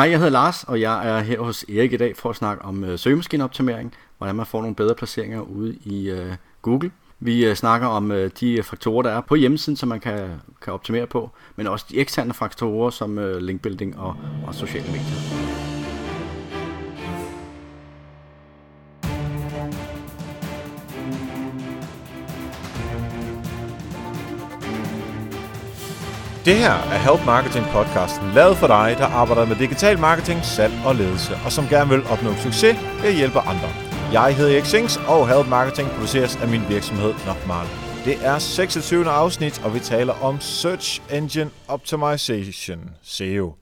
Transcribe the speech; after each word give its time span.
Hej, 0.00 0.10
jeg 0.10 0.18
hedder 0.18 0.32
Lars, 0.32 0.64
og 0.64 0.80
jeg 0.80 1.08
er 1.08 1.20
her 1.20 1.40
hos 1.40 1.62
Erik 1.62 1.92
i 1.92 1.96
dag 1.96 2.16
for 2.16 2.30
at 2.30 2.36
snakke 2.36 2.64
om 2.64 2.84
øh, 2.84 2.98
søgemaskineoptimering, 2.98 3.94
hvordan 4.18 4.34
man 4.34 4.46
får 4.46 4.60
nogle 4.60 4.74
bedre 4.74 4.94
placeringer 4.94 5.40
ude 5.40 5.74
i 5.84 6.10
øh, 6.10 6.32
Google. 6.62 6.90
Vi 7.18 7.46
øh, 7.46 7.54
snakker 7.56 7.86
om 7.86 8.12
øh, 8.12 8.30
de 8.40 8.62
faktorer, 8.62 9.02
der 9.02 9.10
er 9.10 9.20
på 9.20 9.34
hjemmesiden, 9.34 9.76
som 9.76 9.88
man 9.88 10.00
kan, 10.00 10.28
kan 10.62 10.72
optimere 10.72 11.06
på, 11.06 11.30
men 11.56 11.66
også 11.66 11.86
de 11.90 11.98
eksterne 11.98 12.34
faktorer 12.34 12.90
som 12.90 13.18
øh, 13.18 13.36
linkbuilding 13.36 13.98
og, 13.98 14.16
og 14.46 14.54
sociale 14.54 14.86
medier. 14.86 15.69
Det 26.50 26.58
her 26.58 26.72
er 26.94 26.98
Help 26.98 27.26
Marketing 27.26 27.66
podcasten, 27.66 28.32
lavet 28.34 28.56
for 28.56 28.66
dig, 28.66 28.94
der 28.98 29.04
arbejder 29.04 29.46
med 29.46 29.56
digital 29.56 29.98
marketing, 29.98 30.44
salg 30.44 30.74
og 30.86 30.94
ledelse, 30.94 31.32
og 31.44 31.52
som 31.52 31.64
gerne 31.68 31.90
vil 31.90 32.02
opnå 32.06 32.34
succes 32.34 32.76
ved 33.00 33.08
at 33.08 33.14
hjælpe 33.14 33.38
andre. 33.38 33.68
Jeg 34.12 34.36
hedder 34.36 34.52
Erik 34.52 34.64
Sings, 34.64 34.96
og 34.96 35.28
Help 35.28 35.48
Marketing 35.48 35.88
produceres 35.88 36.36
af 36.36 36.48
min 36.48 36.62
virksomhed 36.68 37.14
Nokmal. 37.26 37.66
Det 38.04 38.16
er 38.26 38.38
26. 38.38 39.10
afsnit, 39.10 39.64
og 39.64 39.74
vi 39.74 39.80
taler 39.80 40.12
om 40.22 40.40
Search 40.40 41.00
Engine 41.10 41.50
Optimization, 41.68 42.90
SEO. 43.02 43.59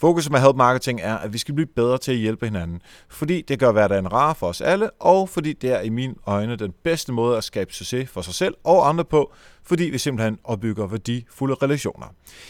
Fokus 0.00 0.30
med 0.30 0.40
Help 0.40 0.56
Marketing 0.56 1.00
er, 1.00 1.16
at 1.16 1.32
vi 1.32 1.38
skal 1.38 1.54
blive 1.54 1.66
bedre 1.66 1.98
til 1.98 2.12
at 2.12 2.18
hjælpe 2.18 2.46
hinanden, 2.46 2.82
fordi 3.08 3.42
det 3.42 3.58
gør 3.58 3.72
hverdagen 3.72 4.12
rar 4.12 4.34
for 4.34 4.46
os 4.46 4.60
alle, 4.60 4.90
og 4.90 5.28
fordi 5.28 5.52
det 5.52 5.72
er 5.72 5.80
i 5.80 5.88
mine 5.88 6.14
øjne 6.26 6.56
den 6.56 6.72
bedste 6.84 7.12
måde 7.12 7.36
at 7.36 7.44
skabe 7.44 7.74
succes 7.74 8.10
for 8.10 8.20
sig 8.20 8.34
selv 8.34 8.54
og 8.64 8.88
andre 8.88 9.04
på, 9.04 9.32
fordi 9.62 9.84
vi 9.84 9.98
simpelthen 9.98 10.38
opbygger 10.44 10.86
værdifulde 10.86 11.54
relationer. 11.54 12.06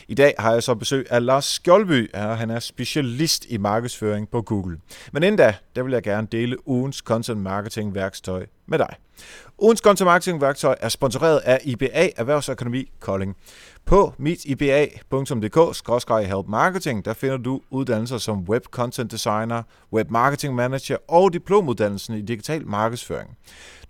I 0.08 0.14
dag 0.14 0.34
har 0.38 0.52
jeg 0.52 0.62
så 0.62 0.74
besøg 0.74 1.06
af 1.10 1.24
Lars 1.24 1.44
Skjoldby, 1.44 2.14
og 2.14 2.38
han 2.38 2.50
er 2.50 2.58
specialist 2.58 3.46
i 3.48 3.56
markedsføring 3.56 4.28
på 4.28 4.42
Google. 4.42 4.78
Men 5.12 5.22
inden 5.22 5.38
da, 5.38 5.54
der 5.76 5.82
vil 5.82 5.92
jeg 5.92 6.02
gerne 6.02 6.26
dele 6.32 6.68
ugens 6.68 6.96
content 6.96 7.40
marketing 7.40 7.94
værktøj 7.94 8.46
med 8.66 8.78
dig. 8.78 8.94
Ugens 9.58 9.80
content 9.80 10.06
marketing 10.06 10.40
værktøj 10.40 10.76
er 10.80 10.88
sponsoreret 10.88 11.38
af 11.38 11.60
IBA 11.64 12.08
Erhvervsøkonomi 12.16 12.90
Kolding. 13.00 13.36
På 13.86 14.14
mitiba.dk-help 14.18 16.48
marketing, 16.48 17.04
der 17.04 17.12
finder 17.12 17.36
du 17.36 17.60
uddannelser 17.70 18.18
som 18.18 18.38
Web 18.38 18.64
Content 18.64 19.10
Designer, 19.10 19.62
Web 19.92 20.10
Marketing 20.10 20.54
Manager 20.54 20.96
og 21.08 21.32
diplomuddannelsen 21.32 22.14
i 22.14 22.22
digital 22.22 22.66
markedsføring. 22.66 23.36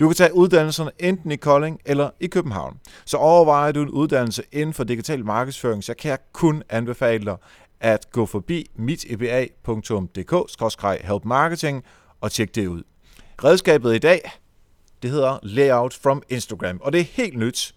Du 0.01 0.09
kan 0.09 0.17
tage 0.17 0.35
uddannelserne 0.35 0.91
enten 0.99 1.31
i 1.31 1.37
Kolding 1.37 1.81
eller 1.85 2.11
i 2.21 2.27
København. 2.27 2.77
Så 3.05 3.17
overvejer 3.17 3.73
du 3.73 3.83
en 3.83 3.91
uddannelse 3.91 4.43
inden 4.53 4.75
for 4.75 4.85
digital 4.85 5.25
markedsføring, 5.25 5.85
så 5.85 5.95
kan 5.95 6.11
jeg 6.11 6.19
kun 6.33 6.63
anbefale 6.69 7.25
dig 7.25 7.37
at 7.81 8.11
gå 8.13 8.27
forbi 8.27 8.71
mitiba.dk-help 8.77 11.25
marketing 11.25 11.85
og 12.21 12.33
tjek 12.33 12.55
det 12.55 12.67
ud. 12.67 12.83
Redskabet 13.45 13.95
i 13.95 13.99
dag, 13.99 14.31
det 15.03 15.11
hedder 15.11 15.39
Layout 15.43 15.95
from 15.95 16.23
Instagram, 16.29 16.81
og 16.83 16.93
det 16.93 17.01
er 17.01 17.05
helt 17.05 17.39
nyt. 17.39 17.75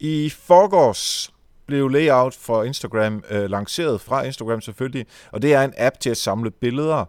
I 0.00 0.30
forgårs 0.30 1.32
blev 1.66 1.88
Layout 1.88 2.34
for 2.34 2.62
Instagram 2.62 3.24
øh, 3.30 3.50
lanceret 3.50 4.00
fra 4.00 4.22
Instagram 4.22 4.60
selvfølgelig, 4.60 5.06
og 5.32 5.42
det 5.42 5.54
er 5.54 5.62
en 5.62 5.72
app 5.76 6.00
til 6.00 6.10
at 6.10 6.16
samle 6.16 6.50
billeder 6.50 7.04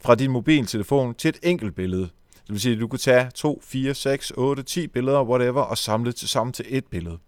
fra 0.00 0.14
din 0.14 0.30
mobiltelefon 0.30 1.14
til 1.14 1.28
et 1.28 1.38
enkelt 1.42 1.74
billede. 1.74 2.02
Det 2.32 2.50
vil 2.50 2.60
sige, 2.60 2.74
at 2.74 2.80
du 2.80 2.88
kan 2.88 2.98
tage 2.98 3.30
2, 3.34 3.62
4, 3.64 3.94
6, 3.94 4.32
8, 4.36 4.62
10 4.62 4.86
billeder, 4.86 5.22
whatever, 5.22 5.62
og 5.62 5.78
samle 5.78 6.12
det 6.12 6.28
sammen 6.28 6.52
til 6.52 6.64
et 6.68 6.86
billede. 6.86 7.18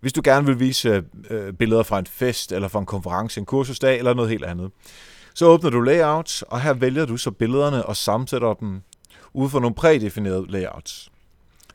Hvis 0.00 0.12
du 0.12 0.20
gerne 0.24 0.46
vil 0.46 0.60
vise 0.60 1.04
øh, 1.30 1.52
billeder 1.52 1.82
fra 1.82 1.98
en 1.98 2.06
fest, 2.06 2.52
eller 2.52 2.68
fra 2.68 2.80
en 2.80 2.86
konference, 2.86 3.40
en 3.40 3.46
kursusdag, 3.46 3.98
eller 3.98 4.14
noget 4.14 4.30
helt 4.30 4.44
andet, 4.44 4.70
så 5.34 5.46
åbner 5.46 5.70
du 5.70 5.80
Layout, 5.80 6.42
og 6.42 6.60
her 6.60 6.72
vælger 6.72 7.04
du 7.04 7.16
så 7.16 7.30
billederne 7.30 7.86
og 7.86 7.96
sammensætter 7.96 8.54
dem 8.54 8.82
ud 9.34 9.50
fra 9.50 9.60
nogle 9.60 9.74
prædefinerede 9.74 10.46
layouts. 10.48 11.10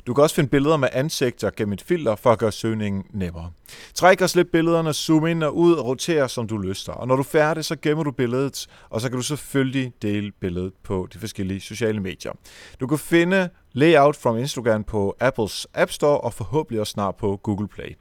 Du 0.07 0.13
kan 0.13 0.23
også 0.23 0.35
finde 0.35 0.49
billeder 0.49 0.77
med 0.77 0.89
ansigter 0.91 1.49
gennem 1.57 1.73
et 1.73 1.81
filter 1.81 2.15
for 2.15 2.31
at 2.31 2.39
gøre 2.39 2.51
søgningen 2.51 3.03
nemmere. 3.13 3.51
Træk 3.93 4.21
og 4.21 4.29
slip 4.29 4.47
billederne, 4.51 4.93
zoom 4.93 5.27
ind 5.27 5.43
og 5.43 5.57
ud 5.57 5.73
og 5.73 5.85
roter 5.85 6.27
som 6.27 6.47
du 6.47 6.57
lyster. 6.57 6.93
Og 6.93 7.07
når 7.07 7.15
du 7.15 7.21
er 7.21 7.25
færdig, 7.25 7.65
så 7.65 7.75
gemmer 7.81 8.03
du 8.03 8.11
billedet, 8.11 8.67
og 8.89 9.01
så 9.01 9.09
kan 9.09 9.17
du 9.17 9.23
selvfølgelig 9.23 9.93
dele 10.01 10.31
billedet 10.31 10.73
på 10.83 11.07
de 11.13 11.19
forskellige 11.19 11.61
sociale 11.61 11.99
medier. 11.99 12.31
Du 12.79 12.87
kan 12.87 12.97
finde 12.97 13.49
Layout 13.73 14.15
from 14.15 14.37
Instagram 14.37 14.83
på 14.83 15.15
Apples 15.19 15.67
App 15.73 15.91
Store 15.91 16.17
og 16.17 16.33
forhåbentlig 16.33 16.79
også 16.79 16.91
snart 16.91 17.15
på 17.15 17.39
Google 17.43 17.67
Play. 17.67 17.97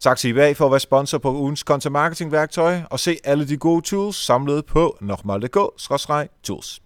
Tak 0.00 0.18
til 0.18 0.30
IBA 0.30 0.52
for 0.52 0.64
at 0.64 0.70
være 0.70 0.80
sponsor 0.80 1.18
på 1.18 1.34
ugens 1.34 1.60
content 1.60 1.92
marketing 1.92 2.32
værktøj 2.32 2.80
og 2.90 3.00
se 3.00 3.18
alle 3.24 3.48
de 3.48 3.56
gode 3.56 3.82
tools 3.82 4.16
samlet 4.16 4.66
på 4.66 4.96
nokmal.dk-tools. 5.00 6.80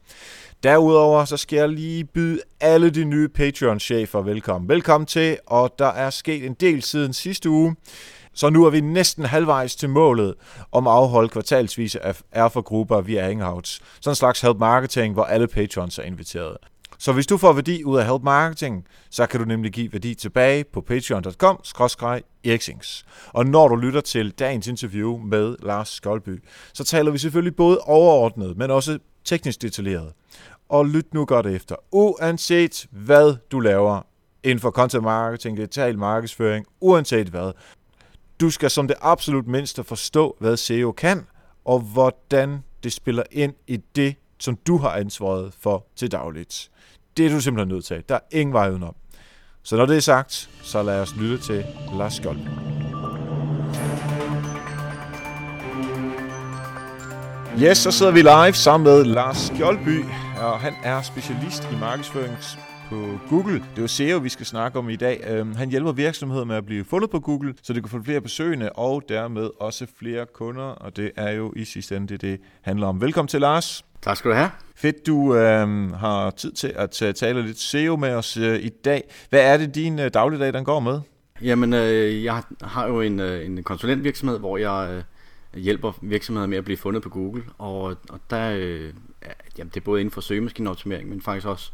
Derudover 0.64 1.24
så 1.24 1.36
skal 1.36 1.56
jeg 1.56 1.68
lige 1.68 2.04
byde 2.04 2.40
alle 2.60 2.90
de 2.90 3.04
nye 3.04 3.28
Patreon-chefer 3.28 4.22
velkommen. 4.22 4.68
Velkommen 4.68 5.06
til, 5.06 5.38
og 5.46 5.74
der 5.78 5.86
er 5.86 6.10
sket 6.10 6.46
en 6.46 6.54
del 6.54 6.82
siden 6.82 7.12
sidste 7.12 7.50
uge. 7.50 7.76
Så 8.34 8.50
nu 8.50 8.64
er 8.64 8.70
vi 8.70 8.80
næsten 8.80 9.24
halvvejs 9.24 9.76
til 9.76 9.88
målet 9.88 10.34
om 10.72 10.86
at 10.86 10.92
afholde 10.92 11.28
kvartalsvise 11.28 11.98
erfagrupper 12.32 13.00
via 13.00 13.26
Hangouts. 13.26 13.80
Sådan 14.00 14.10
en 14.10 14.14
slags 14.14 14.40
help 14.40 14.56
marketing, 14.58 15.14
hvor 15.14 15.24
alle 15.24 15.48
patrons 15.48 15.98
er 15.98 16.02
inviteret. 16.02 16.56
Så 16.98 17.12
hvis 17.12 17.26
du 17.26 17.36
får 17.36 17.52
værdi 17.52 17.84
ud 17.84 17.98
af 17.98 18.06
help 18.06 18.22
marketing, 18.22 18.84
så 19.10 19.26
kan 19.26 19.40
du 19.40 19.46
nemlig 19.46 19.72
give 19.72 19.92
værdi 19.92 20.14
tilbage 20.14 20.64
på 20.72 20.80
patreon.com 20.80 21.58
eriksings. 22.44 23.04
Og 23.28 23.46
når 23.46 23.68
du 23.68 23.76
lytter 23.76 24.00
til 24.00 24.30
dagens 24.30 24.66
interview 24.66 25.18
med 25.18 25.56
Lars 25.62 25.88
Skolby, 25.88 26.42
så 26.74 26.84
taler 26.84 27.10
vi 27.10 27.18
selvfølgelig 27.18 27.56
både 27.56 27.78
overordnet, 27.78 28.56
men 28.56 28.70
også 28.70 28.98
teknisk 29.24 29.62
detaljeret 29.62 30.12
og 30.68 30.86
lyt 30.86 31.14
nu 31.14 31.24
godt 31.24 31.46
efter. 31.46 31.76
Uanset 31.92 32.86
hvad 32.90 33.36
du 33.50 33.60
laver 33.60 34.02
inden 34.44 34.60
for 34.60 34.70
content 34.70 35.02
marketing, 35.02 35.56
digital 35.56 35.98
markedsføring, 35.98 36.66
uanset 36.80 37.28
hvad, 37.28 37.52
du 38.40 38.50
skal 38.50 38.70
som 38.70 38.88
det 38.88 38.96
absolut 39.00 39.46
mindste 39.46 39.84
forstå, 39.84 40.36
hvad 40.40 40.56
SEO 40.56 40.92
kan, 40.92 41.26
og 41.64 41.80
hvordan 41.80 42.62
det 42.82 42.92
spiller 42.92 43.22
ind 43.30 43.54
i 43.66 43.76
det, 43.76 44.14
som 44.38 44.56
du 44.56 44.76
har 44.76 44.90
ansvaret 44.90 45.54
for 45.60 45.86
til 45.96 46.12
dagligt. 46.12 46.70
Det 47.16 47.26
er 47.26 47.30
du 47.30 47.40
simpelthen 47.40 47.74
nødt 47.74 47.84
til. 47.84 48.02
Der 48.08 48.14
er 48.14 48.20
ingen 48.30 48.52
vej 48.52 48.70
udenom. 48.70 48.94
Så 49.62 49.76
når 49.76 49.86
det 49.86 49.96
er 49.96 50.00
sagt, 50.00 50.50
så 50.62 50.82
lad 50.82 51.00
os 51.00 51.16
lytte 51.16 51.44
til 51.44 51.64
Lars 51.98 52.14
Skjold. 52.14 52.73
Yes, 57.62 57.78
så 57.78 57.90
sidder 57.90 58.12
vi 58.12 58.22
live 58.22 58.52
sammen 58.52 58.84
med 58.84 59.04
Lars 59.04 59.36
Skjoldby, 59.36 60.04
og 60.42 60.60
han 60.60 60.72
er 60.84 61.02
specialist 61.02 61.68
i 61.72 61.76
markedsføring 61.80 62.36
på 62.88 63.18
Google. 63.28 63.54
Det 63.54 63.78
er 63.78 63.82
jo 63.82 63.86
SEO, 63.86 64.18
vi 64.18 64.28
skal 64.28 64.46
snakke 64.46 64.78
om 64.78 64.88
i 64.88 64.96
dag. 64.96 65.24
Øhm, 65.28 65.54
han 65.54 65.70
hjælper 65.70 65.92
virksomheder 65.92 66.44
med 66.44 66.56
at 66.56 66.66
blive 66.66 66.84
fundet 66.84 67.10
på 67.10 67.20
Google, 67.20 67.54
så 67.62 67.72
det 67.72 67.82
kan 67.82 67.90
få 67.90 68.02
flere 68.04 68.20
besøgende 68.20 68.72
og 68.72 69.02
dermed 69.08 69.50
også 69.60 69.86
flere 69.98 70.26
kunder, 70.34 70.64
og 70.64 70.96
det 70.96 71.10
er 71.16 71.30
jo 71.30 71.52
i 71.56 71.64
sidste 71.64 71.96
ende 71.96 72.06
det, 72.06 72.20
det 72.20 72.40
handler 72.62 72.86
om. 72.86 73.00
Velkommen 73.00 73.28
til, 73.28 73.40
Lars. 73.40 73.84
Tak 74.02 74.16
skal 74.16 74.30
du 74.30 74.36
have. 74.36 74.50
Fedt, 74.76 75.06
du 75.06 75.36
øh, 75.36 75.92
har 75.92 76.30
tid 76.30 76.52
til 76.52 76.72
at 76.76 76.90
tale 76.90 77.42
lidt 77.42 77.60
SEO 77.60 77.96
med 77.96 78.14
os 78.14 78.36
øh, 78.36 78.60
i 78.60 78.68
dag. 78.68 79.02
Hvad 79.30 79.40
er 79.40 79.56
det, 79.56 79.74
din 79.74 79.98
øh, 79.98 80.10
dagligdag 80.14 80.52
den 80.52 80.64
går 80.64 80.80
med? 80.80 81.00
Jamen, 81.42 81.72
øh, 81.72 82.24
jeg 82.24 82.42
har 82.62 82.86
jo 82.86 83.00
en, 83.00 83.20
øh, 83.20 83.46
en 83.46 83.62
konsulentvirksomhed, 83.62 84.38
hvor 84.38 84.56
jeg 84.56 84.88
øh, 84.90 85.02
hjælper 85.56 85.92
virksomheder 86.02 86.46
med 86.46 86.58
at 86.58 86.64
blive 86.64 86.76
fundet 86.76 87.02
på 87.02 87.08
Google, 87.08 87.44
og, 87.58 87.82
og 87.82 88.20
der 88.30 88.50
øh, 88.58 88.92
jamen, 89.58 89.70
det 89.74 89.76
er 89.76 89.84
både 89.84 90.00
inden 90.00 90.12
for 90.12 90.20
søgemaskineoptimering, 90.20 91.08
men 91.08 91.20
faktisk 91.20 91.46
også 91.46 91.72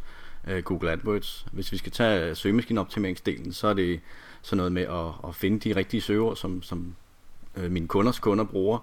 øh, 0.48 0.62
Google 0.62 0.92
AdWords. 0.92 1.46
Hvis 1.52 1.72
vi 1.72 1.76
skal 1.76 1.92
tage 1.92 2.30
øh, 2.30 2.36
søgemaskineoptimeringsdelen, 2.36 3.52
så 3.52 3.68
er 3.68 3.74
det 3.74 4.00
sådan 4.42 4.56
noget 4.56 4.72
med 4.72 4.82
at, 4.82 5.28
at 5.28 5.34
finde 5.34 5.58
de 5.58 5.76
rigtige 5.76 6.00
søgeord, 6.00 6.36
som, 6.36 6.62
som 6.62 6.94
øh, 7.56 7.70
mine 7.70 7.88
kunders 7.88 8.18
kunder 8.18 8.44
bruger, 8.44 8.78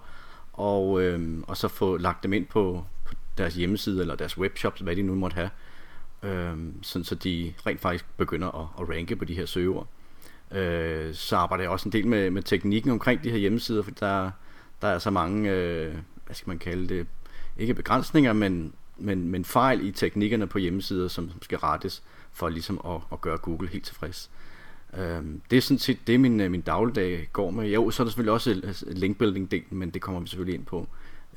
og, 0.54 1.02
øh, 1.02 1.40
og 1.48 1.58
så 1.58 1.68
få 1.68 1.98
lagt 1.98 2.24
dem 2.24 2.34
ind 2.34 2.46
på, 2.46 2.84
på 3.06 3.14
deres 3.38 3.56
hjemmeside 3.56 4.02
eller 4.02 4.16
deres 4.16 4.38
webshops, 4.38 4.82
hvad 4.82 4.96
de 4.96 5.02
nu 5.02 5.16
måtte 5.16 5.36
have, 5.36 5.50
øh, 6.24 6.58
sådan 6.82 7.04
så 7.04 7.16
de 7.16 7.54
rent 7.66 7.82
faktisk 7.82 8.06
begynder 8.18 8.48
at, 8.48 8.68
at 8.82 8.96
ranke 8.96 9.16
på 9.16 9.26
de 9.26 9.34
her 9.34 9.46
søgeord. 9.46 9.88
Øh, 10.52 11.14
så 11.14 11.36
arbejder 11.36 11.64
jeg 11.64 11.72
også 11.72 11.90
en 11.90 11.94
del 11.94 12.08
med, 12.08 12.32
med 12.32 12.42
teknikken 12.42 12.92
omkring 12.92 13.24
de 13.24 13.32
her 13.32 13.38
hjemmesider, 13.38 13.84
for 13.84 13.92
der, 13.92 14.32
der 14.82 14.88
er 14.88 15.00
så 15.00 15.10
mange, 15.10 15.52
øh, 15.52 15.96
hvad 16.26 16.36
skal 16.36 16.50
man 16.50 16.60
kalde 16.60 16.88
det, 16.88 17.08
ikke 17.58 17.74
begrænsninger, 17.74 18.34
men, 18.34 18.74
men, 18.98 19.30
men 19.30 19.46
fejl 19.46 19.86
i 19.86 19.92
teknikkerne 19.92 20.48
på 20.48 20.58
hjemmesider, 20.58 21.08
som, 21.08 21.30
som 21.30 21.42
skal 21.42 21.58
rettes 21.58 22.04
for 22.32 22.50
ligesom 22.50 22.82
at, 22.86 23.02
at 23.12 23.22
gøre 23.22 23.38
Google 23.38 23.68
helt 23.68 23.86
tilfreds. 23.86 24.30
Øhm, 24.98 25.42
det 25.52 25.58
er 25.58 25.62
sådan 25.62 25.80
set 25.80 26.08
det, 26.08 26.20
min, 26.20 26.40
øh, 26.40 26.52
min 26.52 26.62
dagligdag 26.62 27.30
går 27.34 27.52
med. 27.52 27.70
Jo, 27.70 27.92
så 27.92 28.04
er 28.04 28.06
der 28.06 28.10
selvfølgelig 28.10 28.34
også 28.34 28.52
øh, 28.52 28.96
linkbuilding-delen, 28.96 29.76
men 29.76 29.90
det 29.90 30.02
kommer 30.02 30.22
vi 30.22 30.28
selvfølgelig 30.28 30.56
ind 30.56 30.66
på 30.66 30.88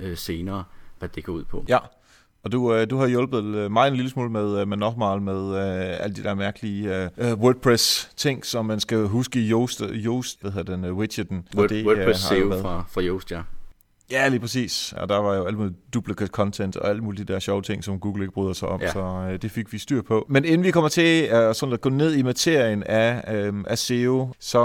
øh, 0.01 0.17
senere, 0.17 0.65
hvad 0.99 1.09
det 1.09 1.25
går 1.25 1.33
ud 1.33 1.45
på. 1.45 1.65
Ja, 1.69 1.79
og 2.43 2.53
du, 2.53 2.75
øh, 2.75 2.91
du 2.91 2.97
har 2.97 3.07
hjulpet 3.07 3.45
øh, 3.45 3.71
mig 3.71 3.89
en 3.89 3.95
lille 3.95 4.11
smule 4.11 4.31
med, 4.31 4.61
øh, 4.61 4.69
med 4.69 4.77
Nokmal, 4.77 5.23
med 5.23 5.57
øh, 5.57 6.05
alle 6.05 6.17
de 6.17 6.23
der 6.23 6.35
mærkelige 6.35 7.11
øh, 7.19 7.33
WordPress-ting, 7.35 8.47
som 8.47 8.67
man 8.67 8.81
skal 8.81 9.07
huske 9.07 9.41
i 9.41 9.51
Yoast, 9.51 9.83
Yoast 9.93 10.41
hvad 10.41 10.51
hedder 10.51 10.77
den, 10.77 10.85
uh, 10.85 10.99
widgeten. 10.99 11.47
Word, 11.57 11.69
det, 11.69 11.87
WordPress 11.87 12.21
SEO 12.21 12.63
fra, 12.63 12.85
fra 12.91 13.03
Yoast, 13.03 13.31
ja. 13.31 13.41
Ja, 14.11 14.29
lige 14.29 14.41
præcis. 14.41 14.95
Og 14.97 15.09
der 15.09 15.19
var 15.19 15.37
jo 15.37 15.45
alt 15.45 15.57
muligt 15.57 15.95
duplicate 15.95 16.31
content 16.31 16.77
og 16.77 16.89
alle 16.89 17.03
mulige 17.03 17.25
der 17.25 17.39
sjove 17.39 17.63
ting, 17.63 17.85
som 17.85 18.01
Google 18.01 18.23
ikke 18.23 18.33
bryder 18.33 18.53
sig 18.53 18.69
om, 18.69 18.81
ja. 18.81 18.93
så 18.93 19.29
øh, 19.31 19.43
det 19.43 19.51
fik 19.51 19.73
vi 19.73 19.79
styr 19.79 20.03
på. 20.03 20.27
Men 20.29 20.45
inden 20.45 20.65
vi 20.65 20.71
kommer 20.71 20.89
til 20.89 21.29
øh, 21.33 21.55
sådan 21.55 21.73
at 21.73 21.81
gå 21.81 21.89
ned 21.89 22.15
i 22.15 22.23
materien 22.23 22.83
af, 22.83 23.35
øh, 23.35 23.55
af 23.67 23.79
SEO, 23.79 24.33
så 24.41 24.63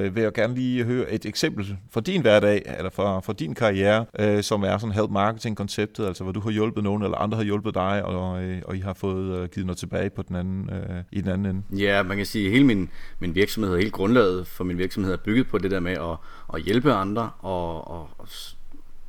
øh, 0.00 0.14
vil 0.14 0.22
jeg 0.22 0.32
gerne 0.32 0.54
lige 0.54 0.84
høre 0.84 1.10
et 1.10 1.26
eksempel 1.26 1.76
fra 1.90 2.00
din 2.00 2.20
hverdag, 2.20 2.62
eller 2.78 2.90
fra, 2.90 3.20
fra 3.20 3.32
din 3.32 3.54
karriere, 3.54 4.06
øh, 4.18 4.42
som 4.42 4.62
er 4.62 4.78
sådan 4.78 4.94
help 4.94 5.10
marketing-konceptet, 5.10 6.06
altså 6.06 6.24
hvor 6.24 6.32
du 6.32 6.40
har 6.40 6.50
hjulpet 6.50 6.84
nogen, 6.84 7.02
eller 7.02 7.18
andre 7.18 7.36
har 7.36 7.44
hjulpet 7.44 7.74
dig, 7.74 8.04
og, 8.04 8.42
øh, 8.42 8.62
og 8.64 8.76
I 8.76 8.80
har 8.80 8.94
fået 8.94 9.38
øh, 9.38 9.48
givet 9.48 9.66
noget 9.66 9.78
tilbage 9.78 10.10
på 10.10 10.22
den 10.22 10.36
anden, 10.36 10.70
øh, 10.70 11.02
i 11.12 11.20
den 11.20 11.30
anden 11.30 11.46
ende. 11.46 11.84
Ja, 11.84 12.02
man 12.02 12.16
kan 12.16 12.26
sige, 12.26 12.46
at 12.46 12.52
hele 12.52 12.64
min, 12.64 12.90
min 13.18 13.34
virksomhed, 13.34 13.76
hele 13.76 13.90
grundlaget 13.90 14.46
for 14.46 14.64
min 14.64 14.78
virksomhed 14.78 15.12
er 15.12 15.16
bygget 15.16 15.48
på 15.48 15.58
det 15.58 15.70
der 15.70 15.80
med 15.80 15.92
at, 15.92 16.16
at 16.54 16.62
hjælpe 16.62 16.92
andre 16.92 17.30
og, 17.38 17.90
og 17.90 18.08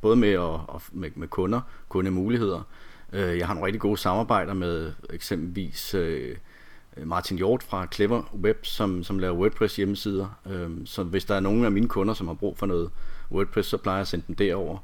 både 0.00 0.16
med, 0.16 0.28
at, 0.28 0.38
og 0.38 0.82
med, 0.92 1.10
med 1.14 1.28
kunder, 1.28 1.60
kundemuligheder. 1.88 2.62
Øh, 3.12 3.38
jeg 3.38 3.46
har 3.46 3.54
nogle 3.54 3.66
rigtig 3.66 3.80
gode 3.80 3.96
samarbejder 3.96 4.54
med 4.54 4.92
eksempelvis 5.10 5.94
øh, 5.94 6.36
Martin 7.04 7.36
Hjort 7.36 7.62
fra 7.62 7.86
Clever 7.92 8.22
Web, 8.42 8.64
som, 8.64 9.04
som 9.04 9.18
laver 9.18 9.36
WordPress 9.36 9.76
hjemmesider. 9.76 10.38
Øh, 10.50 10.70
så 10.84 11.02
hvis 11.02 11.24
der 11.24 11.34
er 11.34 11.40
nogen 11.40 11.64
af 11.64 11.72
mine 11.72 11.88
kunder, 11.88 12.14
som 12.14 12.26
har 12.26 12.34
brug 12.34 12.58
for 12.58 12.66
noget 12.66 12.90
WordPress, 13.30 13.68
så 13.68 13.76
plejer 13.76 13.96
jeg 13.96 14.00
at 14.00 14.08
sende 14.08 14.24
dem 14.28 14.36
derover. 14.36 14.78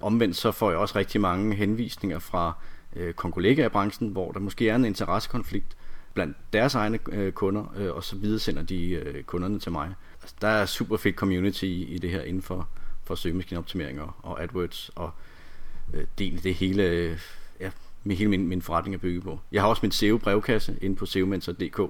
Omvendt 0.00 0.36
så 0.36 0.52
får 0.52 0.70
jeg 0.70 0.78
også 0.78 0.98
rigtig 0.98 1.20
mange 1.20 1.54
henvisninger 1.54 2.18
fra 2.18 2.52
øh, 2.96 3.14
kollegaer 3.14 3.66
i 3.66 3.68
branchen, 3.68 4.08
hvor 4.08 4.32
der 4.32 4.40
måske 4.40 4.68
er 4.68 4.76
en 4.76 4.84
interessekonflikt 4.84 5.76
blandt 6.14 6.36
deres 6.52 6.74
egne 6.74 6.98
øh, 7.12 7.32
kunder, 7.32 7.74
øh, 7.76 7.94
og 7.94 8.04
så 8.04 8.16
videre 8.16 8.38
sender 8.38 8.62
de 8.62 8.90
øh, 8.90 9.22
kunderne 9.22 9.58
til 9.58 9.72
mig. 9.72 9.94
Altså, 10.22 10.36
der 10.40 10.48
er 10.48 10.66
super 10.66 10.96
fedt 10.96 11.16
community 11.16 11.64
i, 11.64 11.84
i 11.84 11.98
det 11.98 12.10
her 12.10 12.22
inden 12.22 12.42
for, 12.42 12.68
for 13.06 13.14
søgemaskineoptimering 13.14 14.00
og, 14.00 14.12
og 14.22 14.42
AdWords, 14.42 14.90
og 14.94 15.10
øh, 15.94 16.06
del 16.18 16.42
det 16.42 16.54
hele, 16.54 16.82
øh, 16.82 17.18
ja, 17.60 17.70
med 18.04 18.16
hele 18.16 18.30
min, 18.30 18.48
min 18.48 18.62
forretning 18.62 18.94
er 18.94 18.98
bygget 18.98 19.24
på. 19.24 19.40
Jeg 19.52 19.62
har 19.62 19.68
også 19.68 19.80
min 19.82 19.92
SEO-brevkasse 19.92 20.76
inde 20.80 20.96
på 20.96 21.06
seomentor.dk, 21.06 21.80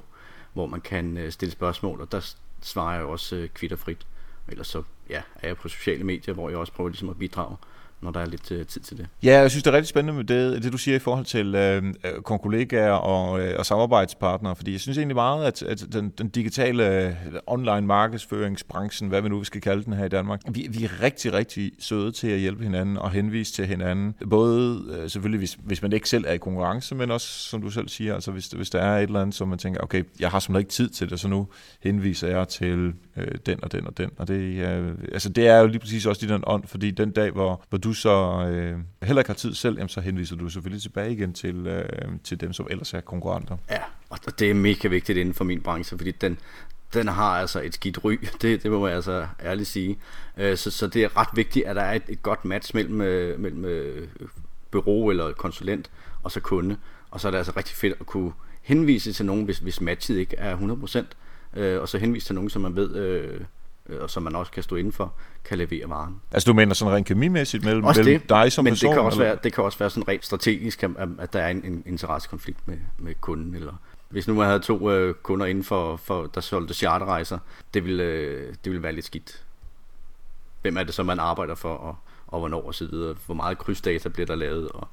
hvor 0.53 0.67
man 0.67 0.81
kan 0.81 1.17
øh, 1.17 1.33
stille 1.33 1.53
spørgsmål, 1.53 2.01
og 2.01 2.13
der 2.13 2.35
svarer 2.61 2.95
jeg 2.95 3.05
også 3.05 3.37
øh, 3.37 3.49
kvitterfrit. 3.49 4.07
Ellers 4.49 4.69
så 4.69 4.83
ja, 5.11 5.23
er 5.35 5.49
jeg 5.49 5.57
på 5.57 5.69
sociale 5.69 6.05
medier, 6.05 6.35
hvor 6.35 6.49
jeg 6.49 6.59
også 6.59 6.73
prøver 6.73 6.91
ligesom 6.91 7.09
at 7.09 7.19
bidrage 7.19 7.57
når 8.01 8.11
der 8.11 8.21
er 8.21 8.27
lidt 8.27 8.53
øh, 8.53 8.67
tid 8.67 8.81
til 8.81 8.97
det. 8.97 9.07
Ja, 9.23 9.41
jeg 9.41 9.51
synes, 9.51 9.63
det 9.63 9.71
er 9.71 9.75
rigtig 9.77 9.89
spændende 9.89 10.13
med 10.13 10.25
det, 10.25 10.63
det 10.63 10.73
du 10.73 10.79
siger 10.79 10.97
i 10.97 10.99
forhold 10.99 11.25
til 11.25 11.55
øh, 11.55 11.83
øh 12.05 12.23
kollegaer 12.23 12.93
og, 12.93 13.41
øh, 13.41 13.55
og 13.59 13.67
samarbejdspartnere, 13.67 14.57
fordi 14.57 14.73
jeg 14.73 14.81
synes 14.81 14.99
egentlig 14.99 15.15
meget, 15.15 15.45
at, 15.45 15.63
at 15.63 15.85
den, 15.93 16.13
den 16.19 16.29
digitale 16.29 17.07
øh, 17.07 17.15
online 17.47 17.87
markedsføringsbranchen, 17.87 19.09
hvad 19.09 19.23
vi 19.23 19.29
nu 19.29 19.45
skal 19.45 19.61
kalde 19.61 19.85
den 19.85 19.93
her 19.93 20.05
i 20.05 20.09
Danmark, 20.09 20.41
vi, 20.49 20.69
vi 20.71 20.85
er 20.85 21.03
rigtig, 21.03 21.33
rigtig 21.33 21.73
søde 21.79 22.13
til 22.13 22.29
at 22.29 22.39
hjælpe 22.39 22.63
hinanden 22.63 22.97
og 22.97 23.11
henvise 23.11 23.53
til 23.53 23.67
hinanden. 23.67 24.15
Både 24.31 24.85
øh, 24.91 25.11
selvfølgelig, 25.11 25.39
hvis, 25.39 25.59
hvis 25.65 25.83
man 25.83 25.93
ikke 25.93 26.09
selv 26.09 26.25
er 26.29 26.33
i 26.33 26.39
konkurrence, 26.39 26.95
men 26.95 27.11
også, 27.11 27.29
som 27.29 27.63
du 27.63 27.71
selv 27.71 27.89
siger, 27.89 28.15
altså 28.15 28.31
hvis, 28.31 28.47
hvis 28.47 28.71
der 28.71 28.81
er 28.81 28.99
et 28.99 29.03
eller 29.03 29.21
andet, 29.21 29.35
som 29.35 29.49
man 29.49 29.59
tænker, 29.59 29.81
okay, 29.83 30.03
jeg 30.21 30.31
har 30.31 30.41
simpelthen 30.41 30.61
ikke 30.61 30.73
tid 30.73 30.89
til 30.89 31.11
det, 31.11 31.21
så 31.21 31.29
nu 31.29 31.49
henviser 31.81 32.29
jeg 32.29 32.49
til 32.49 32.93
øh, 33.17 33.29
den 33.47 33.65
og 33.65 33.73
den 33.73 33.87
og 33.87 33.99
den. 33.99 34.11
Og 34.17 34.29
det, 34.29 34.41
øh, 34.41 34.95
altså, 35.13 35.29
det 35.29 35.49
er 35.49 35.59
jo 35.59 35.67
lige 35.67 35.79
præcis 35.79 36.07
også 36.07 36.27
i 36.27 36.29
den 36.29 36.43
ånd, 36.47 36.67
fordi 36.67 36.91
den 36.91 37.11
dag, 37.11 37.31
hvor, 37.31 37.63
hvor 37.69 37.79
du 37.87 37.93
så 37.93 38.47
øh, 38.51 38.79
heller 39.03 39.21
ikke 39.21 39.29
har 39.29 39.35
tid 39.35 39.55
selv, 39.55 39.77
jamen, 39.77 39.89
så 39.89 40.01
henviser 40.01 40.37
du 40.37 40.49
selvfølgelig 40.49 40.83
tilbage 40.83 41.13
igen 41.13 41.33
til, 41.33 41.67
øh, 41.67 41.89
til 42.25 42.41
dem, 42.41 42.53
som 42.53 42.67
ellers 42.71 42.95
er 42.95 43.01
konkurrenter. 43.01 43.57
Ja, 43.71 43.83
og 44.11 44.19
det 44.39 44.51
er 44.51 44.55
mega 44.55 44.89
vigtigt 44.89 45.19
inden 45.19 45.35
for 45.35 45.45
min 45.45 45.61
branche, 45.61 45.99
fordi 45.99 46.11
den, 46.11 46.39
den 46.95 47.09
har 47.09 47.41
altså 47.41 47.63
et 47.63 47.75
skidt 47.75 48.05
ry, 48.05 48.19
det, 48.43 48.63
det 48.63 48.71
må 48.71 48.87
jeg 48.87 48.97
altså 48.97 49.27
ærligt 49.43 49.69
sige. 49.69 49.99
Øh, 50.37 50.57
så, 50.57 50.71
så 50.71 50.87
det 50.87 51.05
er 51.05 51.17
ret 51.17 51.29
vigtigt, 51.35 51.67
at 51.67 51.77
der 51.77 51.83
er 51.83 51.95
et, 51.95 52.03
et 52.09 52.23
godt 52.23 52.45
match 52.45 52.75
mellem, 52.75 53.01
øh, 53.01 53.41
mellem 53.41 53.65
øh, 53.65 54.09
bureau 54.71 55.11
eller 55.11 55.33
konsulent 55.33 55.91
og 56.23 56.31
så 56.31 56.41
kunde. 56.41 56.77
Og 57.11 57.21
så 57.21 57.29
er 57.29 57.31
det 57.31 57.39
altså 57.39 57.53
rigtig 57.57 57.77
fedt 57.77 57.97
at 58.01 58.07
kunne 58.07 58.33
henvise 58.63 59.13
til 59.13 59.27
nogen, 59.27 59.45
hvis, 59.45 59.59
hvis 59.59 59.81
matchet 59.81 60.17
ikke 60.17 60.37
er 60.37 60.57
100%, 61.55 61.61
øh, 61.61 61.81
og 61.81 61.89
så 61.89 61.99
henvise 61.99 62.27
til 62.27 62.35
nogen, 62.35 62.51
som 62.51 62.63
man 62.63 62.77
ved 62.77 62.95
øh, 62.97 63.41
øh, 63.89 64.03
og 64.03 64.11
som 64.11 64.23
man 64.23 64.37
også 64.37 64.53
kan 64.53 64.63
stå 64.63 64.77
indenfor, 64.77 65.15
kan 65.49 65.59
levere 65.59 65.89
varen. 65.89 66.21
Altså 66.33 66.51
du 66.51 66.55
mener 66.55 66.75
sådan 66.75 66.95
rent 66.95 67.07
kemimæssigt 67.07 67.65
mellem, 67.65 67.85
også 67.85 68.03
mellem 68.03 68.21
det, 68.21 68.29
dig 68.29 68.53
som 68.53 68.65
men 68.65 68.71
person? 68.71 68.89
Det 68.89 68.97
kan, 68.97 69.05
også 69.05 69.19
være, 69.19 69.39
det 69.45 69.53
kan 69.53 69.65
også 69.65 69.79
være 69.79 69.91
sådan 69.91 70.09
rent 70.09 70.25
strategisk, 70.25 70.83
at, 70.83 70.91
at 71.19 71.33
der 71.33 71.41
er 71.41 71.49
en, 71.49 71.65
en 71.65 71.83
interessekonflikt 71.87 72.69
med, 72.69 72.77
med 72.99 73.15
kunden. 73.21 73.55
Eller 73.55 73.73
hvis 74.09 74.29
nu 74.29 74.35
man 74.35 74.47
havde 74.47 74.61
to 74.61 74.91
øh, 74.91 75.15
kunder 75.15 75.47
inden 75.47 75.65
for, 75.65 75.97
for 75.97 76.27
der 76.27 76.41
solgte 76.41 76.75
charterrejser, 76.75 77.39
det 77.75 77.85
ville, 77.85 78.03
øh, 78.03 78.49
det 78.49 78.73
ville 78.73 78.83
være 78.83 78.93
lidt 78.93 79.05
skidt. 79.05 79.43
Hvem 80.63 80.77
er 80.77 80.83
det 80.83 80.95
så, 80.95 81.03
man 81.03 81.19
arbejder 81.19 81.55
for, 81.55 81.75
og, 81.75 81.97
og 82.27 82.39
hvornår 82.39 82.67
og 82.67 82.75
så 82.75 82.87
videre. 82.87 83.15
Hvor 83.27 83.35
meget 83.35 83.59
krydsdata 83.59 84.09
bliver 84.09 84.27
der 84.27 84.35
lavet, 84.35 84.69
og 84.69 84.89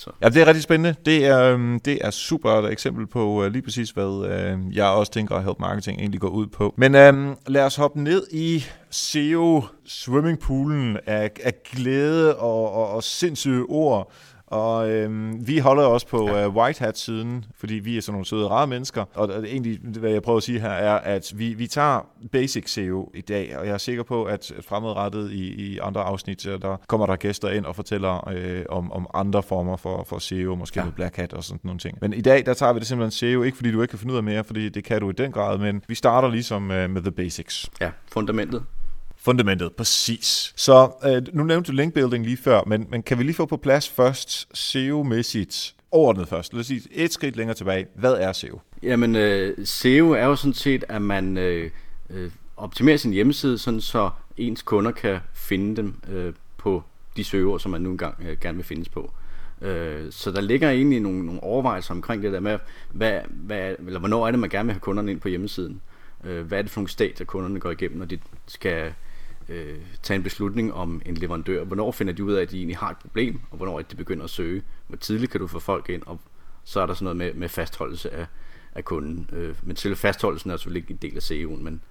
så. 0.00 0.10
Ja, 0.22 0.28
det 0.28 0.42
er 0.42 0.46
rigtig 0.46 0.62
spændende. 0.62 0.94
Det 1.04 1.26
er, 1.26 1.42
øhm, 1.42 1.80
det 1.80 1.98
er 2.00 2.10
super 2.10 2.50
et 2.50 2.72
eksempel 2.72 3.06
på 3.06 3.44
øh, 3.44 3.52
lige 3.52 3.62
præcis, 3.62 3.90
hvad 3.90 4.28
øh, 4.28 4.76
jeg 4.76 4.86
også 4.86 5.12
tænker, 5.12 5.36
at 5.36 5.44
Help 5.44 5.60
Marketing 5.60 5.98
egentlig 5.98 6.20
går 6.20 6.28
ud 6.28 6.46
på. 6.46 6.74
Men 6.76 6.94
um, 6.94 7.36
lad 7.46 7.64
os 7.64 7.76
hoppe 7.76 8.02
ned 8.02 8.26
i 8.32 8.64
SEO 8.90 9.64
swimmingpoolen 9.86 10.96
af, 11.06 11.30
af 11.44 11.52
glæde 11.72 12.36
og, 12.36 12.72
og, 12.72 12.90
og 12.90 13.02
sindssyge 13.02 13.64
ord. 13.68 14.12
Og 14.50 14.90
øhm, 14.90 15.46
vi 15.46 15.58
holder 15.58 15.82
også 15.82 16.06
på 16.06 16.28
ja. 16.28 16.46
uh, 16.46 16.56
White 16.56 16.84
Hat-siden, 16.84 17.44
fordi 17.54 17.74
vi 17.74 17.96
er 17.96 18.00
sådan 18.00 18.12
nogle 18.12 18.26
søde, 18.26 18.48
rare 18.48 18.66
mennesker. 18.66 19.04
Og 19.14 19.28
det, 19.28 19.44
egentlig, 19.44 19.78
hvad 19.98 20.10
jeg 20.10 20.22
prøver 20.22 20.36
at 20.36 20.42
sige 20.42 20.60
her, 20.60 20.70
er, 20.70 20.98
at 20.98 21.32
vi, 21.36 21.54
vi 21.54 21.66
tager 21.66 22.06
basic 22.32 22.70
SEO 22.70 23.10
i 23.14 23.20
dag, 23.20 23.58
og 23.58 23.66
jeg 23.66 23.74
er 23.74 23.78
sikker 23.78 24.02
på, 24.02 24.24
at 24.24 24.52
fremadrettet 24.68 25.32
i, 25.32 25.72
i 25.72 25.78
andre 25.78 26.02
afsnit, 26.02 26.44
der 26.44 26.76
kommer 26.88 27.06
der 27.06 27.16
gæster 27.16 27.50
ind 27.50 27.64
og 27.64 27.76
fortæller 27.76 28.28
øh, 28.28 28.64
om, 28.68 28.92
om 28.92 29.06
andre 29.14 29.42
former 29.42 29.76
for, 29.76 30.04
for 30.08 30.18
SEO, 30.18 30.54
måske 30.54 30.80
ja. 30.80 30.84
med 30.84 30.92
Black 30.92 31.16
Hat 31.16 31.32
og 31.32 31.44
sådan 31.44 31.60
nogle 31.62 31.78
ting. 31.78 31.98
Men 32.00 32.12
i 32.12 32.20
dag, 32.20 32.46
der 32.46 32.54
tager 32.54 32.72
vi 32.72 32.78
det 32.78 32.86
simpelthen 32.86 33.10
SEO, 33.10 33.42
ikke 33.42 33.56
fordi 33.56 33.72
du 33.72 33.82
ikke 33.82 33.90
kan 33.90 33.98
finde 33.98 34.12
ud 34.12 34.18
af 34.18 34.24
mere, 34.24 34.44
fordi 34.44 34.68
det 34.68 34.84
kan 34.84 35.00
du 35.00 35.10
i 35.10 35.12
den 35.12 35.32
grad, 35.32 35.58
men 35.58 35.82
vi 35.88 35.94
starter 35.94 36.28
ligesom 36.28 36.70
øh, 36.70 36.90
med 36.90 37.02
the 37.02 37.10
basics. 37.10 37.70
Ja, 37.80 37.90
fundamentet. 38.12 38.62
Fundamentet, 39.22 39.72
præcis. 39.72 40.52
Så 40.56 40.90
øh, 41.04 41.34
nu 41.36 41.44
nævnte 41.44 41.72
du 41.72 41.76
linkbuilding 41.76 42.24
lige 42.24 42.36
før, 42.36 42.62
men, 42.66 42.86
men 42.90 43.02
kan 43.02 43.18
vi 43.18 43.22
lige 43.22 43.34
få 43.34 43.46
på 43.46 43.56
plads 43.56 43.88
først 43.88 44.48
SEO-mæssigt 44.54 45.74
overordnet 45.90 46.28
først. 46.28 46.52
Lad 46.52 46.60
os 46.60 46.66
sige 46.66 46.82
et 46.92 47.12
skridt 47.12 47.36
længere 47.36 47.56
tilbage. 47.56 47.86
Hvad 47.94 48.12
er 48.12 48.32
SEO? 48.32 48.60
Jamen, 48.82 49.16
øh, 49.16 49.66
SEO 49.66 50.10
er 50.10 50.24
jo 50.24 50.36
sådan 50.36 50.54
set, 50.54 50.84
at 50.88 51.02
man 51.02 51.36
øh, 51.36 51.70
øh, 52.10 52.30
optimerer 52.56 52.96
sin 52.96 53.12
hjemmeside, 53.12 53.58
sådan 53.58 53.80
så 53.80 54.10
ens 54.36 54.62
kunder 54.62 54.90
kan 54.90 55.18
finde 55.34 55.76
dem 55.76 55.94
øh, 56.08 56.32
på 56.58 56.82
de 57.16 57.24
søgeord, 57.24 57.60
som 57.60 57.70
man 57.70 57.80
nu 57.80 57.90
engang 57.90 58.14
øh, 58.28 58.36
gerne 58.40 58.56
vil 58.56 58.64
findes 58.64 58.88
på. 58.88 59.12
Øh, 59.60 60.12
så 60.12 60.30
der 60.30 60.40
ligger 60.40 60.70
egentlig 60.70 61.00
nogle, 61.00 61.26
nogle 61.26 61.42
overvejelser 61.42 61.94
omkring 61.94 62.22
det 62.22 62.32
der 62.32 62.40
med, 62.40 62.58
hvad, 62.92 63.20
hvad, 63.28 63.74
eller 63.86 63.98
hvornår 63.98 64.26
er 64.26 64.30
det, 64.30 64.40
man 64.40 64.50
gerne 64.50 64.66
vil 64.66 64.72
have 64.72 64.80
kunderne 64.80 65.10
ind 65.10 65.20
på 65.20 65.28
hjemmesiden. 65.28 65.80
Øh, 66.24 66.46
hvad 66.46 66.58
er 66.58 66.62
det 66.62 66.70
for 66.70 66.80
nogle 66.80 66.90
stadier, 66.90 67.26
kunderne 67.26 67.60
går 67.60 67.70
igennem, 67.70 67.98
når 67.98 68.06
de 68.06 68.18
skal 68.46 68.92
øh, 69.50 69.78
tage 70.02 70.16
en 70.16 70.22
beslutning 70.22 70.74
om 70.74 71.02
en 71.06 71.14
leverandør. 71.14 71.64
Hvornår 71.64 71.92
finder 71.92 72.12
de 72.12 72.24
ud 72.24 72.32
af, 72.32 72.42
at 72.42 72.50
de 72.50 72.56
egentlig 72.56 72.76
har 72.76 72.90
et 72.90 72.96
problem, 72.96 73.40
og 73.50 73.56
hvornår 73.56 73.82
de 73.82 73.96
begynder 73.96 74.24
at 74.24 74.30
søge. 74.30 74.62
Hvor 74.86 74.96
tidligt 74.96 75.30
kan 75.30 75.40
du 75.40 75.46
få 75.46 75.58
folk 75.58 75.88
ind, 75.88 76.02
og 76.06 76.20
så 76.64 76.80
er 76.80 76.86
der 76.86 76.94
sådan 76.94 77.04
noget 77.04 77.16
med, 77.16 77.34
med 77.34 77.48
fastholdelse 77.48 78.10
af, 78.14 78.26
af 78.74 78.84
kunden. 78.84 79.30
Øh, 79.32 79.54
men 79.62 79.76
selv 79.76 79.96
fastholdelsen 79.96 80.50
er 80.50 80.56
selvfølgelig 80.56 80.82
ikke 80.82 80.90
en 80.90 81.10
del 81.10 81.16
af 81.16 81.30
CEO'en, 81.30 81.62
men 81.62 81.82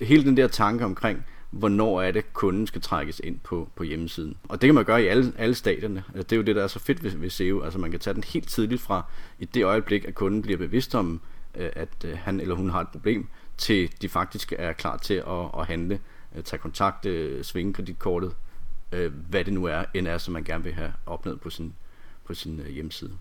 hele 0.00 0.24
den 0.24 0.36
der 0.36 0.48
tanke 0.48 0.84
omkring, 0.84 1.24
hvornår 1.50 2.02
er 2.02 2.10
det, 2.10 2.32
kunden 2.32 2.66
skal 2.66 2.80
trækkes 2.80 3.20
ind 3.24 3.38
på, 3.38 3.68
på 3.76 3.82
hjemmesiden. 3.82 4.36
Og 4.48 4.60
det 4.60 4.68
kan 4.68 4.74
man 4.74 4.84
gøre 4.84 5.02
i 5.02 5.06
alle, 5.06 5.32
alle 5.38 5.54
stadierne. 5.54 6.04
Altså, 6.08 6.22
det 6.22 6.32
er 6.32 6.36
jo 6.36 6.42
det, 6.42 6.56
der 6.56 6.62
er 6.62 6.66
så 6.66 6.78
fedt 6.78 7.04
ved, 7.04 7.10
ved 7.10 7.30
SEO. 7.30 7.62
Altså 7.62 7.78
man 7.78 7.90
kan 7.90 8.00
tage 8.00 8.14
den 8.14 8.24
helt 8.24 8.48
tidligt 8.48 8.80
fra 8.80 9.04
i 9.38 9.44
det 9.44 9.64
øjeblik, 9.64 10.04
at 10.04 10.14
kunden 10.14 10.42
bliver 10.42 10.58
bevidst 10.58 10.94
om, 10.94 11.20
øh, 11.54 11.70
at 11.72 12.04
øh, 12.04 12.18
han 12.18 12.40
eller 12.40 12.54
hun 12.54 12.70
har 12.70 12.80
et 12.80 12.88
problem, 12.88 13.28
til 13.56 13.90
de 14.02 14.08
faktisk 14.08 14.52
er 14.58 14.72
klar 14.72 14.96
til 14.96 15.14
at, 15.14 15.58
at 15.58 15.66
handle 15.66 16.00
øh, 16.36 16.42
tage 16.42 16.60
kontakt, 16.60 17.06
øh, 17.06 17.44
svinge 17.44 17.72
kreditkortet, 17.72 18.32
øh, 18.92 19.12
hvad 19.28 19.44
det 19.44 19.52
nu 19.52 19.64
er, 19.64 19.84
end 19.94 20.08
er, 20.08 20.18
som 20.18 20.32
man 20.32 20.44
gerne 20.44 20.64
vil 20.64 20.72
have 20.72 20.92
opnået 21.06 21.40
på 21.40 21.50
sin, 21.50 21.74
på 22.26 22.34
sin 22.34 22.60
øh, 22.60 22.66
hjemmeside. 22.66 23.12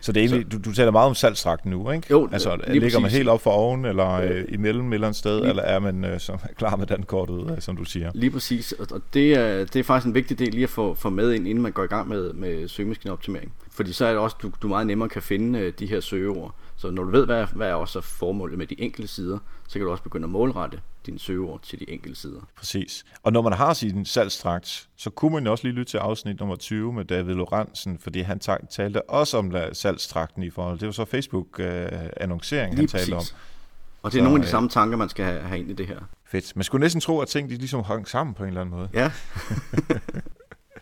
Så 0.00 0.12
det 0.12 0.20
er 0.20 0.24
egentlig, 0.24 0.52
så, 0.52 0.58
du, 0.58 0.70
du 0.70 0.74
taler 0.74 0.90
meget 0.90 1.08
om 1.08 1.14
salgstrakten 1.14 1.70
nu, 1.70 1.90
ikke? 1.90 2.06
Jo, 2.10 2.28
altså, 2.32 2.56
ligger 2.66 2.80
præcis. 2.80 3.00
man 3.00 3.10
helt 3.10 3.28
op 3.28 3.40
for 3.40 3.50
oven, 3.50 3.84
eller 3.84 4.10
øh, 4.10 4.44
imellem 4.48 4.88
et 4.88 4.94
eller 4.94 5.06
andet 5.06 5.18
sted, 5.18 5.40
lige, 5.40 5.48
eller 5.48 5.62
er 5.62 5.78
man 5.78 6.04
øh, 6.04 6.20
så 6.20 6.38
klar 6.56 6.76
med 6.76 6.86
den 6.86 7.02
kortet, 7.02 7.50
øh, 7.50 7.60
som 7.60 7.76
du 7.76 7.84
siger? 7.84 8.10
Lige 8.14 8.30
præcis, 8.30 8.72
og, 8.72 8.86
og 8.90 9.02
det, 9.14 9.34
er, 9.34 9.64
det 9.64 9.76
er 9.76 9.82
faktisk 9.82 10.06
en 10.06 10.14
vigtig 10.14 10.38
del 10.38 10.50
lige 10.52 10.62
at 10.62 10.70
få, 10.70 10.94
få 10.94 11.10
med 11.10 11.32
ind, 11.32 11.48
inden 11.48 11.62
man 11.62 11.72
går 11.72 11.84
i 11.84 11.86
gang 11.86 12.08
med, 12.08 12.32
med 12.32 12.68
søgemaskineoptimering. 12.68 13.52
Fordi 13.70 13.92
så 13.92 14.06
er 14.06 14.10
det 14.10 14.18
også, 14.18 14.36
du, 14.42 14.50
du 14.62 14.68
meget 14.68 14.86
nemmere 14.86 15.08
kan 15.08 15.22
finde 15.22 15.58
øh, 15.58 15.72
de 15.78 15.86
her 15.86 16.00
søgeord. 16.00 16.54
Så 16.76 16.90
når 16.90 17.02
du 17.02 17.10
ved, 17.10 17.26
hvad, 17.26 17.46
hvad 17.54 17.68
er 17.68 17.74
også 17.74 18.00
formålet 18.00 18.58
med 18.58 18.66
de 18.66 18.80
enkelte 18.80 19.08
sider, 19.08 19.38
så 19.68 19.72
kan 19.72 19.82
du 19.82 19.90
også 19.90 20.02
begynde 20.02 20.24
at 20.24 20.30
målrette 20.30 20.80
dine 21.06 21.18
søgeord 21.18 21.62
til 21.62 21.80
de 21.80 21.90
enkelte 21.90 22.20
sider. 22.20 22.40
Præcis. 22.56 23.04
Og 23.22 23.32
når 23.32 23.42
man 23.42 23.52
har 23.52 23.74
sin 23.74 24.04
salgstrakt, 24.04 24.88
så 24.96 25.10
kunne 25.10 25.32
man 25.32 25.46
også 25.46 25.64
lige 25.64 25.74
lytte 25.74 25.90
til 25.90 25.98
afsnit 25.98 26.40
nummer 26.40 26.56
20 26.56 26.92
med 26.92 27.04
David 27.04 27.34
Lorentzen, 27.34 27.98
fordi 27.98 28.20
han 28.20 28.40
talte 28.70 29.10
også 29.10 29.38
om 29.38 29.54
salgstrakten 29.72 30.42
i 30.42 30.50
forhold. 30.50 30.78
Det 30.78 30.86
var 30.86 30.92
så 30.92 31.04
Facebook-annoncering, 31.04 32.72
øh, 32.72 32.78
han 32.78 32.88
talte 32.88 33.12
præcis. 33.12 33.32
om. 33.32 33.36
Og 34.02 34.12
det 34.12 34.18
er 34.18 34.22
så, 34.22 34.24
nogle 34.24 34.38
af 34.38 34.44
de 34.44 34.50
samme 34.50 34.68
tanker, 34.68 34.96
man 34.96 35.08
skal 35.08 35.24
have, 35.24 35.40
have 35.40 35.60
ind 35.60 35.70
i 35.70 35.74
det 35.74 35.86
her. 35.86 36.00
Fedt. 36.24 36.56
Man 36.56 36.64
skulle 36.64 36.80
næsten 36.80 37.00
tro, 37.00 37.20
at 37.20 37.28
ting 37.28 37.50
de 37.50 37.56
ligesom 37.56 37.84
hang 37.84 38.08
sammen 38.08 38.34
på 38.34 38.42
en 38.42 38.48
eller 38.48 38.60
anden 38.60 38.74
måde. 38.74 38.88
Ja. 38.94 39.10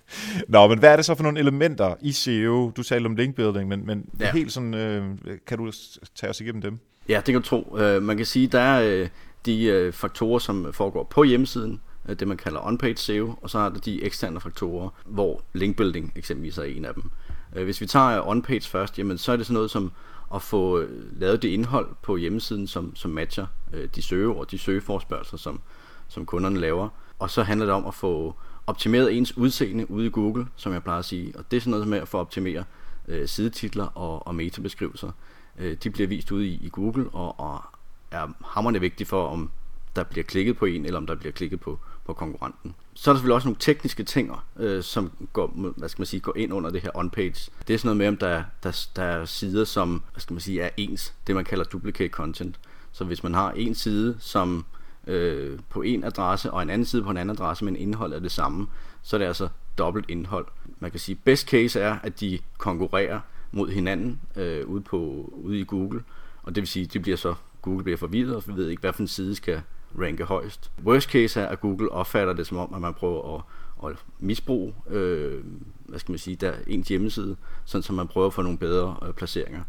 Nå, 0.48 0.68
men 0.68 0.78
hvad 0.78 0.92
er 0.92 0.96
det 0.96 1.04
så 1.04 1.14
for 1.14 1.22
nogle 1.22 1.38
elementer 1.40 1.94
i 2.00 2.12
SEO? 2.12 2.72
Du 2.76 2.82
talte 2.82 3.06
om 3.06 3.16
linkbuilding, 3.16 3.68
men, 3.68 3.86
men 3.86 4.08
ja. 4.20 4.32
helt 4.32 4.52
sådan, 4.52 4.74
øh, 4.74 5.04
kan 5.46 5.58
du 5.58 5.72
tage 6.14 6.30
os 6.30 6.40
igennem 6.40 6.62
dem? 6.62 6.78
Ja, 7.08 7.16
det 7.16 7.24
kan 7.24 7.34
du 7.34 7.48
tro. 7.48 7.62
Uh, 7.70 8.02
man 8.02 8.16
kan 8.16 8.26
sige, 8.26 8.46
der 8.46 8.60
er 8.60 9.02
uh, 9.02 9.08
de 9.46 9.86
uh, 9.86 9.94
faktorer, 9.94 10.38
som 10.38 10.72
foregår 10.72 11.04
på 11.04 11.24
hjemmesiden, 11.24 11.80
uh, 12.08 12.14
det 12.14 12.28
man 12.28 12.36
kalder 12.36 12.60
on-page 12.60 12.96
SEO, 12.96 13.34
og 13.42 13.50
så 13.50 13.58
er 13.58 13.68
der 13.68 13.78
de 13.78 14.04
eksterne 14.04 14.40
faktorer, 14.40 14.88
hvor 15.06 15.42
linkbuilding 15.52 16.12
eksempelvis 16.16 16.58
er 16.58 16.62
en 16.62 16.84
af 16.84 16.94
dem. 16.94 17.10
Uh, 17.56 17.62
hvis 17.62 17.80
vi 17.80 17.86
tager 17.86 18.22
on-page 18.22 18.68
først, 18.68 18.98
jamen, 18.98 19.18
så 19.18 19.32
er 19.32 19.36
det 19.36 19.46
sådan 19.46 19.54
noget 19.54 19.70
som 19.70 19.92
at 20.34 20.42
få 20.42 20.84
lavet 21.12 21.42
det 21.42 21.48
indhold 21.48 21.88
på 22.02 22.16
hjemmesiden, 22.16 22.66
som, 22.66 22.96
som 22.96 23.10
matcher 23.10 23.46
uh, 23.72 23.80
de 23.94 24.02
søgeord, 24.02 24.46
de 24.46 24.58
søgeforspørgelser, 24.58 25.36
som, 25.36 25.60
som 26.08 26.26
kunderne 26.26 26.60
laver. 26.60 26.88
Og 27.18 27.30
så 27.30 27.42
handler 27.42 27.66
det 27.66 27.74
om 27.74 27.86
at 27.86 27.94
få 27.94 28.34
optimeret 28.66 29.16
ens 29.16 29.36
udseende 29.36 29.90
ude 29.90 30.06
i 30.06 30.10
Google, 30.10 30.46
som 30.56 30.72
jeg 30.72 30.82
plejer 30.82 30.98
at 30.98 31.04
sige. 31.04 31.38
Og 31.38 31.50
det 31.50 31.56
er 31.56 31.60
sådan 31.60 31.70
noget 31.70 31.88
med 31.88 31.98
at 31.98 32.08
få 32.08 32.18
optimere 32.18 32.64
øh, 33.08 33.28
sidetitler 33.28 33.84
og, 33.84 34.26
og 34.26 34.34
metabeskrivelser. 34.34 35.10
Øh, 35.58 35.76
de 35.84 35.90
bliver 35.90 36.08
vist 36.08 36.32
ude 36.32 36.46
i, 36.46 36.60
i 36.62 36.68
Google 36.68 37.08
og, 37.08 37.40
og 37.40 37.62
er 38.10 38.28
hammerne 38.44 38.80
vigtige 38.80 39.06
for, 39.06 39.28
om 39.28 39.50
der 39.96 40.04
bliver 40.04 40.24
klikket 40.24 40.56
på 40.56 40.64
en, 40.64 40.84
eller 40.84 40.98
om 40.98 41.06
der 41.06 41.14
bliver 41.14 41.32
klikket 41.32 41.60
på, 41.60 41.78
på 42.04 42.12
konkurrenten. 42.12 42.74
Så 42.94 43.10
er 43.10 43.12
der 43.12 43.18
selvfølgelig 43.18 43.34
også 43.34 43.48
nogle 43.48 43.56
tekniske 43.60 44.04
ting, 44.04 44.32
øh, 44.56 44.82
som 44.82 45.10
går, 45.32 45.72
hvad 45.76 45.88
skal 45.88 46.00
man 46.00 46.06
sige, 46.06 46.20
går 46.20 46.36
ind 46.36 46.52
under 46.52 46.70
det 46.70 46.80
her 46.82 46.90
on-page. 46.96 47.50
Det 47.68 47.74
er 47.74 47.78
sådan 47.78 47.86
noget 47.88 47.96
med, 47.96 48.08
om 48.08 48.16
der, 48.16 48.42
der, 48.62 48.86
der 48.96 49.02
er 49.02 49.24
sider, 49.24 49.64
som 49.64 50.02
hvad 50.12 50.20
skal 50.20 50.34
man 50.34 50.40
sige, 50.40 50.60
er 50.60 50.70
ens, 50.76 51.14
det 51.26 51.34
man 51.34 51.44
kalder 51.44 51.64
duplicate 51.64 52.10
content. 52.10 52.60
Så 52.92 53.04
hvis 53.04 53.22
man 53.22 53.34
har 53.34 53.52
en 53.52 53.74
side, 53.74 54.16
som 54.20 54.64
øh, 55.06 55.58
på 55.68 55.82
en 55.82 56.04
adresse 56.04 56.50
og 56.50 56.62
en 56.62 56.70
anden 56.70 56.84
side 56.86 57.02
på 57.02 57.10
en 57.10 57.16
anden 57.16 57.36
adresse, 57.36 57.64
men 57.64 57.76
indholdet 57.76 58.16
er 58.16 58.20
det 58.20 58.32
samme, 58.32 58.66
så 59.02 59.16
er 59.16 59.18
det 59.18 59.26
altså 59.26 59.48
dobbelt 59.78 60.10
indhold. 60.10 60.46
Man 60.80 60.90
kan 60.90 61.00
sige, 61.00 61.16
best 61.24 61.48
case 61.48 61.80
er, 61.80 61.98
at 62.02 62.20
de 62.20 62.38
konkurrerer 62.58 63.20
mod 63.52 63.70
hinanden 63.70 64.20
øh, 64.36 64.66
ude, 64.66 64.80
på, 64.80 65.30
ude 65.32 65.60
i 65.60 65.64
Google, 65.64 66.02
og 66.42 66.54
det 66.54 66.60
vil 66.60 66.68
sige, 66.68 66.84
at 66.84 66.92
de 66.92 67.00
bliver 67.00 67.16
så, 67.16 67.34
Google 67.62 67.84
bliver 67.84 67.96
forvirret, 67.96 68.36
og 68.36 68.42
vi 68.46 68.52
ved 68.56 68.68
ikke, 68.68 68.80
hvad 68.80 68.92
for 68.92 69.00
en 69.00 69.08
side 69.08 69.34
skal 69.34 69.62
ranke 69.98 70.24
højst. 70.24 70.70
Worst 70.84 71.10
case 71.10 71.40
er, 71.40 71.46
at 71.46 71.60
Google 71.60 71.92
opfatter 71.92 72.32
det 72.32 72.46
som 72.46 72.56
om, 72.56 72.74
at 72.74 72.80
man 72.80 72.94
prøver 72.94 73.36
at, 73.36 73.42
at 73.90 73.96
misbruge 74.18 74.74
øh, 74.90 75.44
hvad 75.86 75.98
skal 75.98 76.12
man 76.12 76.18
sige, 76.18 76.36
der 76.36 76.52
ens 76.66 76.88
hjemmeside, 76.88 77.36
sådan 77.64 77.82
som 77.82 77.96
man 77.96 78.08
prøver 78.08 78.26
at 78.26 78.32
få 78.32 78.42
nogle 78.42 78.58
bedre 78.58 78.96
øh, 79.02 79.12
placeringer. 79.12 79.62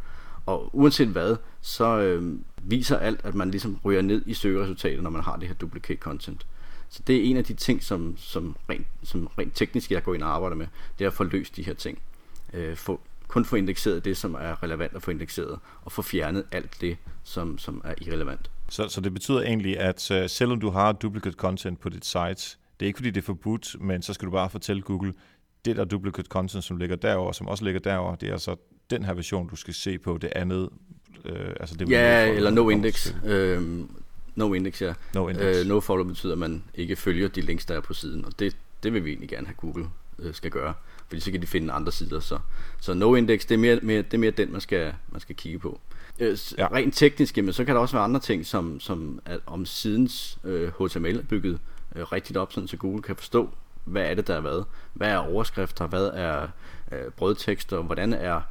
Og 0.46 0.70
uanset 0.74 1.08
hvad, 1.08 1.36
så 1.62 2.00
øh, 2.00 2.40
viser 2.64 2.98
alt, 2.98 3.22
at 3.24 3.36
man 3.36 3.52
ligesom 3.52 3.80
ryger 3.86 4.02
ned 4.02 4.22
i 4.25 4.34
søgeresultatet, 4.34 5.04
når 5.04 5.10
man 5.10 5.22
har 5.22 5.36
det 5.36 5.48
her 5.48 5.56
duplicate 5.56 6.00
content. 6.00 6.46
Så 6.90 7.02
det 7.08 7.16
er 7.16 7.24
en 7.24 7.38
af 7.38 7.44
de 7.44 7.54
ting, 7.54 7.84
som, 7.84 8.16
som, 8.18 8.56
rent, 8.70 8.88
som 9.04 9.28
rent 9.38 9.56
teknisk 9.56 9.92
jeg 9.92 10.04
går 10.04 10.14
ind 10.14 10.24
og 10.24 10.30
arbejder 10.30 10.56
med, 10.56 10.68
det 11.00 11.06
er 11.06 11.10
at 11.10 11.14
få 11.14 11.24
løst 11.24 11.56
de 11.56 11.64
her 11.64 11.74
ting. 11.74 12.00
Øh, 12.54 12.75
få, 12.75 13.00
kun 13.28 13.46
få 13.46 13.56
indekseret 13.56 14.06
det, 14.06 14.18
som 14.18 14.34
er 14.34 14.64
relevant 14.64 14.96
at 14.96 15.02
få 15.02 15.12
indekseret, 15.12 15.60
og 15.82 15.92
få 15.92 16.02
fjernet 16.02 16.46
alt 16.52 16.78
det, 16.82 16.98
som, 17.24 17.58
som 17.58 17.82
er 17.84 17.94
irrelevant. 18.02 18.52
Så, 18.70 18.88
så 18.88 19.02
det 19.02 19.14
betyder 19.14 19.42
egentlig, 19.42 19.80
at 19.80 20.12
uh, 20.12 20.18
selvom 20.30 20.60
du 20.60 20.70
har 20.70 20.92
duplicate 20.92 21.36
content 21.36 21.80
på 21.80 21.90
dit 21.90 22.06
site, 22.06 22.58
det 22.80 22.86
er 22.86 22.86
ikke 22.86 22.98
fordi 22.98 23.12
det 23.12 23.22
er 23.22 23.25
forbudt, 23.25 23.82
men 23.82 24.02
så 24.02 24.14
skal 24.14 24.25
du 24.25 24.32
bare 24.32 24.50
fortælle 24.50 24.82
Google, 24.82 25.14
det 25.66 25.75
der 25.75 25.86
duplicate 25.86 26.28
content, 26.28 26.64
som 26.64 26.78
ligger 26.78 26.96
derover, 26.96 27.32
som 27.32 27.48
også 27.48 27.64
ligger 27.64 27.80
derover, 27.80 28.16
det 28.16 28.30
er 28.30 28.38
så 28.38 28.56
den 28.89 29.04
her 29.04 29.13
version, 29.13 29.48
du 29.50 29.56
skal 29.56 29.74
se 29.74 29.98
på, 29.98 30.18
det 30.18 30.32
andet 30.36 30.70
Øh, 31.25 31.50
altså 31.60 31.75
det 31.75 31.89
ja, 31.89 32.32
eller 32.32 32.50
no 32.51 32.70
index. 32.70 33.13
Øh, 33.25 33.62
no 34.36 34.54
index, 34.54 34.82
ja. 34.82 34.94
No, 35.13 35.27
index. 35.27 35.58
Øh, 35.58 35.65
no 35.65 35.80
follow 35.80 36.08
betyder, 36.08 36.34
at 36.34 36.39
man 36.39 36.63
ikke 36.75 36.96
følger 36.96 37.27
de 37.27 37.42
links, 37.42 37.65
der 37.65 37.75
er 37.75 37.82
på 37.82 37.94
siden, 37.94 38.25
og 38.25 38.39
det, 38.39 38.56
det 38.84 38.94
vil 38.94 39.06
vi 39.06 39.10
egentlig 39.10 39.30
gerne 39.30 39.48
have 39.48 39.56
Google 39.56 39.88
øh, 40.20 40.34
skal 40.34 40.51
gøre, 40.51 40.74
fordi 41.08 41.22
så 41.22 41.32
kan 41.32 41.42
de 41.42 41.48
finde 41.48 41.74
andre 41.74 41.92
sider. 41.92 42.20
Så, 42.20 42.39
så 42.82 42.94
no 42.94 43.15
index, 43.15 43.42
det 43.42 43.51
er 43.51 43.58
mere, 43.58 43.80
mere, 43.84 44.01
det 44.01 44.13
er 44.13 44.18
mere 44.18 44.32
den, 44.32 44.51
man 44.51 44.62
skal, 44.62 44.94
man 45.12 45.22
skal 45.22 45.36
kigge 45.36 45.60
på. 45.60 45.80
Øh, 46.20 46.38
ja. 46.58 46.68
Rent 46.68 46.96
teknisk, 46.96 47.38
jamen, 47.38 47.54
så 47.54 47.65
kan 47.65 47.75
der 47.75 47.82
også 47.82 47.96
være 47.96 48.04
andre 48.04 48.20
ting, 48.20 48.46
som, 48.46 48.80
som 48.80 49.20
at 49.25 49.39
om 49.46 49.65
sidens 49.65 50.38
øh, 50.44 50.72
HTML 50.80 51.18
er 51.18 51.24
bygget 51.24 51.60
øh, 51.96 52.04
rigtigt 52.04 52.38
op, 52.38 52.54
sådan 52.54 52.68
så 52.68 52.77
Google 52.77 53.01
kan 53.01 53.15
forstå, 53.15 53.50
hvad 53.86 54.10
er 54.10 54.13
det, 54.13 54.27
der 54.27 54.36
er 54.36 54.42
hvad. 54.42 54.63
Hvad 54.94 55.10
er 55.10 55.18
overskrifter, 55.18 55.88
hvad 55.88 56.06
er 56.13 56.48
øh, 56.92 57.12
brødtekster, 57.12 57.82
hvordan 57.82 58.13
er 58.13 58.42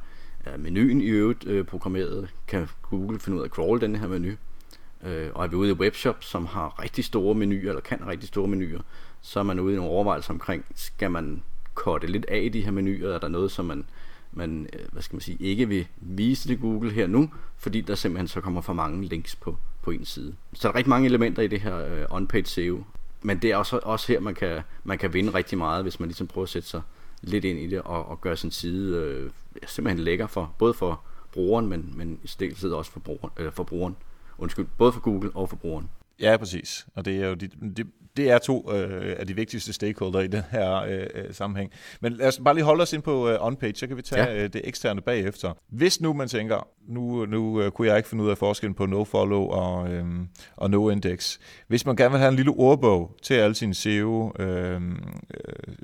er 0.45 0.57
menuen 0.57 1.01
i 1.01 1.05
øvrigt 1.05 1.47
øh, 1.47 1.65
programmeret, 1.65 2.29
kan 2.47 2.67
Google 2.81 3.19
finde 3.19 3.35
ud 3.35 3.41
af 3.41 3.45
at 3.45 3.51
crawl 3.51 3.81
den 3.81 3.95
her 3.95 4.07
menu. 4.07 4.31
Øh, 5.03 5.29
og 5.33 5.43
er 5.43 5.47
vi 5.47 5.55
ude 5.55 5.69
i 5.69 5.73
webshop, 5.73 6.23
som 6.23 6.45
har 6.45 6.81
rigtig 6.83 7.05
store 7.05 7.35
menuer, 7.35 7.69
eller 7.69 7.81
kan 7.81 8.07
rigtig 8.07 8.27
store 8.27 8.47
menuer, 8.47 8.81
så 9.21 9.39
er 9.39 9.43
man 9.43 9.59
ude 9.59 9.73
i 9.73 9.75
nogle 9.75 9.91
overvejelser 9.91 10.33
omkring, 10.33 10.65
skal 10.75 11.11
man 11.11 11.43
korte 11.73 12.07
lidt 12.07 12.25
af 12.25 12.41
i 12.43 12.49
de 12.49 12.61
her 12.61 12.71
menuer, 12.71 13.13
er 13.13 13.19
der 13.19 13.27
noget, 13.27 13.51
som 13.51 13.65
man, 13.65 13.85
man 14.31 14.69
øh, 14.73 14.79
hvad 14.91 15.01
skal 15.01 15.15
man 15.15 15.21
sige, 15.21 15.37
ikke 15.39 15.69
vil 15.69 15.87
vise 15.97 16.47
til 16.47 16.59
Google 16.59 16.91
her 16.91 17.07
nu, 17.07 17.29
fordi 17.57 17.81
der 17.81 17.95
simpelthen 17.95 18.27
så 18.27 18.41
kommer 18.41 18.61
for 18.61 18.73
mange 18.73 19.05
links 19.05 19.35
på, 19.35 19.57
på 19.81 19.91
en 19.91 20.05
side. 20.05 20.35
Så 20.53 20.67
der 20.67 20.73
er 20.73 20.75
rigtig 20.75 20.89
mange 20.89 21.05
elementer 21.05 21.43
i 21.43 21.47
det 21.47 21.61
her 21.61 21.77
øh, 21.77 22.21
on-page 22.21 22.45
SEO, 22.45 22.83
men 23.21 23.41
det 23.41 23.51
er 23.51 23.57
også, 23.57 23.79
også 23.83 24.07
her, 24.07 24.19
man 24.19 24.35
kan, 24.35 24.61
man 24.83 24.97
kan 24.97 25.13
vinde 25.13 25.33
rigtig 25.33 25.57
meget, 25.57 25.83
hvis 25.83 25.99
man 25.99 26.09
ligesom 26.09 26.27
prøver 26.27 26.45
at 26.45 26.49
sætte 26.49 26.67
sig 26.67 26.81
lidt 27.29 27.45
ind 27.45 27.59
i 27.59 27.67
det 27.67 27.81
og, 27.81 28.05
og 28.05 28.21
gøre 28.21 28.37
sin 28.37 28.51
side 28.51 28.97
øh, 28.97 29.31
simpelthen 29.67 30.03
lækker 30.03 30.27
for, 30.27 30.55
både 30.57 30.73
for 30.73 31.01
brugeren, 31.31 31.67
men, 31.67 31.93
men 31.95 32.19
i 32.23 32.27
stedet 32.27 32.73
også 32.73 32.91
for, 32.91 32.99
brugeren, 32.99 33.31
øh, 33.37 33.51
for 33.51 33.63
brugeren. 33.63 33.95
Undskyld, 34.37 34.65
både 34.77 34.91
for 34.91 34.99
Google 34.99 35.31
og 35.33 35.49
for 35.49 35.55
brugeren. 35.55 35.89
Ja, 36.19 36.37
præcis. 36.37 36.87
Og 36.95 37.05
det 37.05 37.23
er 37.23 37.27
jo 37.27 37.33
de, 37.33 37.47
de, 37.77 37.83
det 38.17 38.31
er 38.31 38.37
to 38.37 38.73
øh, 38.73 39.15
af 39.19 39.27
de 39.27 39.35
vigtigste 39.35 39.73
stakeholder 39.73 40.19
i 40.19 40.27
den 40.27 40.43
her 40.51 40.75
øh, 40.75 41.07
øh, 41.15 41.33
sammenhæng. 41.33 41.71
Men 42.01 42.13
lad 42.13 42.27
os 42.27 42.41
bare 42.45 42.53
lige 42.53 42.63
holde 42.63 42.81
os 42.81 42.93
ind 42.93 43.03
på 43.03 43.29
øh, 43.29 43.37
on-page, 43.41 43.75
så 43.75 43.87
kan 43.87 43.97
vi 43.97 44.01
tage 44.01 44.23
ja. 44.23 44.43
øh, 44.43 44.53
det 44.53 44.61
eksterne 44.63 45.01
bagefter. 45.01 45.53
Hvis 45.69 46.01
nu 46.01 46.13
man 46.13 46.27
tænker, 46.27 46.67
nu, 46.87 47.25
nu 47.25 47.61
øh, 47.61 47.71
kunne 47.71 47.87
jeg 47.87 47.97
ikke 47.97 48.09
finde 48.09 48.23
ud 48.23 48.29
af 48.29 48.37
forskellen 48.37 48.73
på 48.75 48.85
no-follow 48.85 49.41
og, 49.41 49.89
øh, 49.89 50.05
og 50.55 50.69
no-index. 50.69 51.37
Hvis 51.67 51.85
man 51.85 51.95
gerne 51.95 52.11
vil 52.11 52.19
have 52.19 52.29
en 52.29 52.35
lille 52.35 52.51
ordbog 52.51 53.15
til 53.23 53.33
alle 53.33 53.55
sine 53.55 53.73
SEO, 53.73 54.33
øh, 54.39 54.81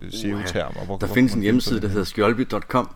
SEO-termer. 0.09 0.85
Hvor, 0.85 0.97
der 0.97 1.05
hvor, 1.07 1.15
findes 1.15 1.33
en 1.33 1.41
hjemmeside, 1.41 1.81
der 1.81 1.87
hedder 1.87 2.03
skjoldby.com. 2.03 2.95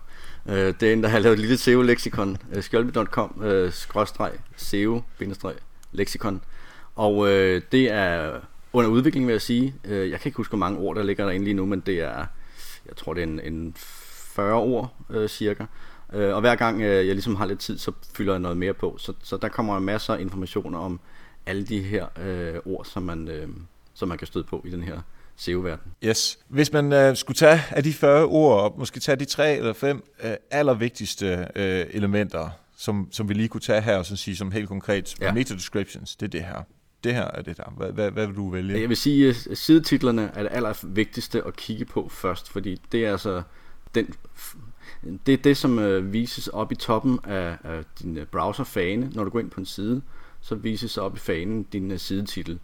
Øh, 0.49 0.73
det 0.79 0.83
er 0.83 0.93
en, 0.93 1.03
der 1.03 1.09
har 1.09 1.19
lavet 1.19 1.33
et 1.33 1.39
lille 1.39 1.57
SEO-leksikon. 1.57 2.37
Øh, 2.53 2.63
skjoldby.com, 2.63 3.41
øh, 3.43 3.71
skråstreg, 3.71 4.31
SEO-leksikon. 4.57 6.41
Og 6.95 7.29
øh, 7.29 7.61
det 7.71 7.91
er 7.91 8.39
under 8.75 8.91
udvikling, 8.91 9.27
vil 9.27 9.33
jeg 9.33 9.41
sige. 9.41 9.75
Øh, 9.85 10.09
jeg 10.09 10.19
kan 10.19 10.29
ikke 10.29 10.37
huske, 10.37 10.51
hvor 10.51 10.57
mange 10.57 10.79
ord, 10.79 10.95
der 10.95 11.03
ligger 11.03 11.25
derinde 11.25 11.45
lige 11.45 11.53
nu, 11.53 11.65
men 11.65 11.79
det 11.79 11.99
er, 11.99 12.25
jeg 12.87 12.95
tror, 12.95 13.13
det 13.13 13.23
er 13.23 13.27
en, 13.27 13.39
en 13.39 13.73
40 13.77 14.53
ord 14.53 14.95
øh, 15.09 15.29
cirka. 15.29 15.65
Øh, 16.13 16.35
og 16.35 16.41
hver 16.41 16.55
gang 16.55 16.81
jeg 16.81 17.05
ligesom 17.05 17.35
har 17.35 17.45
lidt 17.45 17.59
tid, 17.59 17.77
så 17.77 17.91
fylder 18.15 18.33
jeg 18.33 18.39
noget 18.39 18.57
mere 18.57 18.73
på. 18.73 18.97
Så, 18.97 19.13
så 19.23 19.37
der 19.37 19.47
kommer 19.47 19.79
masser 19.79 20.13
af 20.13 20.21
informationer 20.21 20.79
om 20.79 20.99
alle 21.45 21.65
de 21.65 21.81
her 21.81 22.05
øh, 22.21 22.55
ord, 22.65 22.85
som 22.85 23.03
man, 23.03 23.27
øh, 23.27 23.47
som 23.93 24.07
man 24.07 24.17
kan 24.17 24.27
støde 24.27 24.43
på 24.43 24.61
i 24.65 24.69
den 24.69 24.83
her 24.83 25.01
SEO-verden. 25.35 25.91
Yes. 26.03 26.39
Hvis 26.47 26.73
man 26.73 26.93
øh, 26.93 27.15
skulle 27.15 27.35
tage 27.35 27.61
af 27.69 27.83
de 27.83 27.93
40 27.93 28.25
ord, 28.25 28.61
og 28.61 28.79
måske 28.79 28.99
tage 28.99 29.15
de 29.15 29.25
tre 29.25 29.57
eller 29.57 29.73
fem 29.73 30.03
øh, 30.23 30.31
allervigtigste 30.51 31.47
øh, 31.55 31.85
elementer, 31.89 32.49
som, 32.77 33.07
som 33.11 33.29
vi 33.29 33.33
lige 33.33 33.47
kunne 33.47 33.61
tage 33.61 33.81
her, 33.81 33.97
og 33.97 34.05
så 34.05 34.15
sige 34.15 34.35
som 34.35 34.51
helt 34.51 34.67
konkret, 34.67 35.15
ja. 35.21 35.33
meta 35.33 35.53
descriptions, 35.53 36.15
det 36.15 36.25
er 36.25 36.29
det 36.29 36.43
her 36.43 36.63
det 37.05 37.13
her 37.13 37.25
er 37.25 37.41
det 37.41 37.57
der. 37.57 37.73
Hvad, 37.77 37.91
hvad, 37.91 38.11
hvad 38.11 38.27
vil 38.27 38.35
du 38.35 38.49
vælge? 38.49 38.81
Jeg 38.81 38.89
vil 38.89 38.97
sige, 38.97 39.29
at 39.29 39.57
sidetitlerne 39.57 40.31
er 40.33 40.43
det 40.43 40.51
allervigtigste 40.51 41.43
at 41.43 41.55
kigge 41.55 41.85
på 41.85 42.09
først, 42.09 42.49
fordi 42.49 42.81
det 42.91 43.05
er 43.05 43.11
altså 43.11 43.41
den, 43.95 44.13
det 45.25 45.33
er 45.33 45.37
det, 45.37 45.57
som 45.57 45.79
øh, 45.79 46.13
vises 46.13 46.47
op 46.47 46.71
i 46.71 46.75
toppen 46.75 47.19
af, 47.23 47.57
af 47.63 47.83
din 48.01 48.17
øh, 48.17 48.25
browserfane. 48.25 49.11
Når 49.13 49.23
du 49.23 49.29
går 49.29 49.39
ind 49.39 49.49
på 49.49 49.59
en 49.59 49.65
side, 49.65 50.01
så 50.41 50.55
vises 50.55 50.97
op 50.97 51.15
i 51.15 51.19
fanen 51.19 51.63
din 51.63 51.91
uh, 51.91 51.97
sidetitel. 51.97 52.59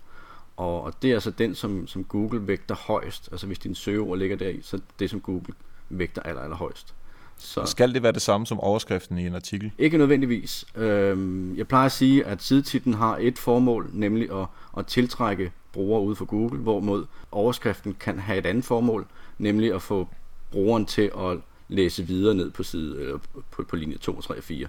Og, 0.57 0.83
og 0.83 1.01
det 1.01 1.10
er 1.10 1.13
altså 1.13 1.31
den, 1.31 1.55
som, 1.55 1.88
som 1.88 2.03
Google 2.03 2.48
vægter 2.48 2.75
højst. 2.75 3.29
Altså 3.31 3.48
hvis 3.48 3.60
din 3.60 3.75
søgeord 3.75 4.17
ligger 4.17 4.36
der 4.36 4.53
så 4.62 4.79
det 5.00 5.10
som 5.10 5.21
Google 5.21 5.53
vægter 5.89 6.21
aller, 6.21 6.41
aller 6.41 6.57
højst. 6.57 6.95
Så. 7.43 7.65
Skal 7.65 7.93
det 7.93 8.03
være 8.03 8.12
det 8.12 8.21
samme 8.21 8.48
som 8.48 8.60
overskriften 8.60 9.17
i 9.17 9.27
en 9.27 9.36
artikel? 9.36 9.71
Ikke 9.77 9.98
nødvendigvis. 9.98 10.65
Øhm, 10.75 11.57
jeg 11.57 11.67
plejer 11.67 11.86
at 11.86 11.91
sige, 11.91 12.25
at 12.25 12.41
sidetitlen 12.41 12.93
har 12.93 13.17
et 13.21 13.39
formål, 13.39 13.89
nemlig 13.93 14.31
at, 14.31 14.45
at 14.77 14.86
tiltrække 14.86 15.51
brugere 15.74 16.01
ud 16.01 16.15
for 16.15 16.25
Google, 16.25 16.60
hvorimod 16.60 17.05
overskriften 17.31 17.95
kan 18.00 18.19
have 18.19 18.38
et 18.38 18.45
andet 18.45 18.65
formål, 18.65 19.07
nemlig 19.38 19.74
at 19.74 19.81
få 19.81 20.07
brugeren 20.51 20.86
til 20.86 21.12
at 21.17 21.38
læse 21.67 22.07
videre 22.07 22.36
ned 22.36 22.51
på 22.51 22.63
side 22.63 23.01
eller 23.01 23.17
på, 23.51 23.63
på 23.63 23.75
linje 23.75 23.98
2, 23.98 24.21
3 24.21 24.38
og 24.38 24.43
4. 24.43 24.67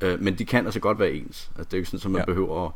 Øh, 0.00 0.20
men 0.20 0.38
de 0.38 0.44
kan 0.44 0.64
altså 0.64 0.80
godt 0.80 0.98
være 0.98 1.12
ens. 1.12 1.50
Altså, 1.56 1.64
det 1.64 1.72
er 1.72 1.78
jo 1.78 1.80
ikke 1.80 1.90
sådan, 1.90 2.06
at 2.06 2.10
man 2.10 2.20
ja. 2.20 2.24
behøver 2.24 2.66
at, 2.66 2.72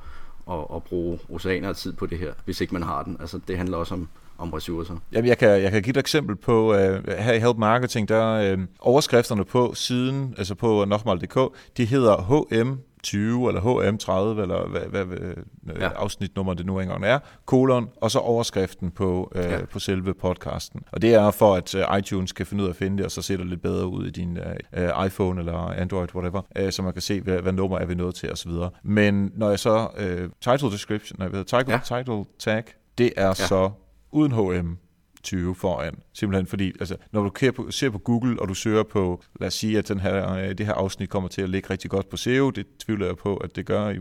at, 0.54 0.76
at 0.76 0.82
bruge 0.82 1.18
oceaner 1.28 1.68
af 1.68 1.76
tid 1.76 1.92
på 1.92 2.06
det 2.06 2.18
her, 2.18 2.32
hvis 2.44 2.60
ikke 2.60 2.74
man 2.74 2.82
har 2.82 3.02
den. 3.02 3.16
Altså, 3.20 3.40
det 3.48 3.56
handler 3.56 3.76
også 3.76 3.94
om, 3.94 4.08
om 4.38 4.52
ressourcer. 4.52 4.94
Jamen, 5.12 5.28
jeg 5.28 5.38
kan, 5.38 5.48
jeg 5.48 5.72
kan 5.72 5.82
give 5.82 5.90
et 5.90 5.96
eksempel 5.96 6.36
på, 6.36 6.70
uh, 6.70 6.76
her 7.18 7.32
i 7.32 7.38
Help 7.38 7.56
Marketing, 7.56 8.08
der 8.08 8.54
uh, 8.54 8.62
overskrifterne 8.80 9.44
på 9.44 9.74
siden, 9.74 10.34
altså 10.38 10.54
på 10.54 10.84
nokmal.dk, 10.84 11.56
de 11.76 11.84
hedder 11.84 12.16
HM 12.22 12.78
HM20 13.06 13.16
eller 13.16 13.60
HM30, 13.60 14.40
eller 14.40 14.68
hvad, 14.68 14.80
hvad, 14.80 15.04
hvad 15.04 15.76
ja. 15.80 15.88
afsnitnummer 15.88 16.54
det 16.54 16.66
nu 16.66 16.80
engang 16.80 17.04
er, 17.04 17.18
kolon, 17.46 17.88
og 18.00 18.10
så 18.10 18.18
overskriften 18.18 18.90
på, 18.90 19.32
øh, 19.34 19.44
ja. 19.44 19.64
på 19.64 19.78
selve 19.78 20.14
podcasten. 20.14 20.82
Og 20.92 21.02
det 21.02 21.14
er 21.14 21.30
for, 21.30 21.54
at 21.54 21.74
uh, 21.74 21.98
iTunes 21.98 22.32
kan 22.32 22.46
finde 22.46 22.62
ud 22.62 22.68
af 22.68 22.72
at 22.72 22.76
finde 22.76 22.96
det, 22.96 23.04
og 23.04 23.10
så 23.10 23.22
ser 23.22 23.36
det 23.36 23.46
lidt 23.46 23.62
bedre 23.62 23.86
ud 23.86 24.06
i 24.06 24.10
din 24.10 24.38
uh, 24.76 25.06
iPhone 25.06 25.40
eller 25.40 25.58
Android, 25.58 26.14
whatever, 26.14 26.42
uh, 26.60 26.70
så 26.70 26.82
man 26.82 26.92
kan 26.92 27.02
se, 27.02 27.20
hvad, 27.20 27.38
hvad 27.38 27.52
nummer 27.52 27.78
er 27.78 27.86
vi 27.86 27.94
nået 27.94 28.14
til 28.14 28.32
osv. 28.32 28.52
Men 28.82 29.32
når 29.34 29.48
jeg 29.48 29.58
så, 29.58 29.88
uh, 29.98 30.30
title 30.52 30.70
description, 30.70 31.18
nej, 31.18 31.42
title, 31.42 31.72
ja. 31.72 31.80
title 31.96 32.24
tag, 32.38 32.62
det 32.98 33.12
er 33.16 33.26
ja. 33.26 33.34
så 33.34 33.70
uden 34.12 34.32
HM 34.32 34.76
20 35.22 35.54
foran. 35.54 35.94
Simpelthen 36.12 36.46
fordi, 36.46 36.72
altså, 36.80 36.96
når 37.12 37.22
du 37.22 37.70
ser 37.70 37.90
på 37.90 37.98
Google, 37.98 38.40
og 38.40 38.48
du 38.48 38.54
søger 38.54 38.82
på, 38.82 39.22
lad 39.40 39.46
os 39.46 39.54
sige, 39.54 39.78
at 39.78 39.88
den 39.88 40.00
her, 40.00 40.34
øh, 40.34 40.58
det 40.58 40.66
her 40.66 40.72
afsnit 40.72 41.10
kommer 41.10 41.28
til 41.28 41.42
at 41.42 41.50
ligge 41.50 41.70
rigtig 41.70 41.90
godt 41.90 42.08
på 42.08 42.16
SEO, 42.16 42.50
det 42.50 42.66
tvivler 42.78 43.06
jeg 43.06 43.16
på, 43.16 43.36
at 43.36 43.56
det 43.56 43.66
gør, 43.66 43.94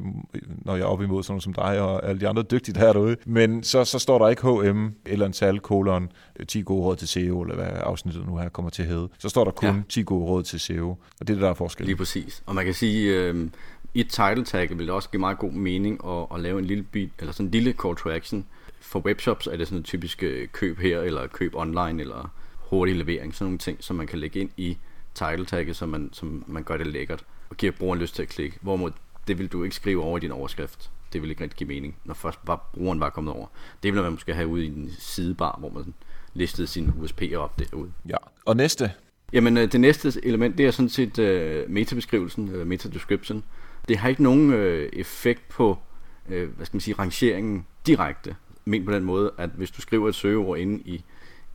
når 0.65 0.75
jeg 0.75 0.83
er 0.83 0.87
op 0.87 1.01
imod 1.01 1.23
sådan 1.23 1.41
som 1.41 1.53
dig 1.53 1.81
og 1.81 2.09
alle 2.09 2.21
de 2.21 2.27
andre 2.27 2.43
dygtige 2.43 2.75
der 2.75 2.93
derude. 2.93 3.15
Men 3.25 3.63
så, 3.63 3.85
så 3.85 3.99
står 3.99 4.19
der 4.19 4.27
ikke 4.27 4.41
HM 4.41 4.87
eller 5.05 5.25
en 5.25 5.31
tal, 5.31 5.59
kolon, 5.59 6.11
10 6.47 6.61
gode 6.61 6.83
råd 6.83 6.95
til 6.95 7.07
SEO, 7.07 7.41
eller 7.41 7.55
hvad 7.55 7.69
afsnittet 7.73 8.27
nu 8.27 8.37
her 8.37 8.49
kommer 8.49 8.69
til 8.69 8.81
at 8.81 8.89
hedde. 8.89 9.09
Så 9.19 9.29
står 9.29 9.43
der 9.43 9.51
kun 9.51 9.75
ja. 9.75 9.81
10 9.89 10.03
gode 10.03 10.25
råd 10.25 10.43
til 10.43 10.59
SEO, 10.59 10.89
og 10.89 10.97
det 11.19 11.29
er 11.29 11.33
det, 11.33 11.41
der 11.41 11.49
er 11.49 11.53
forskel. 11.53 11.85
Lige 11.85 11.95
præcis. 11.95 12.43
Og 12.45 12.55
man 12.55 12.65
kan 12.65 12.73
sige, 12.73 13.15
øh, 13.15 13.49
i 13.93 13.99
et 13.99 14.09
title 14.09 14.45
tag 14.45 14.69
vil 14.77 14.87
det 14.87 14.89
også 14.89 15.09
give 15.09 15.19
meget 15.19 15.37
god 15.37 15.51
mening 15.51 15.99
at, 16.07 16.25
at 16.33 16.39
lave 16.39 16.59
en 16.59 16.65
lille 16.65 16.83
bit, 16.83 17.09
eller 17.19 17.31
sådan 17.31 17.45
en 17.45 17.51
lille 17.51 17.73
call 17.83 17.95
to 17.95 18.09
action, 18.09 18.45
for 18.79 18.99
webshops 18.99 19.47
er 19.47 19.57
det 19.57 19.67
sådan 19.67 19.77
en 19.77 19.83
typisk 19.83 20.23
øh, 20.23 20.47
køb 20.47 20.79
her, 20.79 21.01
eller 21.01 21.27
køb 21.27 21.55
online, 21.55 22.01
eller 22.01 22.31
hurtig 22.55 22.95
levering, 22.95 23.35
sådan 23.35 23.45
nogle 23.45 23.57
ting, 23.57 23.83
som 23.83 23.95
man 23.95 24.07
kan 24.07 24.19
lægge 24.19 24.39
ind 24.39 24.49
i 24.57 24.77
title 25.13 25.45
tagget, 25.45 25.75
så 25.75 25.85
man, 25.85 26.09
som 26.13 26.43
man 26.47 26.63
gør 26.63 26.77
det 26.77 26.87
lækkert, 26.87 27.25
og 27.49 27.57
giver 27.57 27.71
brugeren 27.71 27.99
lyst 27.99 28.15
til 28.15 28.21
at 28.21 28.29
klikke. 28.29 28.57
Hvorimod 28.61 28.91
det 29.27 29.37
vil 29.37 29.47
du 29.47 29.63
ikke 29.63 29.75
skrive 29.75 30.03
over 30.03 30.17
i 30.17 30.21
din 30.21 30.31
overskrift. 30.31 30.91
Det 31.13 31.21
vil 31.21 31.29
ikke 31.29 31.43
rigtig 31.43 31.57
give 31.57 31.67
mening, 31.67 31.95
når 32.05 32.13
først 32.13 32.45
bare 32.45 32.59
brugeren 32.73 32.99
var 32.99 33.09
kommet 33.09 33.33
over. 33.33 33.47
Det 33.83 33.93
vil 33.93 34.01
man 34.01 34.11
måske 34.11 34.33
have 34.33 34.47
ude 34.47 34.65
i 34.65 34.67
en 34.67 34.91
sidebar, 34.99 35.55
hvor 35.59 35.69
man 35.69 35.93
listede 36.33 36.67
sine 36.67 36.93
USP'er 37.01 37.35
op 37.35 37.59
derude. 37.59 37.91
Ja, 38.09 38.17
og 38.45 38.57
næste? 38.57 38.91
Jamen, 39.33 39.57
øh, 39.57 39.71
det 39.71 39.79
næste 39.79 40.25
element, 40.25 40.57
det 40.57 40.65
er 40.65 40.71
sådan 40.71 40.89
set 40.89 41.19
uh, 41.19 41.71
metabeskrivelsen, 41.71 42.55
uh, 42.55 42.67
meta-description. 42.67 43.43
Det 43.87 43.97
har 43.97 44.09
ikke 44.09 44.23
nogen 44.23 44.53
uh, 44.53 44.59
effekt 44.93 45.49
på, 45.49 45.77
uh, 46.25 46.31
hvad 46.31 46.65
skal 46.65 46.75
man 46.75 46.81
sige, 46.81 46.95
rangeringen 46.99 47.65
direkte 47.87 48.35
ment 48.67 48.85
på 48.85 48.91
den 48.91 49.03
måde, 49.03 49.31
at 49.37 49.49
hvis 49.49 49.71
du 49.71 49.81
skriver 49.81 50.09
et 50.09 50.15
søgeord 50.15 50.57
inde 50.57 50.79
i, 50.85 51.03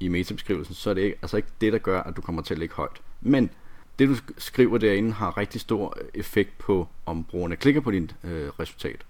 i 0.00 0.09
metabeskrivelsen, 0.09 0.75
så 0.75 0.90
er 0.90 0.95
det 0.95 1.02
ikke, 1.02 1.16
altså 1.23 1.37
ikke 1.37 1.49
det, 1.61 1.73
der 1.73 1.78
gør, 1.78 2.02
at 2.02 2.16
du 2.16 2.21
kommer 2.21 2.42
til 2.42 2.54
at 2.54 2.59
ligge 2.59 2.75
højt. 2.75 3.00
Men 3.21 3.50
det, 3.99 4.09
du 4.09 4.16
skriver 4.38 4.78
derinde, 4.78 5.12
har 5.12 5.38
rigtig 5.38 5.61
stor 5.61 5.99
effekt 6.14 6.59
på, 6.59 6.88
om 7.07 7.25
brugerne 7.25 7.57
klikker 7.57 7.81
på 7.81 7.90
dit 7.90 8.14
øh, 8.25 8.49
resultat. 8.49 9.07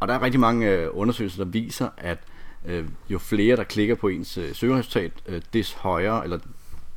Og 0.00 0.08
der 0.08 0.14
er 0.14 0.22
rigtig 0.22 0.40
mange 0.40 0.70
øh, 0.70 0.88
undersøgelser, 0.92 1.44
der 1.44 1.50
viser, 1.50 1.88
at 1.96 2.18
øh, 2.66 2.88
jo 3.10 3.18
flere, 3.18 3.56
der 3.56 3.64
klikker 3.64 3.94
på 3.94 4.08
ens 4.08 4.38
øh, 4.38 4.54
søgeresultat, 4.54 5.12
øh, 5.26 5.42
des 5.52 5.72
højere, 5.72 6.24
eller 6.24 6.38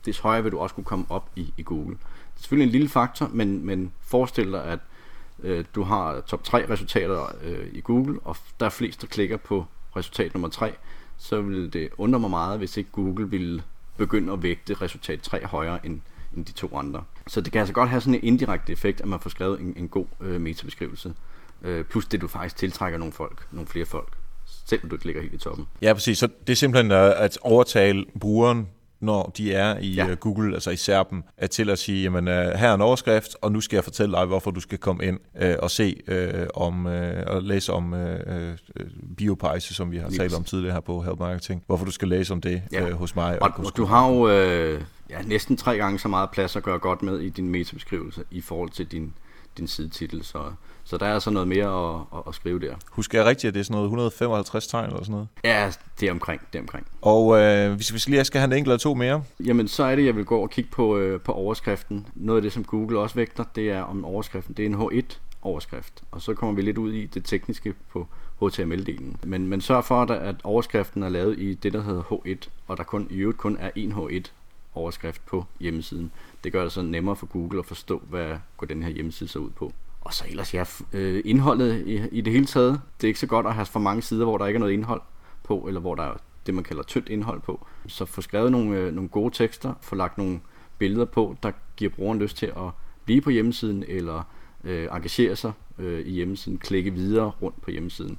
des 0.05 0.19
højere 0.19 0.43
vil 0.43 0.51
du 0.51 0.59
også 0.59 0.75
kunne 0.75 0.83
komme 0.83 1.05
op 1.09 1.29
i, 1.35 1.53
i 1.57 1.63
Google. 1.63 1.95
Det 1.95 2.37
er 2.37 2.41
selvfølgelig 2.41 2.65
en 2.65 2.71
lille 2.71 2.89
faktor, 2.89 3.29
men, 3.33 3.65
men 3.65 3.91
forestil 4.01 4.51
dig, 4.51 4.63
at 4.63 4.79
øh, 5.43 5.65
du 5.75 5.83
har 5.83 6.21
top 6.21 6.43
3 6.43 6.69
resultater 6.69 7.35
øh, 7.43 7.67
i 7.71 7.81
Google, 7.81 8.19
og 8.23 8.37
der 8.59 8.65
er 8.65 8.69
flest, 8.69 9.01
der 9.01 9.07
klikker 9.07 9.37
på 9.37 9.65
resultat 9.95 10.33
nummer 10.33 10.49
3, 10.49 10.73
så 11.17 11.41
ville 11.41 11.69
det 11.69 11.89
undre 11.97 12.19
mig 12.19 12.29
meget, 12.29 12.57
hvis 12.57 12.77
ikke 12.77 12.89
Google 12.91 13.29
ville 13.29 13.63
begynde 13.97 14.33
at 14.33 14.43
vægte 14.43 14.73
resultat 14.73 15.21
3 15.21 15.45
højere 15.45 15.85
end, 15.85 16.01
end 16.35 16.45
de 16.45 16.51
to 16.51 16.77
andre. 16.77 17.03
Så 17.27 17.41
det 17.41 17.51
kan 17.51 17.59
altså 17.59 17.73
godt 17.73 17.89
have 17.89 18.01
sådan 18.01 18.15
en 18.15 18.23
indirekte 18.23 18.73
effekt, 18.73 19.01
at 19.01 19.07
man 19.07 19.19
får 19.19 19.29
skrevet 19.29 19.59
en, 19.59 19.73
en 19.77 19.87
god 19.87 20.05
øh, 20.21 20.41
metabeskrivelse. 20.41 21.13
Øh, 21.61 21.85
plus 21.85 22.05
det, 22.05 22.21
du 22.21 22.27
faktisk 22.27 22.55
tiltrækker 22.55 22.99
nogle 22.99 23.13
folk, 23.13 23.47
nogle 23.51 23.67
flere 23.67 23.85
folk, 23.85 24.17
selvom 24.45 24.89
du 24.89 24.95
ikke 24.95 25.05
ligger 25.05 25.21
helt 25.21 25.33
i 25.33 25.37
toppen. 25.37 25.67
Ja, 25.81 25.93
præcis. 25.93 26.17
Så 26.17 26.29
det 26.47 26.53
er 26.53 26.57
simpelthen 26.57 26.91
at 26.91 27.37
overtale 27.41 28.05
brugeren 28.19 28.67
når 29.01 29.33
de 29.37 29.53
er 29.53 29.77
i 29.79 29.93
ja. 29.93 30.07
Øh, 30.07 30.17
Google, 30.17 30.53
altså 30.53 30.71
i 30.71 30.75
SERP'en, 30.75 31.33
er 31.37 31.47
til 31.47 31.69
at 31.69 31.79
sige, 31.79 32.03
jamen 32.03 32.27
uh, 32.27 32.33
her 32.33 32.69
er 32.69 32.73
en 32.73 32.81
overskrift, 32.81 33.35
og 33.41 33.51
nu 33.51 33.61
skal 33.61 33.77
jeg 33.77 33.83
fortælle 33.83 34.15
dig, 34.15 34.25
hvorfor 34.25 34.51
du 34.51 34.59
skal 34.59 34.77
komme 34.77 35.05
ind 35.05 35.19
uh, 35.41 35.49
og 35.59 35.71
se 35.71 35.95
uh, 36.11 36.63
om, 36.63 36.85
uh, 36.85 36.93
og 37.27 37.43
læse 37.43 37.73
om 37.73 37.93
uh, 37.93 37.99
uh, 37.99 38.85
biopejse, 39.17 39.73
som 39.73 39.91
vi 39.91 39.97
har 39.97 40.09
talt 40.09 40.33
om 40.33 40.43
tidligere 40.43 40.73
her 40.73 40.81
på 40.81 41.01
Help 41.01 41.19
Marketing. 41.19 41.63
Hvorfor 41.67 41.85
du 41.85 41.91
skal 41.91 42.07
læse 42.07 42.33
om 42.33 42.41
det 42.41 42.61
ja. 42.71 42.87
uh, 42.87 42.91
hos 42.91 43.15
mig. 43.15 43.41
Og, 43.41 43.51
og, 43.57 43.65
og 43.65 43.77
du 43.77 43.85
har 43.85 44.09
jo 44.09 44.25
uh, 44.25 44.81
ja, 45.09 45.21
næsten 45.25 45.57
tre 45.57 45.77
gange 45.77 45.99
så 45.99 46.07
meget 46.07 46.29
plads 46.31 46.55
at 46.55 46.63
gøre 46.63 46.79
godt 46.79 47.01
med 47.01 47.19
i 47.19 47.29
din 47.29 47.49
metabeskrivelse 47.49 48.23
i 48.31 48.41
forhold 48.41 48.69
til 48.69 48.85
din, 48.85 49.13
din 49.57 49.67
sidetitel, 49.67 50.23
så 50.23 50.37
så 50.91 50.97
der 50.97 51.05
er 51.05 51.13
altså 51.13 51.29
noget 51.29 51.47
mere 51.47 51.89
at, 51.89 52.01
at, 52.13 52.23
at 52.27 52.35
skrive 52.35 52.59
der. 52.59 52.75
Husker 52.89 53.17
jeg 53.17 53.25
rigtigt, 53.25 53.47
at 53.47 53.53
det 53.53 53.59
er 53.59 53.63
sådan 53.63 53.73
noget 53.73 53.85
155 53.85 54.67
tegn 54.67 54.85
eller 54.85 54.99
sådan 54.99 55.11
noget? 55.11 55.27
Ja, 55.43 55.71
det 55.99 56.07
er 56.07 56.11
omkring. 56.11 56.41
Det 56.53 56.59
er 56.59 56.63
omkring. 56.63 56.87
Og 57.01 57.39
øh, 57.41 57.73
hvis 57.73 57.93
vi 57.93 58.11
lige 58.11 58.23
skal 58.23 58.39
have 58.39 58.45
en 58.47 58.53
enkelt 58.53 58.67
eller 58.67 58.77
to 58.77 58.93
mere? 58.93 59.23
Jamen, 59.39 59.67
så 59.67 59.83
er 59.83 59.95
det, 59.95 60.05
jeg 60.05 60.15
vil 60.15 60.25
gå 60.25 60.37
og 60.39 60.49
kigge 60.49 60.69
på, 60.71 60.97
øh, 60.97 61.21
på 61.21 61.31
overskriften. 61.31 62.07
Noget 62.15 62.37
af 62.37 62.41
det, 62.41 62.53
som 62.53 62.63
Google 62.63 62.99
også 62.99 63.15
vægter, 63.15 63.43
det 63.55 63.71
er 63.71 63.81
om 63.81 64.05
overskriften. 64.05 64.53
Det 64.57 64.65
er 64.65 64.69
en 64.69 64.75
H1-overskrift. 64.75 66.03
Og 66.11 66.21
så 66.21 66.33
kommer 66.33 66.55
vi 66.55 66.61
lidt 66.61 66.77
ud 66.77 66.93
i 66.93 67.05
det 67.05 67.25
tekniske 67.25 67.73
på 67.91 68.07
HTML-delen. 68.41 69.17
Men, 69.23 69.47
men 69.47 69.61
sørg 69.61 69.83
for, 69.85 70.01
at 70.01 70.35
overskriften 70.43 71.03
er 71.03 71.09
lavet 71.09 71.39
i 71.39 71.53
det, 71.53 71.73
der 71.73 71.81
hedder 71.81 72.01
H1, 72.01 72.49
og 72.67 72.77
der 72.77 72.83
kun, 72.83 73.07
i 73.09 73.15
øvrigt 73.17 73.37
kun 73.37 73.57
er 73.59 73.71
en 73.75 73.91
H1 73.91 74.31
overskrift 74.75 75.25
på 75.25 75.45
hjemmesiden. 75.59 76.11
Det 76.43 76.51
gør 76.51 76.63
det 76.63 76.71
så 76.71 76.81
nemmere 76.81 77.15
for 77.15 77.25
Google 77.25 77.59
at 77.59 77.65
forstå, 77.65 78.01
hvad 78.09 78.37
går 78.57 78.67
den 78.67 78.83
her 78.83 78.89
hjemmeside 78.89 79.29
så 79.29 79.39
ud 79.39 79.49
på. 79.49 79.73
Og 80.01 80.13
så 80.13 80.25
ellers, 80.29 80.53
ja, 80.53 80.63
øh, 80.93 81.21
indholdet 81.25 81.87
i, 81.87 82.07
i 82.11 82.21
det 82.21 82.33
hele 82.33 82.45
taget. 82.45 82.81
Det 82.97 83.03
er 83.03 83.07
ikke 83.07 83.19
så 83.19 83.27
godt 83.27 83.45
at 83.45 83.53
have 83.53 83.65
for 83.65 83.79
mange 83.79 84.01
sider, 84.01 84.25
hvor 84.25 84.37
der 84.37 84.47
ikke 84.47 84.57
er 84.57 84.59
noget 84.59 84.73
indhold 84.73 85.01
på, 85.43 85.59
eller 85.67 85.81
hvor 85.81 85.95
der 85.95 86.03
er 86.03 86.17
det, 86.45 86.53
man 86.53 86.63
kalder 86.63 86.83
tyndt 86.83 87.09
indhold 87.09 87.41
på. 87.41 87.67
Så 87.87 88.05
få 88.05 88.21
skrevet 88.21 88.51
nogle, 88.51 88.77
øh, 88.77 88.93
nogle 88.93 89.09
gode 89.09 89.33
tekster, 89.33 89.73
få 89.81 89.95
lagt 89.95 90.17
nogle 90.17 90.39
billeder 90.77 91.05
på, 91.05 91.35
der 91.43 91.51
giver 91.77 91.91
brugeren 91.91 92.19
lyst 92.19 92.37
til 92.37 92.45
at 92.45 92.71
blive 93.05 93.21
på 93.21 93.29
hjemmesiden, 93.29 93.83
eller 93.87 94.23
øh, 94.63 94.87
engagere 94.91 95.35
sig 95.35 95.51
øh, 95.77 96.05
i 96.05 96.11
hjemmesiden, 96.11 96.57
klikke 96.57 96.91
videre 96.91 97.31
rundt 97.41 97.61
på 97.61 97.71
hjemmesiden. 97.71 98.17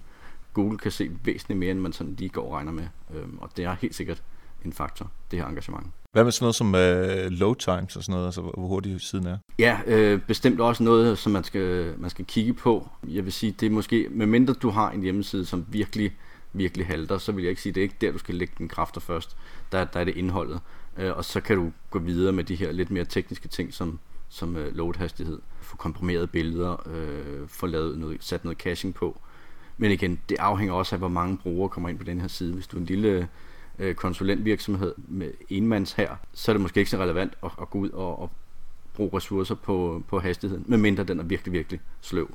Google 0.52 0.78
kan 0.78 0.90
se 0.90 1.10
væsentligt 1.24 1.58
mere, 1.58 1.70
end 1.70 1.80
man 1.80 1.92
sådan 1.92 2.14
lige 2.18 2.28
går 2.28 2.46
og 2.46 2.52
regner 2.52 2.72
med, 2.72 2.86
øh, 3.14 3.22
og 3.38 3.50
det 3.56 3.64
er 3.64 3.76
helt 3.80 3.94
sikkert 3.94 4.22
en 4.64 4.72
faktor, 4.72 5.10
det 5.30 5.38
her 5.38 5.46
engagement. 5.46 5.86
Hvad 6.12 6.24
med 6.24 6.32
sådan 6.32 6.44
noget 6.44 6.54
som 6.54 6.74
øh, 6.74 7.30
load 7.30 7.56
times 7.56 7.96
og 7.96 8.02
sådan 8.02 8.12
noget, 8.12 8.26
altså 8.26 8.40
hvor 8.40 8.66
hurtigt 8.68 9.02
siden 9.02 9.26
er? 9.26 9.38
Ja, 9.58 9.80
øh, 9.86 10.20
bestemt 10.20 10.60
også 10.60 10.82
noget, 10.82 11.18
som 11.18 11.32
man 11.32 11.44
skal, 11.44 11.94
man 11.98 12.10
skal 12.10 12.24
kigge 12.24 12.54
på. 12.54 12.88
Jeg 13.08 13.24
vil 13.24 13.32
sige, 13.32 13.52
det 13.60 13.66
er 13.66 13.70
måske, 13.70 14.08
medmindre 14.10 14.54
du 14.54 14.70
har 14.70 14.90
en 14.90 15.02
hjemmeside, 15.02 15.46
som 15.46 15.66
virkelig, 15.68 16.12
virkelig 16.52 16.86
halter, 16.86 17.18
så 17.18 17.32
vil 17.32 17.42
jeg 17.42 17.50
ikke 17.50 17.62
sige, 17.62 17.72
det 17.72 17.80
er 17.80 17.82
ikke 17.82 17.94
der, 18.00 18.12
du 18.12 18.18
skal 18.18 18.34
lægge 18.34 18.54
din 18.58 18.68
kræfter 18.68 19.00
først. 19.00 19.36
Der, 19.72 19.84
der 19.84 20.00
er 20.00 20.04
det 20.04 20.16
indholdet. 20.16 20.60
Øh, 20.98 21.16
og 21.16 21.24
så 21.24 21.40
kan 21.40 21.56
du 21.56 21.72
gå 21.90 21.98
videre 21.98 22.32
med 22.32 22.44
de 22.44 22.54
her 22.54 22.72
lidt 22.72 22.90
mere 22.90 23.04
tekniske 23.04 23.48
ting, 23.48 23.74
som, 23.74 23.98
som 24.28 24.56
øh, 24.56 24.76
load-hastighed. 24.76 25.38
Få 25.60 25.76
komprimerede 25.76 26.26
billeder, 26.26 26.88
øh, 26.88 27.48
få 27.48 27.66
lavet 27.66 27.98
noget, 27.98 28.16
sat 28.20 28.44
noget 28.44 28.58
caching 28.58 28.94
på. 28.94 29.20
Men 29.76 29.90
igen, 29.92 30.20
det 30.28 30.36
afhænger 30.40 30.74
også 30.74 30.94
af, 30.94 30.98
hvor 30.98 31.08
mange 31.08 31.36
brugere 31.36 31.68
kommer 31.68 31.88
ind 31.88 31.98
på 31.98 32.04
den 32.04 32.20
her 32.20 32.28
side. 32.28 32.54
Hvis 32.54 32.66
du 32.66 32.76
er 32.76 32.80
en 32.80 32.86
lille 32.86 33.28
øh, 33.78 33.94
konsulentvirksomhed 33.94 34.94
med 34.96 35.30
enmands 35.50 35.92
her, 35.92 36.16
så 36.32 36.50
er 36.50 36.54
det 36.54 36.60
måske 36.60 36.80
ikke 36.80 36.90
så 36.90 36.98
relevant 36.98 37.32
at, 37.44 37.50
at 37.60 37.70
gå 37.70 37.78
ud 37.78 37.90
og, 37.90 38.18
og 38.18 38.30
bruge 38.94 39.10
ressourcer 39.14 39.54
på, 39.54 40.02
på 40.08 40.18
hastigheden, 40.18 40.64
medmindre 40.68 41.04
den 41.04 41.18
er 41.20 41.24
virkelig, 41.24 41.52
virkelig 41.52 41.80
sløv. 42.00 42.34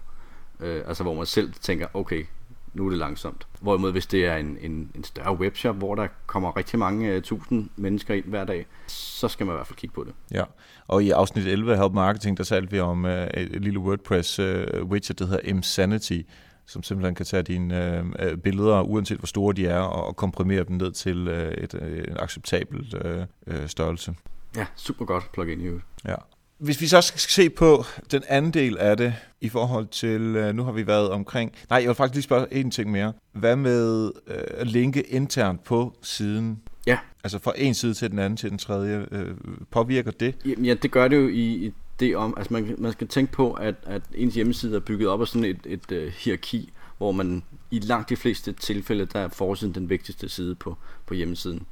Øh, 0.60 0.84
altså 0.88 1.04
hvor 1.04 1.14
man 1.14 1.26
selv 1.26 1.54
tænker, 1.54 1.88
okay, 1.94 2.26
nu 2.74 2.86
er 2.86 2.90
det 2.90 3.00
langsomt. 3.00 3.48
Hvorimod 3.62 3.92
hvis 3.92 4.06
det 4.06 4.26
er 4.26 4.36
en, 4.36 4.58
en, 4.62 4.92
en 4.96 5.04
større 5.04 5.34
webshop, 5.34 5.76
hvor 5.76 5.96
der 5.96 6.08
kommer 6.26 6.58
rigtig 6.58 6.80
mange 6.80 7.16
uh, 7.16 7.22
tusind 7.22 7.70
mennesker 7.76 8.14
ind 8.14 8.26
hver 8.26 8.46
dag, 8.46 8.66
så 8.88 9.28
skal 9.28 9.46
man 9.46 9.54
i 9.54 9.58
hvert 9.58 9.68
fald 9.68 9.78
kigge 9.78 9.94
på 9.94 10.04
det. 10.04 10.14
Ja, 10.32 10.44
og 10.88 11.04
i 11.04 11.12
afsnit 11.12 11.48
11 11.48 11.74
af 11.74 11.80
Help 11.80 11.94
Marketing, 11.94 12.38
der 12.38 12.44
talte 12.44 12.72
vi 12.72 12.80
om 12.80 13.06
uh, 13.06 13.12
et 13.12 13.62
lille 13.62 13.80
WordPress 13.80 14.40
uh, 14.40 14.46
widget, 14.84 15.20
der 15.20 15.26
hedder 15.26 15.40
Insanity, 15.44 16.22
som 16.68 16.84
simpelthen 16.84 17.16
kan 17.16 17.26
tage 17.26 17.44
dine 17.44 18.04
øh, 18.20 18.38
billeder, 18.38 18.82
uanset 18.82 19.18
hvor 19.18 19.28
store 19.28 19.54
de 19.54 19.68
er, 19.68 19.80
og, 19.80 20.16
komprimere 20.16 20.64
dem 20.64 20.76
ned 20.76 20.92
til 20.92 21.28
øh, 21.28 21.52
et, 21.52 21.74
øh, 21.82 21.98
en 21.98 22.18
acceptabel 22.20 22.96
øh, 23.06 23.26
øh, 23.48 23.68
størrelse. 23.68 24.16
Ja, 24.56 24.66
super 24.76 25.06
godt 25.06 25.32
plugin 25.34 25.62
i 25.62 25.80
Ja. 26.06 26.16
Hvis 26.58 26.82
vi 26.82 26.88
så 26.88 27.02
skal 27.02 27.20
se 27.20 27.50
på 27.50 27.84
den 28.12 28.24
anden 28.28 28.54
del 28.54 28.78
af 28.78 28.98
det, 28.98 29.14
i 29.42 29.50
forhold 29.50 29.88
til, 29.88 30.22
øh, 30.22 30.56
nu 30.56 30.64
har 30.64 30.72
vi 30.72 30.88
været 30.88 31.10
omkring, 31.10 31.52
nej, 31.70 31.80
jeg 31.80 31.88
vil 31.88 31.96
faktisk 31.96 32.16
lige 32.16 32.24
spørge 32.24 32.54
en 32.54 32.72
ting 32.72 32.92
mere. 32.92 33.14
Hvad 33.32 33.56
med 33.56 34.12
øh, 34.28 34.44
at 34.50 34.68
linke 34.68 35.02
internt 35.02 35.64
på 35.64 35.98
siden? 36.02 36.62
Ja. 36.88 36.98
Altså 37.24 37.40
fra 37.40 37.54
en 37.56 37.74
side 37.74 37.94
til 37.94 38.12
den 38.12 38.20
anden 38.20 38.38
til 38.38 38.50
den 38.50 38.58
tredje. 38.58 39.06
Øh, 39.12 39.36
påvirker 39.72 40.12
det? 40.12 40.36
Ja, 40.64 40.74
det 40.74 40.92
gør 40.92 41.08
det 41.08 41.18
jo 41.18 41.28
i, 41.28 41.66
i 41.66 41.74
det 42.00 42.18
om, 42.18 42.34
altså 42.38 42.54
man, 42.54 42.76
man 42.78 42.92
skal 42.92 43.08
tænke 43.08 43.32
på, 43.32 43.54
at, 43.54 43.76
at 43.84 44.02
ens 44.14 44.36
hjemmeside 44.36 44.76
er 44.76 44.80
bygget 44.80 45.10
op 45.10 45.22
af 45.22 45.28
sådan 45.28 45.44
et, 45.44 45.60
et, 45.66 45.92
et 45.92 46.04
uh, 46.04 46.14
hierarki, 46.14 46.74
hvor 46.98 47.12
man 47.12 47.44
i 47.72 47.80
langt 47.80 48.10
de 48.10 48.16
fleste 48.16 48.52
tilfælde, 48.54 49.06
der 49.06 49.20
er 49.20 49.28
forsiden 49.28 49.76
den 49.76 49.90
vigtigste 49.90 50.30
side 50.30 50.56
på, 50.56 50.78
på 51.06 51.14
hjemmesiden. 51.14 51.66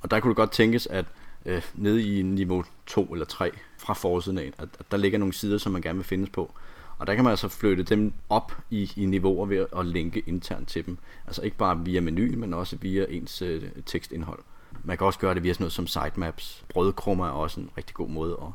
Og 0.00 0.10
der 0.10 0.20
kunne 0.20 0.28
det 0.28 0.36
godt 0.36 0.52
tænkes, 0.52 0.86
at 0.86 1.04
uh, 1.46 1.52
nede 1.74 2.18
i 2.18 2.22
niveau 2.22 2.64
2 2.86 3.04
eller 3.04 3.26
3 3.26 3.50
fra 3.78 3.94
forsiden 3.94 4.38
af, 4.38 4.52
at, 4.58 4.68
at 4.78 4.90
der 4.90 4.96
ligger 4.96 5.18
nogle 5.18 5.34
sider, 5.34 5.58
som 5.58 5.72
man 5.72 5.82
gerne 5.82 5.98
vil 5.98 6.04
findes 6.04 6.30
på. 6.30 6.54
Og 6.98 7.06
der 7.06 7.14
kan 7.14 7.24
man 7.24 7.30
altså 7.30 7.48
flytte 7.48 7.82
dem 7.82 8.12
op 8.28 8.52
i, 8.70 8.92
i 8.96 9.04
niveauer 9.04 9.46
ved 9.46 9.66
at 9.76 9.86
linke 9.86 10.22
internt 10.26 10.68
til 10.68 10.86
dem. 10.86 10.98
Altså 11.26 11.42
ikke 11.42 11.56
bare 11.56 11.84
via 11.84 12.00
menuen, 12.00 12.40
men 12.40 12.54
også 12.54 12.76
via 12.76 13.06
ens 13.08 13.42
øh, 13.42 13.62
tekstindhold. 13.86 14.38
Man 14.84 14.98
kan 14.98 15.06
også 15.06 15.18
gøre 15.18 15.34
det 15.34 15.42
via 15.42 15.52
sådan 15.52 15.62
noget 15.62 15.72
som 15.72 15.86
sitemaps. 15.86 16.64
Brødkrummer 16.68 17.26
er 17.26 17.30
også 17.30 17.60
en 17.60 17.70
rigtig 17.76 17.94
god 17.94 18.08
måde 18.08 18.32
at, 18.42 18.48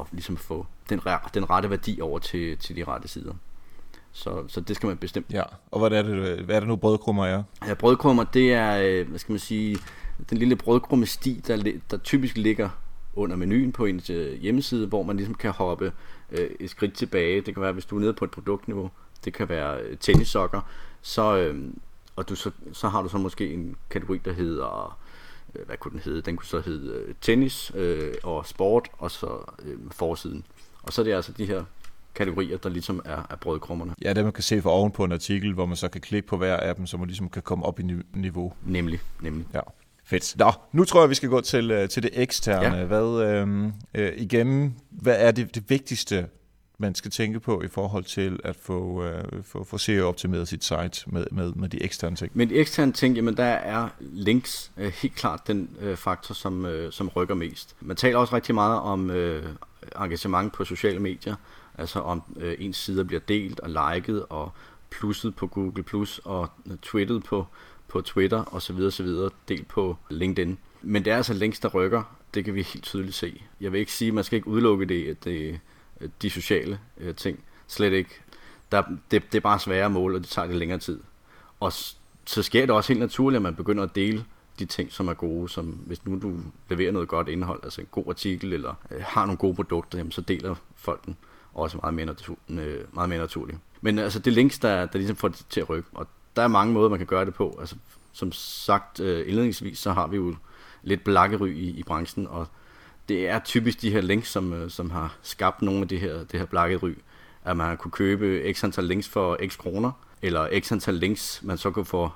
at 0.00 0.06
ligesom 0.12 0.36
få 0.36 0.66
den, 0.88 1.00
den 1.34 1.50
rette 1.50 1.70
værdi 1.70 2.00
over 2.00 2.18
til, 2.18 2.58
til 2.58 2.76
de 2.76 2.84
rette 2.84 3.08
sider. 3.08 3.34
Så, 4.12 4.44
så 4.48 4.60
det 4.60 4.76
skal 4.76 4.86
man 4.86 4.96
bestemt. 4.96 5.26
Ja, 5.32 5.42
og 5.70 5.78
hvad 5.78 5.98
er 5.98 6.02
det, 6.02 6.44
hvad 6.44 6.56
er 6.56 6.60
det 6.60 6.68
nu 6.68 6.76
brødkrummer 6.76 7.26
er? 7.26 7.42
Ja, 7.66 7.74
brødkrummer, 7.74 8.24
det 8.24 8.52
er, 8.52 8.80
øh, 8.82 9.08
hvad 9.08 9.18
skal 9.18 9.32
man 9.32 9.38
sige, 9.38 9.78
den 10.30 10.38
lille 10.38 10.56
brødkrumme 10.56 11.06
sti, 11.06 11.42
der, 11.46 11.72
der 11.90 11.96
typisk 11.96 12.36
ligger 12.36 12.68
under 13.14 13.36
menuen 13.36 13.72
på 13.72 13.84
ens 13.84 14.10
øh, 14.10 14.40
hjemmeside, 14.40 14.86
hvor 14.86 15.02
man 15.02 15.16
ligesom 15.16 15.34
kan 15.34 15.50
hoppe 15.50 15.92
øh, 16.30 16.50
et 16.60 16.70
skridt 16.70 16.94
tilbage. 16.94 17.40
Det 17.40 17.54
kan 17.54 17.62
være, 17.62 17.72
hvis 17.72 17.84
du 17.84 17.96
er 17.96 18.00
nede 18.00 18.12
på 18.12 18.24
et 18.24 18.30
produktniveau, 18.30 18.90
det 19.24 19.32
kan 19.32 19.48
være 19.48 19.80
øh, 19.80 19.96
tennissokker, 19.98 20.60
så, 21.02 21.36
øh, 21.36 21.64
og 22.16 22.28
du 22.28 22.34
så, 22.34 22.50
så 22.72 22.88
har 22.88 23.02
du 23.02 23.08
så 23.08 23.18
måske 23.18 23.52
en 23.52 23.76
kategori, 23.90 24.18
der 24.24 24.32
hedder, 24.32 24.98
hvad 25.66 25.76
kunne 25.76 25.92
den 25.92 26.00
hedde? 26.00 26.22
Den 26.22 26.36
kunne 26.36 26.46
så 26.46 26.60
hedde 26.60 26.94
øh, 26.94 27.14
tennis 27.20 27.72
øh, 27.74 28.14
og 28.22 28.46
sport, 28.46 28.88
og 28.98 29.10
så 29.10 29.52
øh, 29.62 29.76
forsiden. 29.90 30.44
Og 30.82 30.92
så 30.92 31.02
er 31.02 31.04
det 31.04 31.12
altså 31.12 31.32
de 31.32 31.46
her 31.46 31.64
kategorier, 32.14 32.58
der 32.58 32.68
ligesom 32.68 33.02
er, 33.04 33.26
er 33.30 33.36
brødkrummerne. 33.36 33.94
Ja, 34.02 34.12
det 34.12 34.24
man 34.24 34.32
kan 34.32 34.42
se 34.42 34.62
for 34.62 34.70
oven 34.70 34.92
på 34.92 35.04
en 35.04 35.12
artikel, 35.12 35.52
hvor 35.52 35.66
man 35.66 35.76
så 35.76 35.88
kan 35.88 36.00
klikke 36.00 36.28
på 36.28 36.36
hver 36.36 36.56
af 36.56 36.74
dem, 36.74 36.86
så 36.86 36.96
man 36.96 37.06
ligesom 37.06 37.28
kan 37.28 37.42
komme 37.42 37.64
op 37.64 37.80
i 37.80 37.82
niveau. 38.14 38.52
Nemlig, 38.66 39.00
nemlig. 39.20 39.46
Ja. 39.54 39.60
Fedt. 40.04 40.38
Nå, 40.38 40.52
nu 40.72 40.84
tror 40.84 41.00
jeg, 41.00 41.10
vi 41.10 41.14
skal 41.14 41.28
gå 41.28 41.40
til, 41.40 41.70
øh, 41.70 41.88
til 41.88 42.02
det 42.02 42.10
eksterne. 42.12 42.76
Ja. 42.76 42.84
Hvad, 42.84 43.22
øh, 43.22 43.72
øh, 43.94 44.12
igen, 44.16 44.76
hvad 44.90 45.16
er 45.18 45.30
det, 45.30 45.54
det 45.54 45.70
vigtigste, 45.70 46.26
man 46.80 46.94
skal 46.94 47.10
tænke 47.10 47.40
på 47.40 47.62
i 47.62 47.68
forhold 47.68 48.04
til 48.04 48.40
at 48.44 48.56
få, 48.56 49.04
øh, 49.04 49.24
få, 49.42 49.64
få 49.64 49.78
SEO-optimeret 49.78 50.48
sit 50.48 50.64
site 50.64 51.02
med, 51.06 51.24
med, 51.30 51.52
med 51.52 51.68
de 51.68 51.82
eksterne 51.82 52.16
ting? 52.16 52.30
Men 52.34 52.48
de 52.48 52.54
eksterne 52.54 52.92
ting, 52.92 53.16
jamen 53.16 53.36
der 53.36 53.44
er 53.44 53.88
links 54.00 54.72
øh, 54.76 54.92
helt 54.92 55.14
klart 55.14 55.46
den 55.46 55.76
øh, 55.80 55.96
faktor, 55.96 56.34
som, 56.34 56.66
øh, 56.66 56.92
som 56.92 57.08
rykker 57.08 57.34
mest. 57.34 57.76
Man 57.80 57.96
taler 57.96 58.18
også 58.18 58.34
rigtig 58.34 58.54
meget 58.54 58.80
om 58.80 59.10
øh, 59.10 59.44
engagement 60.00 60.52
på 60.52 60.64
sociale 60.64 60.98
medier, 60.98 61.34
altså 61.78 62.00
om 62.00 62.22
øh, 62.36 62.56
ens 62.58 62.76
sider 62.76 63.04
bliver 63.04 63.20
delt 63.28 63.60
og 63.60 63.70
liket 63.70 64.26
og 64.28 64.52
plusset 64.90 65.34
på 65.34 65.46
Google 65.46 65.82
Plus 65.82 66.20
og 66.24 66.48
øh, 66.66 66.76
twittet 66.82 67.24
på 67.24 67.46
på 67.90 68.00
Twitter 68.00 68.54
osv. 68.54 68.76
osv. 68.76 69.08
delt 69.48 69.68
på 69.68 69.96
LinkedIn. 70.10 70.58
Men 70.82 71.04
det 71.04 71.12
er 71.12 71.16
altså 71.16 71.34
links, 71.34 71.60
der 71.60 71.68
rykker. 71.68 72.02
Det 72.34 72.44
kan 72.44 72.54
vi 72.54 72.62
helt 72.62 72.84
tydeligt 72.84 73.14
se. 73.14 73.42
Jeg 73.60 73.72
vil 73.72 73.80
ikke 73.80 73.92
sige, 73.92 74.08
at 74.08 74.14
man 74.14 74.24
skal 74.24 74.36
ikke 74.36 74.48
udelukke 74.48 74.84
det, 74.84 75.24
det 75.24 75.60
de 76.22 76.30
sociale 76.30 76.78
øh, 76.98 77.14
ting. 77.14 77.44
Slet 77.66 77.92
ikke. 77.92 78.20
Der, 78.72 78.82
det, 79.10 79.32
det 79.32 79.34
er 79.34 79.40
bare 79.40 79.58
svære 79.58 79.90
mål, 79.90 80.14
og 80.14 80.20
det 80.20 80.28
tager 80.28 80.48
det 80.48 80.56
længere 80.56 80.78
tid. 80.78 81.00
Og 81.60 81.72
så 82.24 82.42
sker 82.42 82.60
det 82.60 82.70
også 82.70 82.92
helt 82.92 83.00
naturligt, 83.00 83.36
at 83.36 83.42
man 83.42 83.54
begynder 83.54 83.82
at 83.82 83.94
dele 83.94 84.24
de 84.58 84.64
ting, 84.64 84.92
som 84.92 85.08
er 85.08 85.14
gode, 85.14 85.48
som 85.48 85.66
hvis 85.66 86.04
nu 86.04 86.18
du 86.18 86.36
leverer 86.68 86.92
noget 86.92 87.08
godt 87.08 87.28
indhold, 87.28 87.60
altså 87.62 87.80
en 87.80 87.86
god 87.90 88.04
artikel, 88.08 88.52
eller 88.52 88.74
øh, 88.90 89.00
har 89.02 89.26
nogle 89.26 89.38
gode 89.38 89.54
produkter, 89.54 89.98
jamen, 89.98 90.12
så 90.12 90.20
deler 90.20 90.54
folk 90.76 91.06
den 91.06 91.16
også 91.54 91.78
meget 91.82 91.94
mere, 91.94 92.06
natur- 92.06 92.38
øh, 92.48 92.84
meget 92.92 93.08
mere 93.08 93.18
naturligt. 93.18 93.58
Men 93.80 93.98
altså 93.98 94.18
det 94.18 94.32
links, 94.32 94.58
der, 94.58 94.86
der 94.86 94.98
ligesom 94.98 95.16
får 95.16 95.28
det 95.28 95.46
til 95.50 95.60
at 95.60 95.68
rykke, 95.68 95.88
og 95.92 96.06
der 96.36 96.42
er 96.42 96.48
mange 96.48 96.74
måder, 96.74 96.88
man 96.88 96.98
kan 96.98 97.06
gøre 97.06 97.24
det 97.24 97.34
på. 97.34 97.56
Altså, 97.60 97.76
som 98.12 98.32
sagt 98.32 99.00
øh, 99.00 99.28
indledningsvis, 99.28 99.78
så 99.78 99.92
har 99.92 100.06
vi 100.06 100.16
jo 100.16 100.36
lidt 100.82 101.04
blakkery 101.04 101.48
i, 101.48 101.70
i 101.70 101.82
branchen, 101.82 102.26
og 102.26 102.46
det 103.10 103.28
er 103.28 103.38
typisk 103.38 103.82
de 103.82 103.90
her 103.90 104.00
links, 104.00 104.30
som, 104.30 104.52
øh, 104.52 104.70
som 104.70 104.90
har 104.90 105.16
skabt 105.22 105.62
nogle 105.62 105.80
af 105.80 105.88
det 105.88 106.00
her, 106.00 106.24
det 106.24 106.40
her 106.40 106.46
blakkery, 106.46 106.94
at 107.44 107.56
man 107.56 107.76
kunne 107.76 107.90
købe 107.90 108.52
x 108.52 108.64
antal 108.64 108.84
links 108.84 109.08
for 109.08 109.38
x 109.46 109.58
kroner, 109.58 109.92
eller 110.22 110.60
x 110.60 110.72
antal 110.72 110.94
links, 110.94 111.42
man 111.42 111.58
så 111.58 111.70
kunne 111.70 111.84
få 111.84 112.10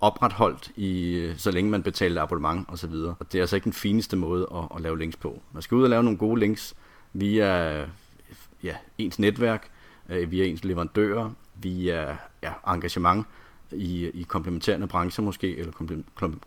opretholdt, 0.00 0.72
i, 0.76 1.12
øh, 1.12 1.36
så 1.36 1.50
længe 1.50 1.70
man 1.70 1.82
betalte 1.82 2.20
abonnement 2.20 2.68
osv. 2.68 2.94
Og 2.94 3.32
det 3.32 3.38
er 3.38 3.42
altså 3.42 3.56
ikke 3.56 3.64
den 3.64 3.72
fineste 3.72 4.16
måde 4.16 4.48
at, 4.54 4.76
at 4.76 4.82
lave 4.82 4.98
links 4.98 5.16
på. 5.16 5.42
Man 5.52 5.62
skal 5.62 5.74
ud 5.74 5.82
og 5.82 5.90
lave 5.90 6.02
nogle 6.02 6.18
gode 6.18 6.40
links 6.40 6.74
via 7.12 7.80
ja, 8.62 8.76
ens 8.98 9.18
netværk, 9.18 9.70
øh, 10.08 10.30
via 10.30 10.44
ens 10.44 10.64
leverandører, 10.64 11.30
via 11.54 12.16
ja, 12.42 12.52
engagement, 12.66 13.26
i, 13.72 14.06
i 14.08 14.22
komplementerende 14.22 14.86
brancher 14.86 15.24
måske, 15.24 15.56
eller 15.56 15.72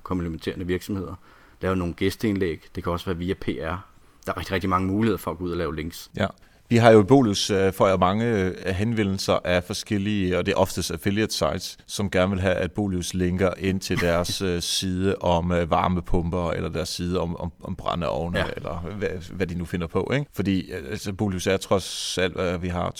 komplementerende 0.03 0.67
virksomheder. 0.67 1.15
Lave 1.63 1.75
nogle 1.75 1.93
gæsteindlæg. 1.93 2.63
Det 2.75 2.83
kan 2.83 2.93
også 2.93 3.05
være 3.05 3.17
via 3.17 3.33
PR. 3.33 3.75
Der 4.25 4.31
er 4.31 4.37
rigtig, 4.37 4.51
rigtig 4.51 4.69
mange 4.69 4.87
muligheder 4.87 5.17
for 5.17 5.31
at 5.31 5.37
gå 5.37 5.43
ud 5.43 5.51
og 5.51 5.57
lave 5.57 5.75
links. 5.75 6.11
Ja. 6.17 6.27
Vi 6.73 6.77
har 6.77 6.91
jo 6.91 7.01
i 7.01 7.03
Bolus 7.03 7.49
øh, 7.49 7.73
for 7.73 7.87
jer 7.87 7.97
mange 7.97 8.25
øh, 8.25 8.75
henvendelser 8.75 9.39
af 9.43 9.63
forskellige, 9.63 10.37
og 10.37 10.45
det 10.45 10.51
er 10.51 10.55
oftest 10.55 10.91
affiliate 10.91 11.33
sites, 11.33 11.77
som 11.87 12.09
gerne 12.09 12.31
vil 12.31 12.41
have, 12.41 12.53
at 12.53 12.71
Bolus 12.71 13.13
linker 13.13 13.49
ind 13.57 13.79
til 13.79 14.01
deres 14.01 14.41
øh, 14.47 14.61
side 14.61 15.15
om 15.15 15.49
varmepumper, 15.49 16.51
eller 16.51 16.69
deres 16.69 16.89
side 16.89 17.19
om, 17.19 17.35
om, 17.35 17.51
om 17.63 17.75
brændeovne, 17.75 18.39
ja. 18.39 18.45
eller 18.55 18.79
hvad, 18.97 19.09
hvad 19.31 19.47
de 19.47 19.55
nu 19.55 19.65
finder 19.65 19.87
på. 19.87 20.11
Ikke? 20.13 20.25
Fordi 20.33 20.71
altså, 20.71 21.13
Bolus 21.13 21.47
er 21.47 21.57
trods 21.57 22.17
alt, 22.17 22.37
at 22.37 22.61
vi 22.61 22.67
har 22.67 22.91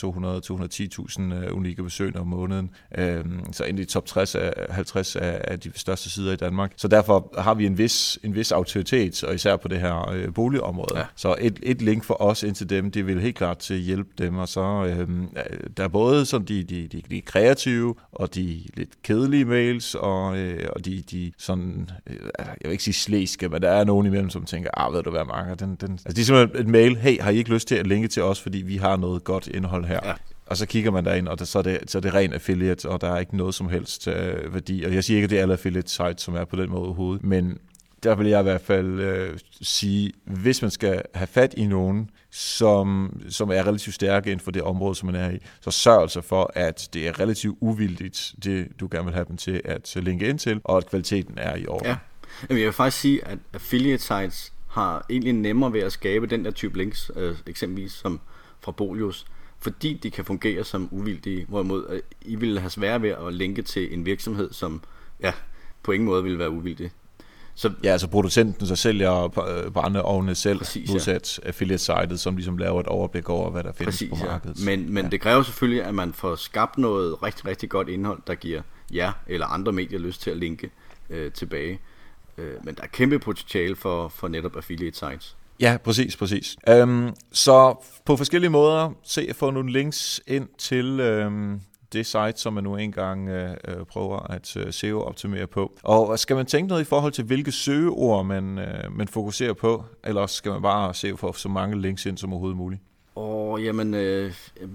200-210.000 1.50 1.50
unikke 1.52 1.82
besøgende 1.82 2.20
om 2.20 2.26
måneden, 2.26 2.70
øhm, 2.98 3.52
så 3.52 3.64
ind 3.64 3.80
i 3.80 3.84
top 3.84 4.06
60 4.06 4.34
af 4.34 4.52
50 4.70 5.16
af 5.16 5.60
de 5.60 5.72
største 5.74 6.10
sider 6.10 6.32
i 6.32 6.36
Danmark. 6.36 6.72
Så 6.76 6.88
derfor 6.88 7.34
har 7.38 7.54
vi 7.54 7.66
en 7.66 7.78
vis, 7.78 8.18
en 8.22 8.34
vis 8.34 8.52
autoritet, 8.52 9.24
og 9.24 9.34
især 9.34 9.56
på 9.56 9.68
det 9.68 9.80
her 9.80 10.30
boligområde. 10.34 10.98
Ja. 10.98 11.04
Så 11.16 11.36
et, 11.40 11.60
et 11.62 11.82
link 11.82 12.04
for 12.04 12.22
os 12.22 12.42
ind 12.42 12.54
til 12.54 12.70
dem, 12.70 12.90
det 12.90 13.06
vil 13.06 13.20
helt 13.20 13.36
klart 13.36 13.63
til 13.64 13.74
at 13.74 13.80
hjælpe 13.80 14.10
dem, 14.18 14.36
og 14.36 14.48
så 14.48 14.60
øh, 14.60 15.08
der 15.76 15.84
er 15.84 15.88
både 15.88 16.26
sådan 16.26 16.46
de, 16.46 16.64
de, 16.64 16.88
de, 16.88 17.02
de 17.10 17.20
kreative, 17.20 17.94
og 18.12 18.34
de 18.34 18.62
lidt 18.74 19.02
kedelige 19.02 19.44
mails, 19.44 19.94
og, 19.94 20.38
øh, 20.38 20.68
og 20.76 20.84
de, 20.84 21.02
de 21.10 21.32
sådan, 21.38 21.90
øh, 22.06 22.16
jeg 22.36 22.56
vil 22.64 22.70
ikke 22.70 22.84
sige 22.84 22.94
slæske, 22.94 23.48
men 23.48 23.62
der 23.62 23.70
er 23.70 23.84
nogen 23.84 24.06
imellem, 24.06 24.30
som 24.30 24.44
tænker, 24.44 24.70
ah, 24.76 24.94
ved 24.94 25.02
du 25.02 25.10
hvad, 25.10 25.24
Marker, 25.24 25.54
den, 25.54 25.74
den, 25.74 25.92
altså 25.92 26.08
det 26.08 26.18
er 26.18 26.24
simpelthen 26.24 26.60
et 26.60 26.68
mail, 26.72 26.96
hey, 26.96 27.20
har 27.20 27.30
I 27.30 27.36
ikke 27.36 27.50
lyst 27.50 27.68
til 27.68 27.74
at 27.74 27.86
linke 27.86 28.08
til 28.08 28.22
os, 28.22 28.40
fordi 28.40 28.58
vi 28.58 28.76
har 28.76 28.96
noget 28.96 29.24
godt 29.24 29.46
indhold 29.46 29.84
her? 29.84 30.00
Ja. 30.04 30.12
Og 30.46 30.56
så 30.56 30.66
kigger 30.66 30.90
man 30.90 31.04
derind, 31.04 31.28
og 31.28 31.38
det, 31.38 31.48
så, 31.48 31.58
er 31.58 31.62
det, 31.62 31.78
så 31.86 31.98
er 31.98 32.02
det 32.02 32.14
ren 32.14 32.32
affiliate, 32.32 32.88
og 32.88 33.00
der 33.00 33.12
er 33.12 33.18
ikke 33.18 33.36
noget 33.36 33.54
som 33.54 33.68
helst 33.68 34.08
øh, 34.08 34.54
værdi. 34.54 34.84
Og 34.84 34.94
jeg 34.94 35.04
siger 35.04 35.16
ikke, 35.16 35.24
at 35.24 35.30
det 35.30 35.38
er 35.38 35.42
alle 35.42 35.54
affiliate 35.54 35.90
sites, 35.90 36.22
som 36.22 36.34
er 36.34 36.44
på 36.44 36.56
den 36.56 36.70
måde 36.70 36.82
overhovedet, 36.82 37.24
men 37.24 37.58
der 38.04 38.14
vil 38.14 38.26
jeg 38.26 38.40
i 38.40 38.42
hvert 38.42 38.60
fald 38.60 39.00
øh, 39.00 39.38
sige, 39.62 40.12
hvis 40.24 40.62
man 40.62 40.70
skal 40.70 41.02
have 41.14 41.26
fat 41.26 41.54
i 41.56 41.66
nogen, 41.66 42.10
som, 42.30 43.16
som 43.28 43.50
er 43.50 43.66
relativt 43.66 43.94
stærke 43.94 44.30
inden 44.30 44.44
for 44.44 44.50
det 44.50 44.62
område, 44.62 44.94
som 44.94 45.06
man 45.06 45.14
er 45.14 45.30
i, 45.30 45.38
så 45.60 45.70
sørg 45.70 46.02
altså 46.02 46.20
for, 46.20 46.52
at 46.54 46.88
det 46.94 47.08
er 47.08 47.20
relativt 47.20 47.56
uvildigt, 47.60 48.34
det 48.44 48.68
du 48.80 48.88
gerne 48.90 49.04
vil 49.04 49.14
have 49.14 49.26
dem 49.28 49.36
til 49.36 49.60
at 49.64 49.96
øh, 49.96 50.02
linke 50.02 50.28
ind 50.28 50.38
til, 50.38 50.60
og 50.64 50.76
at 50.76 50.86
kvaliteten 50.90 51.38
er 51.38 51.56
i 51.56 51.66
orden. 51.66 51.86
Ja. 51.86 51.96
Jamen, 52.48 52.60
jeg 52.60 52.66
vil 52.66 52.72
faktisk 52.72 53.00
sige, 53.00 53.24
at 53.24 53.38
affiliate 53.52 54.02
sites 54.02 54.52
har 54.68 55.06
egentlig 55.10 55.32
nemmere 55.32 55.72
ved 55.72 55.80
at 55.80 55.92
skabe 55.92 56.26
den 56.26 56.44
der 56.44 56.50
type 56.50 56.78
links, 56.78 57.10
øh, 57.16 57.36
eksempelvis 57.46 57.92
som 57.92 58.20
fra 58.60 58.72
Bolius, 58.72 59.26
fordi 59.58 59.94
de 60.02 60.10
kan 60.10 60.24
fungere 60.24 60.64
som 60.64 60.88
uvildige, 60.90 61.46
hvorimod 61.48 61.86
øh, 61.90 62.00
I 62.22 62.34
ville 62.34 62.60
have 62.60 62.70
svært 62.70 63.02
ved 63.02 63.10
at 63.10 63.34
linke 63.34 63.62
til 63.62 63.94
en 63.94 64.06
virksomhed, 64.06 64.52
som 64.52 64.82
ja, 65.20 65.32
på 65.82 65.92
ingen 65.92 66.06
måde 66.06 66.22
ville 66.22 66.38
være 66.38 66.50
uvildig. 66.50 66.90
Så, 67.54 67.72
ja, 67.84 67.88
altså 67.88 68.06
producenten, 68.08 68.66
så 68.66 68.76
sælger 68.76 69.28
brændeovne 69.74 70.34
selv, 70.34 70.58
præcis, 70.58 70.90
modsat 70.90 71.38
ja. 71.42 71.48
affiliate-sitet, 71.48 72.20
som 72.20 72.36
ligesom 72.36 72.58
laver 72.58 72.80
et 72.80 72.86
overblik 72.86 73.28
over, 73.28 73.50
hvad 73.50 73.64
der 73.64 73.72
findes 73.72 73.94
præcis, 73.94 74.08
på 74.08 74.16
markedet. 74.26 74.60
Ja. 74.60 74.64
Men, 74.64 74.94
men 74.94 75.04
ja. 75.04 75.10
det 75.10 75.20
kræver 75.20 75.42
selvfølgelig, 75.42 75.84
at 75.84 75.94
man 75.94 76.12
får 76.12 76.34
skabt 76.34 76.78
noget 76.78 77.22
rigtig, 77.22 77.46
rigtig 77.46 77.68
godt 77.68 77.88
indhold, 77.88 78.22
der 78.26 78.34
giver 78.34 78.62
jer 78.94 79.12
eller 79.26 79.46
andre 79.46 79.72
medier 79.72 79.98
lyst 79.98 80.22
til 80.22 80.30
at 80.30 80.36
linke 80.36 80.70
øh, 81.10 81.32
tilbage. 81.32 81.80
Øh, 82.38 82.64
men 82.64 82.74
der 82.74 82.82
er 82.82 82.86
kæmpe 82.86 83.18
potentiale 83.18 83.76
for, 83.76 84.08
for 84.08 84.28
netop 84.28 84.56
affiliate 84.56 84.98
sites. 84.98 85.36
Ja, 85.60 85.76
præcis, 85.84 86.16
præcis. 86.16 86.56
Øhm, 86.68 87.10
så 87.32 87.84
på 88.04 88.16
forskellige 88.16 88.50
måder 88.50 88.90
se 89.04 89.26
at 89.28 89.36
få 89.36 89.50
nogle 89.50 89.72
links 89.72 90.20
ind 90.26 90.48
til, 90.58 91.00
øhm, 91.00 91.60
det 91.94 92.06
site, 92.06 92.32
som 92.36 92.52
man 92.52 92.64
nu 92.64 92.76
engang 92.76 93.28
øh, 93.28 93.50
øh, 93.68 93.84
prøver 93.86 94.32
at 94.32 94.56
øh, 94.56 94.72
SEO-optimere 94.72 95.46
på. 95.46 95.72
Og 95.82 96.18
skal 96.18 96.36
man 96.36 96.46
tænke 96.46 96.68
noget 96.68 96.82
i 96.82 96.84
forhold 96.84 97.12
til, 97.12 97.24
hvilke 97.24 97.52
søgeord 97.52 98.26
man, 98.26 98.58
øh, 98.58 98.92
man 98.96 99.08
fokuserer 99.08 99.52
på, 99.52 99.84
eller 100.04 100.26
skal 100.26 100.52
man 100.52 100.62
bare 100.62 100.94
se 100.94 101.16
for 101.16 101.32
så 101.32 101.48
mange 101.48 101.80
links 101.80 102.06
ind 102.06 102.18
som 102.18 102.32
overhovedet 102.32 102.56
muligt? 102.56 102.82
Og 103.14 103.62
jamen, 103.62 103.94
øh, 103.94 104.32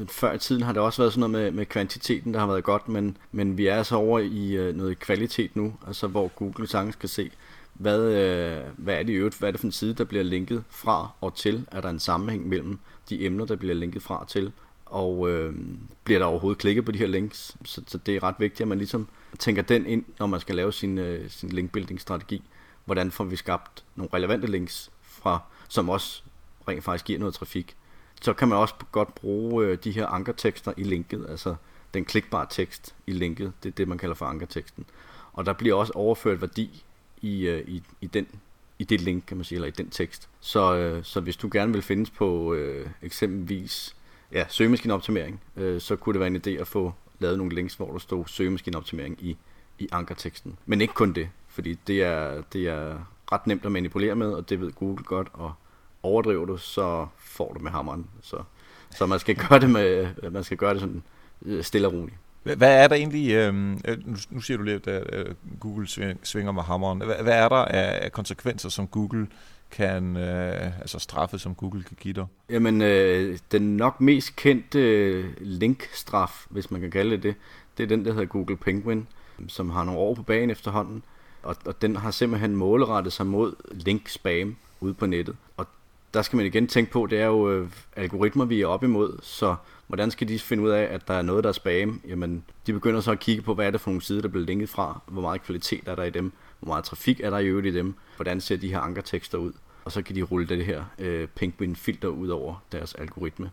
før 0.09 0.33
i 0.33 0.37
tiden 0.37 0.63
har 0.63 0.73
det 0.73 0.81
også 0.81 1.01
været 1.01 1.13
sådan 1.13 1.31
noget 1.31 1.45
med, 1.45 1.51
med 1.51 1.65
kvantiteten, 1.65 2.33
der 2.33 2.39
har 2.39 2.47
været 2.47 2.63
godt, 2.63 2.89
men, 2.89 3.17
men 3.31 3.57
vi 3.57 3.67
er 3.67 3.75
altså 3.75 3.95
over 3.95 4.19
i 4.19 4.51
øh, 4.51 4.75
noget 4.75 4.99
kvalitet 4.99 5.55
nu, 5.55 5.73
altså 5.87 6.07
hvor 6.07 6.27
Google 6.27 6.67
sagtens 6.67 6.95
kan 6.95 7.09
se, 7.09 7.31
hvad, 7.73 8.01
øh, 8.01 8.63
hvad 8.77 8.95
er 8.95 9.03
det 9.03 9.09
i 9.09 9.15
øvrigt, 9.15 9.39
hvad 9.39 9.49
er 9.49 9.51
det 9.51 9.59
for 9.59 9.67
en 9.67 9.71
side, 9.71 9.93
der 9.93 10.03
bliver 10.03 10.23
linket 10.23 10.63
fra 10.69 11.11
og 11.21 11.35
til? 11.35 11.65
Er 11.71 11.81
der 11.81 11.89
en 11.89 11.99
sammenhæng 11.99 12.47
mellem 12.47 12.79
de 13.09 13.25
emner, 13.25 13.45
der 13.45 13.55
bliver 13.55 13.75
linket 13.75 14.01
fra 14.01 14.19
og 14.19 14.27
til? 14.27 14.51
Og 14.89 15.29
øh, 15.29 15.55
bliver 16.03 16.19
der 16.19 16.25
overhovedet 16.25 16.61
klikket 16.61 16.85
på 16.85 16.91
de 16.91 16.97
her 16.97 17.07
links. 17.07 17.55
Så, 17.65 17.81
så 17.87 17.97
det 17.97 18.15
er 18.15 18.23
ret 18.23 18.35
vigtigt, 18.39 18.61
at 18.61 18.67
man 18.67 18.77
ligesom 18.77 19.07
tænker 19.39 19.61
den 19.61 19.85
ind, 19.85 20.05
når 20.19 20.27
man 20.27 20.39
skal 20.39 20.55
lave 20.55 20.73
sin, 20.73 20.97
øh, 20.97 21.29
sin 21.29 21.49
linkbuilding-strategi. 21.49 22.43
Hvordan 22.85 23.11
får 23.11 23.23
vi 23.23 23.35
skabt 23.35 23.83
nogle 23.95 24.09
relevante 24.13 24.47
links, 24.47 24.91
fra, 25.01 25.41
som 25.67 25.89
også 25.89 26.23
rent 26.67 26.83
faktisk 26.83 27.05
giver 27.05 27.19
noget 27.19 27.33
trafik 27.33 27.75
så 28.21 28.33
kan 28.33 28.47
man 28.47 28.57
også 28.57 28.75
godt 28.91 29.15
bruge 29.15 29.65
øh, 29.65 29.77
de 29.83 29.91
her 29.91 30.07
ankertekster 30.07 30.73
i 30.77 30.83
linket, 30.83 31.25
altså 31.29 31.55
den 31.93 32.05
klikbare 32.05 32.47
tekst 32.49 32.95
i 33.07 33.11
linket, 33.11 33.53
det 33.63 33.69
er 33.69 33.73
det, 33.73 33.87
man 33.87 33.97
kalder 33.97 34.15
for 34.15 34.25
ankerteksten. 34.25 34.85
Og 35.33 35.45
der 35.45 35.53
bliver 35.53 35.75
også 35.75 35.93
overført 35.95 36.41
værdi 36.41 36.83
i, 37.21 37.47
øh, 37.47 37.67
i, 37.67 37.83
i, 38.01 38.07
den, 38.07 38.27
i 38.79 38.83
det 38.83 39.01
link, 39.01 39.23
kan 39.27 39.37
man 39.37 39.43
sige, 39.43 39.55
eller 39.55 39.67
i 39.67 39.71
den 39.71 39.89
tekst. 39.89 40.29
Så, 40.39 40.75
øh, 40.75 41.03
så 41.03 41.19
hvis 41.19 41.37
du 41.37 41.49
gerne 41.51 41.73
vil 41.73 41.81
findes 41.81 42.09
på 42.09 42.53
øh, 42.53 42.87
eksempelvis 43.01 43.95
ja, 44.31 44.45
søgemaskineoptimering, 44.49 45.41
øh, 45.55 45.81
så 45.81 45.95
kunne 45.95 46.13
det 46.13 46.19
være 46.19 46.27
en 46.27 46.41
idé 46.47 46.61
at 46.61 46.67
få 46.67 46.93
lavet 47.19 47.37
nogle 47.37 47.55
links, 47.55 47.75
hvor 47.75 47.91
der 47.91 47.99
stod 47.99 48.23
søgemaskineoptimering 48.27 49.17
i, 49.19 49.37
i 49.79 49.89
ankerteksten. 49.91 50.57
Men 50.65 50.81
ikke 50.81 50.93
kun 50.93 51.13
det, 51.13 51.29
fordi 51.47 51.73
det 51.87 52.03
er, 52.03 52.41
det 52.53 52.67
er 52.67 53.07
ret 53.31 53.47
nemt 53.47 53.65
at 53.65 53.71
manipulere 53.71 54.15
med, 54.15 54.27
og 54.27 54.49
det 54.49 54.61
ved 54.61 54.71
Google 54.71 55.03
godt, 55.03 55.27
og 55.33 55.53
overdriver 56.03 56.45
du, 56.45 56.57
så 56.57 57.07
får 57.17 57.53
du 57.53 57.59
med 57.59 57.71
hammeren. 57.71 58.07
Så, 58.21 58.43
så 58.89 59.05
man 59.05 59.19
skal 59.19 59.35
gøre 59.35 59.59
det 59.59 59.69
med, 59.69 60.07
øh, 60.23 60.33
man 60.33 60.43
skal 60.43 60.57
gøre 60.57 60.73
det 60.73 60.81
sådan 60.81 61.03
øh, 61.45 61.63
stille 61.63 61.87
og 61.87 61.93
roligt. 61.93 62.17
Hvad 62.43 62.83
er 62.83 62.87
der 62.87 62.95
egentlig, 62.95 63.31
øh, 63.31 63.53
nu 64.29 64.41
siger 64.41 64.57
du 64.57 64.63
lidt, 64.63 64.87
at 64.87 65.13
øh, 65.13 65.35
Google 65.59 65.87
svinger 66.23 66.51
med 66.51 66.63
hammeren. 66.63 67.01
Hvad, 67.01 67.15
hvad 67.15 67.33
er 67.33 67.49
der 67.49 67.65
af 67.65 68.11
konsekvenser, 68.11 68.69
som 68.69 68.87
Google 68.87 69.27
kan, 69.71 70.17
øh, 70.17 70.79
altså 70.79 70.99
straffe, 70.99 71.39
som 71.39 71.55
Google 71.55 71.83
kan 71.83 71.97
give 71.99 72.13
dig? 72.13 72.25
Jamen, 72.49 72.81
øh, 72.81 73.37
den 73.51 73.77
nok 73.77 74.01
mest 74.01 74.35
kendte 74.35 74.79
øh, 74.79 75.25
linkstraf, 75.41 76.45
hvis 76.49 76.71
man 76.71 76.81
kan 76.81 76.91
kalde 76.91 77.11
det 77.11 77.23
det, 77.23 77.35
det 77.77 77.83
er 77.83 77.87
den, 77.87 78.05
der 78.05 78.13
hedder 78.13 78.25
Google 78.25 78.57
Penguin, 78.57 79.07
som 79.47 79.69
har 79.69 79.83
nogle 79.83 79.99
år 79.99 80.15
på 80.15 80.23
banen 80.23 80.49
efterhånden, 80.49 81.03
og, 81.43 81.55
og 81.65 81.81
den 81.81 81.95
har 81.95 82.11
simpelthen 82.11 82.55
målrettet 82.55 83.13
sig 83.13 83.25
mod 83.25 83.53
link 83.71 84.09
spam 84.09 84.55
ude 84.79 84.93
på 84.93 85.05
nettet. 85.05 85.35
Og 85.57 85.67
der 86.13 86.21
skal 86.21 86.37
man 86.37 86.45
igen 86.45 86.67
tænke 86.67 86.91
på, 86.91 87.05
det 87.05 87.19
er 87.19 87.25
jo 87.25 87.51
øh, 87.51 87.69
algoritmer, 87.95 88.45
vi 88.45 88.61
er 88.61 88.67
op 88.67 88.83
imod, 88.83 89.19
så 89.21 89.55
hvordan 89.87 90.11
skal 90.11 90.27
de 90.27 90.39
finde 90.39 90.63
ud 90.63 90.69
af, 90.69 90.83
at 90.83 91.07
der 91.07 91.13
er 91.13 91.21
noget, 91.21 91.43
der 91.43 91.49
er 91.49 91.53
spam? 91.53 92.01
Jamen, 92.07 92.43
de 92.67 92.73
begynder 92.73 93.01
så 93.01 93.11
at 93.11 93.19
kigge 93.19 93.41
på, 93.41 93.53
hvad 93.53 93.67
er 93.67 93.71
det 93.71 93.81
for 93.81 93.89
nogle 93.89 94.01
sider, 94.01 94.21
der 94.21 94.27
bliver 94.27 94.45
linket 94.45 94.69
fra, 94.69 95.01
hvor 95.07 95.21
meget 95.21 95.43
kvalitet 95.43 95.87
er 95.87 95.95
der 95.95 96.03
i 96.03 96.09
dem, 96.09 96.31
hvor 96.59 96.67
meget 96.67 96.83
trafik 96.83 97.19
er 97.19 97.29
der 97.29 97.37
i 97.37 97.45
øvrigt 97.45 97.67
i 97.67 97.77
dem, 97.77 97.95
hvordan 98.15 98.41
ser 98.41 98.57
de 98.57 98.69
her 98.69 98.79
ankertekster 98.79 99.37
ud, 99.37 99.53
og 99.85 99.91
så 99.91 100.01
kan 100.01 100.15
de 100.15 100.21
rulle 100.21 100.47
det 100.47 100.65
her 100.65 100.83
øh, 100.99 101.27
penguin-filter 101.27 102.07
ud 102.07 102.27
over 102.27 102.63
deres 102.71 102.95
algoritme. 102.95 103.51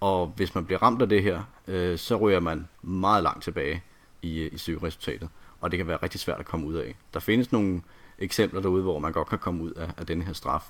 Og 0.00 0.32
hvis 0.36 0.54
man 0.54 0.64
bliver 0.64 0.82
ramt 0.82 1.02
af 1.02 1.08
det 1.08 1.22
her, 1.22 1.42
øh, 1.68 1.98
så 1.98 2.16
ryger 2.16 2.40
man 2.40 2.68
meget 2.82 3.22
langt 3.22 3.44
tilbage 3.44 3.82
i, 4.22 4.38
øh, 4.38 4.54
i 4.54 4.58
søgeresultatet, 4.58 5.28
og 5.60 5.70
det 5.70 5.76
kan 5.76 5.86
være 5.86 5.98
rigtig 6.02 6.20
svært 6.20 6.40
at 6.40 6.46
komme 6.46 6.66
ud 6.66 6.74
af. 6.74 6.96
Der 7.14 7.20
findes 7.20 7.52
nogle 7.52 7.82
eksempler 8.18 8.60
derude, 8.60 8.82
hvor 8.82 8.98
man 8.98 9.12
godt 9.12 9.28
kan 9.28 9.38
komme 9.38 9.62
ud 9.62 9.72
af, 9.72 9.90
af 9.96 10.06
den 10.06 10.22
her 10.22 10.32
straf, 10.32 10.64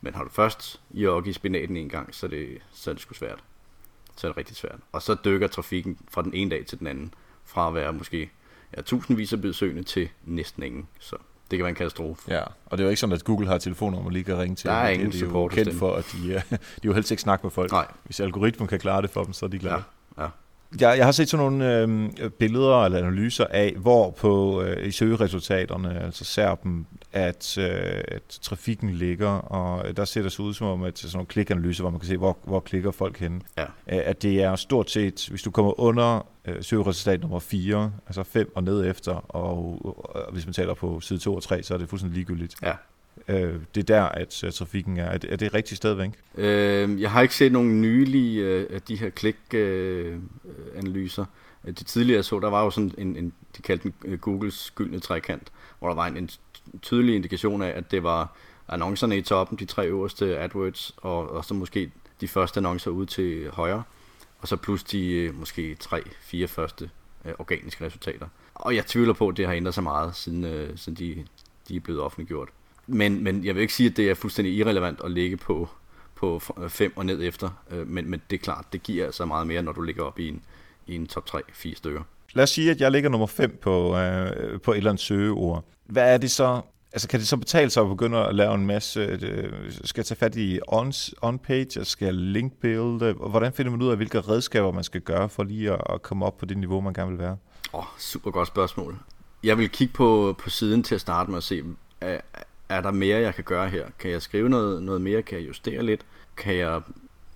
men 0.00 0.14
har 0.14 0.24
du 0.24 0.30
først 0.30 0.80
jogget 0.90 1.30
i 1.30 1.32
spinaten 1.32 1.76
en 1.76 1.88
gang, 1.88 2.14
så 2.14 2.26
er 2.26 2.30
det, 2.30 2.58
så 2.72 2.90
er 2.90 2.94
det 2.94 3.02
sgu 3.02 3.14
svært. 3.14 3.44
Så 4.16 4.26
er 4.26 4.30
det 4.30 4.36
rigtig 4.36 4.56
svært. 4.56 4.78
Og 4.92 5.02
så 5.02 5.16
dykker 5.24 5.46
trafikken 5.46 5.98
fra 6.10 6.22
den 6.22 6.34
ene 6.34 6.50
dag 6.50 6.66
til 6.66 6.78
den 6.78 6.86
anden, 6.86 7.14
fra 7.44 7.68
at 7.68 7.74
være 7.74 7.92
måske 7.92 8.30
ja, 8.76 8.82
tusindvis 8.82 9.32
af 9.32 9.40
besøgende 9.40 9.82
til 9.82 10.08
næsten 10.24 10.62
ingen. 10.62 10.88
Så 11.00 11.16
det 11.50 11.58
kan 11.58 11.64
være 11.64 11.68
en 11.68 11.74
katastrofe. 11.74 12.22
Ja, 12.28 12.42
og 12.66 12.78
det 12.78 12.80
er 12.80 12.84
jo 12.84 12.88
ikke 12.88 13.00
sådan, 13.00 13.14
at 13.14 13.24
Google 13.24 13.46
har 13.46 13.58
telefoner, 13.58 14.02
man 14.02 14.12
lige 14.12 14.24
kan 14.24 14.38
ringe 14.38 14.56
til. 14.56 14.68
Der 14.70 14.74
er 14.76 14.88
ingen 14.88 15.10
det, 15.10 15.20
de 15.20 15.24
er 15.24 15.30
jo 15.30 15.48
kendt 15.48 15.74
for, 15.74 15.94
at 15.94 16.04
de, 16.12 16.18
de 16.28 16.34
er 16.34 16.58
jo 16.84 16.92
helst 16.92 17.10
ikke 17.10 17.22
snakke 17.22 17.46
med 17.46 17.50
folk. 17.50 17.72
Nej. 17.72 17.86
Hvis 18.04 18.20
algoritmen 18.20 18.68
kan 18.68 18.78
klare 18.78 19.02
det 19.02 19.10
for 19.10 19.24
dem, 19.24 19.32
så 19.32 19.46
er 19.46 19.50
de 19.50 19.58
glade. 19.58 19.74
Ja. 19.74 19.80
Jeg, 20.80 20.98
jeg 20.98 21.04
har 21.04 21.12
set 21.12 21.28
sådan 21.28 21.44
nogle 21.44 21.78
øh, 21.78 22.30
billeder 22.30 22.84
eller 22.84 22.98
analyser 22.98 23.46
af, 23.50 23.74
hvor 23.76 24.10
på 24.10 24.62
øh, 24.62 24.86
i 24.86 24.90
søgeresultaterne 24.90 26.04
altså 26.04 26.24
ser 26.24 26.54
dem, 26.54 26.86
at, 27.12 27.58
øh, 27.58 28.00
at 28.08 28.22
trafikken 28.42 28.90
ligger, 28.90 29.28
og 29.28 29.96
der 29.96 30.04
ser 30.04 30.22
det 30.22 30.32
så 30.32 30.42
ud 30.42 30.54
som 30.54 30.66
om, 30.66 30.82
at 30.82 30.98
sådan 30.98 31.16
nogle 31.16 31.26
klikanalyser, 31.26 31.82
hvor 31.82 31.90
man 31.90 32.00
kan 32.00 32.08
se, 32.08 32.16
hvor, 32.16 32.38
hvor 32.44 32.60
klikker 32.60 32.90
folk 32.90 33.18
henne. 33.18 33.40
Ja. 33.58 33.64
At 33.86 34.22
det 34.22 34.42
er 34.42 34.56
stort 34.56 34.90
set, 34.90 35.26
hvis 35.30 35.42
du 35.42 35.50
kommer 35.50 35.80
under 35.80 36.26
øh, 36.44 36.62
søgeresultat 36.62 37.20
nummer 37.20 37.38
4, 37.38 37.92
altså 38.06 38.22
5 38.22 38.52
og 38.54 38.64
ned 38.64 38.90
efter, 38.90 39.12
og, 39.12 39.80
og 40.16 40.32
hvis 40.32 40.46
man 40.46 40.52
taler 40.52 40.74
på 40.74 41.00
side 41.00 41.18
2 41.18 41.34
og 41.34 41.42
3, 41.42 41.62
så 41.62 41.74
er 41.74 41.78
det 41.78 41.88
fuldstændig 41.88 42.16
ligegyldigt. 42.16 42.54
Ja. 42.62 42.72
Øh, 43.28 43.54
det 43.74 43.80
er 43.80 43.94
der, 43.94 44.02
at 44.02 44.44
uh, 44.46 44.50
trafikken 44.50 44.98
er. 44.98 45.04
Er 45.04 45.18
det, 45.18 45.32
er 45.32 45.36
det 45.36 45.54
rigtigt 45.54 45.76
stadigvæk? 45.76 46.10
Øh, 46.34 47.00
jeg 47.00 47.10
har 47.10 47.22
ikke 47.22 47.34
set 47.34 47.52
nogen 47.52 47.80
nylige 47.80 48.42
øh, 48.42 48.66
af 48.70 48.82
de 48.82 48.96
her 48.96 49.10
klik-analyser. 49.10 51.22
Øh, 51.22 51.28
øh 51.68 51.78
det 51.78 51.86
tidligere 51.86 52.16
jeg 52.16 52.24
så, 52.24 52.40
der 52.40 52.50
var 52.50 52.64
jo 52.64 52.70
sådan 52.70 52.94
en, 52.98 53.16
en 53.16 53.32
de 53.56 53.62
kaldte 53.62 53.82
den 53.82 53.94
øh, 54.04 54.18
Googles 54.18 54.72
gyldne 54.74 55.00
trekant, 55.00 55.52
hvor 55.78 55.88
der 55.88 55.94
var 55.94 56.06
en, 56.06 56.16
en 56.16 56.30
tydelig 56.82 57.14
indikation 57.14 57.62
af, 57.62 57.72
at 57.76 57.90
det 57.90 58.02
var 58.02 58.36
annoncerne 58.68 59.18
i 59.18 59.22
toppen, 59.22 59.58
de 59.58 59.64
tre 59.64 59.88
øverste 59.88 60.38
AdWords, 60.38 60.94
og, 60.96 61.30
og 61.30 61.44
så 61.44 61.54
måske 61.54 61.92
de 62.20 62.28
første 62.28 62.58
annoncer 62.58 62.90
ud 62.90 63.06
til 63.06 63.50
højre, 63.50 63.82
og 64.38 64.48
så 64.48 64.56
plus 64.56 64.84
de 64.84 65.32
måske 65.34 65.74
tre, 65.74 66.02
fire 66.20 66.48
første 66.48 66.90
øh, 67.24 67.32
organiske 67.38 67.86
resultater. 67.86 68.28
Og 68.54 68.74
jeg 68.74 68.86
tvivler 68.86 69.12
på, 69.12 69.28
at 69.28 69.36
det 69.36 69.46
har 69.46 69.54
ændret 69.54 69.74
sig 69.74 69.82
meget, 69.82 70.16
siden, 70.16 70.44
øh, 70.44 70.78
siden 70.78 70.98
de, 70.98 71.24
de 71.68 71.76
er 71.76 71.80
blevet 71.80 72.00
offentliggjort. 72.00 72.48
Men, 72.86 73.24
men 73.24 73.44
jeg 73.44 73.54
vil 73.54 73.60
ikke 73.60 73.74
sige, 73.74 73.90
at 73.90 73.96
det 73.96 74.10
er 74.10 74.14
fuldstændig 74.14 74.54
irrelevant 74.54 75.00
at 75.04 75.10
ligge 75.10 75.36
på, 75.36 75.68
på 76.14 76.42
5 76.68 76.92
og 76.96 77.06
ned 77.06 77.22
efter. 77.22 77.50
Øh, 77.70 77.86
men, 77.86 78.10
men 78.10 78.22
det 78.30 78.36
er 78.36 78.42
klart, 78.42 78.64
det 78.72 78.82
giver 78.82 79.06
altså 79.06 79.24
meget 79.24 79.46
mere, 79.46 79.62
når 79.62 79.72
du 79.72 79.82
ligger 79.82 80.02
op 80.02 80.18
i 80.18 80.28
en, 80.28 80.42
i 80.86 80.94
en 80.94 81.06
top 81.06 81.28
3-4 81.30 81.74
stykker. 81.74 82.02
Lad 82.32 82.42
os 82.42 82.50
sige, 82.50 82.70
at 82.70 82.80
jeg 82.80 82.90
ligger 82.90 83.10
nummer 83.10 83.26
5 83.26 83.58
på, 83.62 83.96
øh, 83.96 84.60
på 84.60 84.72
et 84.72 84.76
eller 84.76 84.90
andet 84.90 85.02
søgeord. 85.02 85.64
Hvad 85.86 86.14
er 86.14 86.18
det 86.18 86.30
så? 86.30 86.60
Altså, 86.92 87.08
kan 87.08 87.20
det 87.20 87.28
så 87.28 87.36
betale 87.36 87.70
sig 87.70 87.82
at 87.82 87.88
begynde 87.88 88.18
at 88.18 88.34
lave 88.34 88.54
en 88.54 88.66
masse... 88.66 89.00
Øh, 89.00 89.72
skal 89.84 90.00
jeg 90.00 90.06
tage 90.06 90.18
fat 90.18 90.36
i 90.36 90.60
on-page, 90.68 91.78
on 91.78 91.84
skal 91.84 92.04
jeg 92.04 92.14
link-build? 92.14 93.28
Hvordan 93.30 93.52
finder 93.52 93.70
man 93.70 93.82
ud 93.82 93.88
af, 93.88 93.96
hvilke 93.96 94.20
redskaber 94.20 94.72
man 94.72 94.84
skal 94.84 95.00
gøre 95.00 95.28
for 95.28 95.42
lige 95.42 95.72
at, 95.72 95.80
at 95.88 96.02
komme 96.02 96.26
op 96.26 96.38
på 96.38 96.46
det 96.46 96.56
niveau, 96.58 96.80
man 96.80 96.94
gerne 96.94 97.10
vil 97.10 97.18
være? 97.18 97.36
Åh, 97.72 97.80
oh, 97.80 97.84
super 97.98 98.30
godt 98.30 98.48
spørgsmål. 98.48 98.98
Jeg 99.42 99.58
vil 99.58 99.70
kigge 99.70 99.94
på, 99.94 100.36
på 100.38 100.50
siden 100.50 100.82
til 100.82 100.94
at 100.94 101.00
starte 101.00 101.30
med 101.30 101.38
at 101.38 101.44
se, 101.44 101.62
er 102.00 102.20
er 102.72 102.80
der 102.80 102.90
mere, 102.90 103.20
jeg 103.20 103.34
kan 103.34 103.44
gøre 103.44 103.68
her? 103.68 103.86
Kan 103.98 104.10
jeg 104.10 104.22
skrive 104.22 104.48
noget, 104.48 104.82
noget 104.82 105.00
mere? 105.00 105.22
Kan 105.22 105.38
jeg 105.38 105.48
justere 105.48 105.82
lidt? 105.82 106.06
Kan 106.36 106.54
jeg 106.54 106.82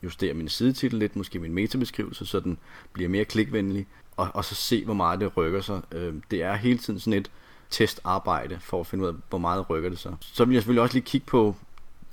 justere 0.02 0.34
min 0.34 0.48
sidetitel 0.48 0.98
lidt, 0.98 1.16
måske 1.16 1.38
min 1.38 1.52
metabeskrivelse, 1.52 2.26
så 2.26 2.40
den 2.40 2.58
bliver 2.92 3.08
mere 3.08 3.24
klikvenlig? 3.24 3.86
Og, 4.16 4.28
og 4.34 4.44
så 4.44 4.54
se, 4.54 4.84
hvor 4.84 4.94
meget 4.94 5.20
det 5.20 5.36
rykker 5.36 5.60
sig. 5.60 5.80
Øh, 5.92 6.14
det 6.30 6.42
er 6.42 6.54
hele 6.54 6.78
tiden 6.78 7.00
sådan 7.00 7.18
et 7.18 7.30
testarbejde 7.70 8.58
for 8.60 8.80
at 8.80 8.86
finde 8.86 9.04
ud 9.04 9.08
af, 9.08 9.14
hvor 9.28 9.38
meget 9.38 9.70
rykker 9.70 9.88
det 9.88 9.98
sig. 9.98 10.16
Så 10.20 10.44
vil 10.44 10.54
jeg 10.54 10.62
selvfølgelig 10.62 10.82
også 10.82 10.94
lige 10.94 11.04
kigge 11.04 11.26
på 11.26 11.54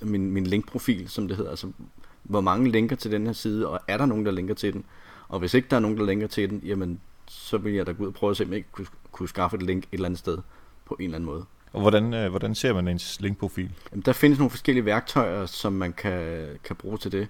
min, 0.00 0.30
min 0.30 0.46
linkprofil, 0.46 1.08
som 1.08 1.28
det 1.28 1.36
hedder. 1.36 1.50
Altså, 1.50 1.72
hvor 2.22 2.40
mange 2.40 2.70
linker 2.70 2.96
til 2.96 3.10
den 3.10 3.26
her 3.26 3.32
side, 3.32 3.68
og 3.68 3.80
er 3.88 3.96
der 3.96 4.06
nogen, 4.06 4.26
der 4.26 4.32
linker 4.32 4.54
til 4.54 4.72
den? 4.72 4.84
Og 5.28 5.38
hvis 5.38 5.54
ikke 5.54 5.68
der 5.70 5.76
er 5.76 5.80
nogen, 5.80 5.98
der 5.98 6.04
linker 6.04 6.26
til 6.26 6.50
den, 6.50 6.62
jamen, 6.64 7.00
så 7.26 7.58
vil 7.58 7.72
jeg 7.72 7.86
da 7.86 7.92
gå 7.92 8.02
ud 8.02 8.08
og 8.08 8.14
prøve 8.14 8.30
at 8.30 8.36
se, 8.36 8.44
om 8.44 8.50
jeg 8.50 8.56
ikke 8.56 8.72
kunne, 8.72 8.86
kunne 9.12 9.28
skaffe 9.28 9.56
et 9.56 9.62
link 9.62 9.84
et 9.84 9.88
eller 9.92 10.06
andet 10.06 10.18
sted 10.18 10.38
på 10.84 10.94
en 10.94 11.04
eller 11.04 11.16
anden 11.16 11.26
måde. 11.26 11.44
Og 11.74 11.80
hvordan, 11.80 12.14
øh, 12.14 12.30
hvordan 12.30 12.54
ser 12.54 12.72
man 12.72 12.88
ens 12.88 13.20
linkprofil? 13.20 13.70
Jamen, 13.92 14.02
der 14.02 14.12
findes 14.12 14.38
nogle 14.38 14.50
forskellige 14.50 14.84
værktøjer, 14.84 15.46
som 15.46 15.72
man 15.72 15.92
kan, 15.92 16.46
kan 16.64 16.76
bruge 16.76 16.98
til 16.98 17.12
det. 17.12 17.28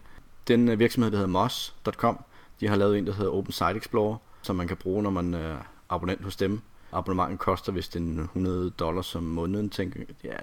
Den 0.49 0.69
øh, 0.69 0.79
virksomhed, 0.79 1.11
der 1.11 1.17
hedder 1.17 1.31
moss.com, 1.31 2.25
de 2.61 2.69
har 2.69 2.77
lavet 2.77 2.99
en, 2.99 3.07
der 3.07 3.13
hedder 3.13 3.31
Open 3.31 3.53
Site 3.53 3.77
Explorer, 3.77 4.17
som 4.43 4.57
man 4.57 4.69
kan 4.69 4.77
bruge, 4.77 5.03
når 5.03 5.11
man 5.11 5.35
øh, 5.35 5.41
er 5.41 5.57
abonnent 5.89 6.25
hos 6.25 6.37
dem. 6.37 6.61
Abonnementet 6.93 7.39
koster 7.39 7.73
vist 7.73 7.97
en 7.97 8.19
100 8.19 8.71
dollars 8.71 9.15
om 9.15 9.23
måneden, 9.23 9.71
tænker 9.71 10.01
jeg. 10.01 10.33
Ja, 10.33 10.37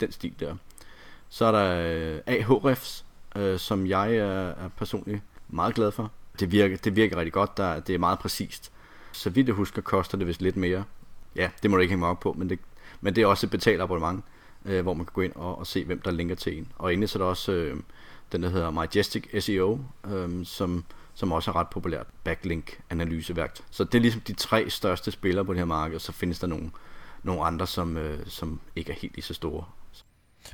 den 0.00 0.12
stil 0.12 0.34
der. 0.40 0.54
Så 1.28 1.44
er 1.44 1.52
der 1.52 2.20
øh, 2.26 2.36
Ahrefs, 2.36 3.04
øh, 3.36 3.58
som 3.58 3.86
jeg 3.86 4.16
er, 4.16 4.48
er 4.48 4.68
personligt 4.76 5.22
meget 5.48 5.74
glad 5.74 5.92
for. 5.92 6.10
Det 6.40 6.52
virker, 6.52 6.76
det 6.76 6.96
virker 6.96 7.16
rigtig 7.16 7.32
godt, 7.32 7.56
der, 7.56 7.80
det 7.80 7.94
er 7.94 7.98
meget 7.98 8.18
præcist. 8.18 8.72
Så 9.12 9.30
vidt 9.30 9.46
jeg 9.46 9.54
husker, 9.54 9.82
koster 9.82 10.18
det 10.18 10.26
vist 10.26 10.42
lidt 10.42 10.56
mere. 10.56 10.84
Ja, 11.36 11.50
det 11.62 11.70
må 11.70 11.76
du 11.76 11.80
ikke 11.80 11.92
hænge 11.92 12.00
mig 12.00 12.08
op 12.08 12.20
på, 12.20 12.32
men 12.38 12.48
det, 12.50 12.58
men 13.00 13.16
det 13.16 13.22
er 13.22 13.26
også 13.26 13.46
et 13.46 13.50
betalt 13.50 13.80
abonnement, 13.80 14.24
øh, 14.64 14.82
hvor 14.82 14.94
man 14.94 15.06
kan 15.06 15.12
gå 15.14 15.20
ind 15.20 15.32
og, 15.34 15.58
og 15.58 15.66
se, 15.66 15.84
hvem 15.84 16.00
der 16.00 16.10
linker 16.10 16.34
til 16.34 16.58
en. 16.58 16.72
Og 16.78 16.92
endelig 16.92 17.08
så 17.08 17.18
er 17.18 17.22
der 17.22 17.30
også 17.30 17.52
øh, 17.52 17.76
den, 18.32 18.42
der 18.42 18.48
hedder 18.48 18.70
Majestic 18.70 19.24
SEO, 19.44 19.78
øh, 20.10 20.46
som, 20.46 20.84
som 21.14 21.32
også 21.32 21.50
er 21.50 21.56
ret 21.56 21.68
populært 21.68 22.06
backlink-analyseværkt. 22.24 23.64
Så 23.70 23.84
det 23.84 23.94
er 23.94 24.02
ligesom 24.02 24.20
de 24.20 24.32
tre 24.32 24.70
største 24.70 25.10
spillere 25.10 25.44
på 25.44 25.52
det 25.52 25.58
her 25.58 25.66
marked, 25.66 25.94
og 25.94 26.00
så 26.00 26.12
findes 26.12 26.38
der 26.38 26.46
nogle, 26.46 26.70
nogle 27.22 27.42
andre, 27.42 27.66
som, 27.66 27.96
øh, 27.96 28.18
som 28.26 28.60
ikke 28.76 28.92
er 28.92 28.96
helt 28.96 29.14
lige 29.14 29.24
så 29.24 29.34
store. 29.34 29.64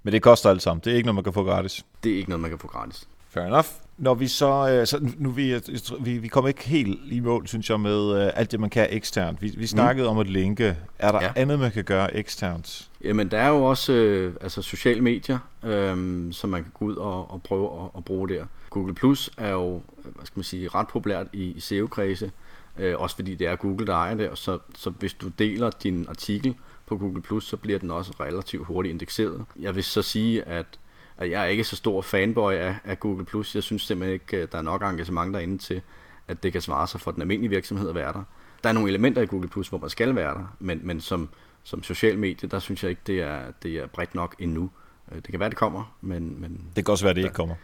Men 0.03 0.13
det 0.13 0.23
koster 0.23 0.51
alt 0.51 0.63
sammen. 0.63 0.83
Det 0.85 0.93
er 0.93 0.97
ikke 0.97 1.07
noget, 1.07 1.15
man 1.15 1.25
kan 1.25 1.33
få 1.33 1.45
gratis. 1.45 1.87
Det 2.05 2.13
er 2.13 2.17
ikke 2.17 2.31
noget, 2.31 2.41
man 2.41 2.51
kan 2.51 2.59
få 2.59 2.69
gratis. 2.69 3.09
Fair 3.35 3.47
enough. 3.47 3.67
Når 3.99 4.15
vi 4.15 4.27
så, 4.27 4.69
øh, 4.71 4.87
så 4.87 5.11
nu 5.19 5.31
vi, 5.31 5.61
vi, 6.01 6.19
vi 6.19 6.29
kommer 6.29 6.49
ikke 6.49 6.69
helt 6.69 7.13
i 7.13 7.21
mål, 7.21 7.47
synes 7.47 7.71
jeg, 7.71 7.81
med 7.81 8.25
øh, 8.25 8.31
alt 8.35 8.53
det, 8.53 8.61
man 8.61 8.71
kan 8.71 8.87
eksternt. 8.91 9.43
Vi, 9.43 9.55
vi 9.57 9.67
snakkede 9.67 10.07
mm. 10.07 10.11
om 10.11 10.19
at 10.19 10.27
linke. 10.27 10.77
Er 10.99 11.13
der 11.13 11.23
ja. 11.23 11.33
andet, 11.37 11.59
man 11.59 11.73
kan 11.73 11.85
gøre 11.85 12.17
eksternt? 12.17 12.91
Jamen, 13.05 13.31
der 13.31 13.39
er 13.39 13.49
jo 13.49 13.65
også 13.65 13.93
øh, 13.93 14.35
altså 14.41 14.63
sociale 14.63 15.01
medier, 15.01 15.39
øh, 15.63 16.33
som 16.33 16.51
man 16.51 16.63
kan 16.63 16.73
gå 16.75 16.85
ud 16.85 16.97
og, 16.97 17.31
og 17.31 17.43
prøve 17.43 17.83
at, 17.83 17.91
at 17.97 18.05
bruge 18.05 18.29
der. 18.29 18.45
Google 18.71 18.95
Plus 18.95 19.31
er 19.39 19.51
jo, 19.51 19.83
hvad 20.03 20.27
skal 20.27 20.39
man 20.39 20.45
sige, 20.45 20.69
ret 20.69 20.89
populært 20.89 21.27
i, 21.33 21.45
i 21.45 21.61
SEO-kredse, 21.61 22.31
øh, 22.79 22.95
også 22.99 23.17
fordi 23.17 23.35
det 23.35 23.47
er 23.47 23.57
Google, 23.57 23.87
der 23.87 23.95
ejer 23.95 24.15
det, 24.15 24.29
og 24.29 24.39
så, 24.39 24.59
så 24.75 24.91
hvis 24.91 25.15
du 25.15 25.29
deler 25.29 25.71
din 25.71 26.07
artikel 26.09 26.55
på 26.87 26.97
Google 26.97 27.23
Plus, 27.23 27.45
så 27.45 27.57
bliver 27.57 27.79
den 27.79 27.91
også 27.91 28.13
relativt 28.21 28.67
hurtigt 28.67 28.93
indekseret. 28.93 29.45
Jeg 29.61 29.75
vil 29.75 29.85
så 29.85 30.03
sige, 30.03 30.49
at 30.49 30.67
at 31.19 31.31
jeg 31.31 31.43
er 31.43 31.47
ikke 31.47 31.65
så 31.65 31.77
stor 31.77 32.03
fanboy 32.03 32.53
af, 32.53 32.77
af 32.85 33.01
Google+. 33.01 33.25
Plus. 33.25 33.55
Jeg 33.55 33.63
synes 33.63 33.83
simpelthen 33.83 34.15
ikke, 34.15 34.37
øh, 34.37 34.49
der 34.53 34.59
er 34.59 34.63
nok 34.63 34.83
engagement 34.83 35.35
derinde 35.35 35.59
til, 35.59 35.83
at 36.29 36.43
det 36.43 36.53
kan 36.53 36.61
svare 36.61 36.87
sig 36.87 37.01
for 37.01 37.11
den 37.11 37.21
almindelige 37.23 37.51
virksomhed 37.51 37.89
at 37.89 37.95
være 37.95 38.13
der. 38.13 38.23
Der 38.63 38.69
er 38.69 38.73
nogle 38.73 38.89
elementer 38.89 39.23
i 39.23 39.27
Google+, 39.27 39.49
Plus, 39.49 39.69
hvor 39.69 39.79
man 39.79 39.91
skal 39.91 40.15
være 40.15 40.35
der, 40.35 40.57
men, 40.59 40.81
men 40.83 41.01
som, 41.01 41.29
som 41.63 41.83
social 41.83 42.19
medie, 42.19 42.49
der 42.49 42.59
synes 42.59 42.83
jeg 42.83 42.91
ikke, 42.91 43.03
det 43.07 43.21
er, 43.21 43.41
det 43.63 43.77
er 43.77 43.87
bredt 43.87 44.15
nok 44.15 44.35
endnu. 44.39 44.71
Øh, 45.13 45.17
det 45.17 45.25
kan 45.25 45.41
være, 45.41 45.49
det 45.49 45.57
kommer, 45.57 45.97
men... 46.01 46.41
men 46.41 46.61
det 46.77 46.85
kan 46.85 46.93
også 46.93 47.05
være, 47.05 47.15
det 47.15 47.21
ikke 47.21 47.35
kommer. 47.35 47.55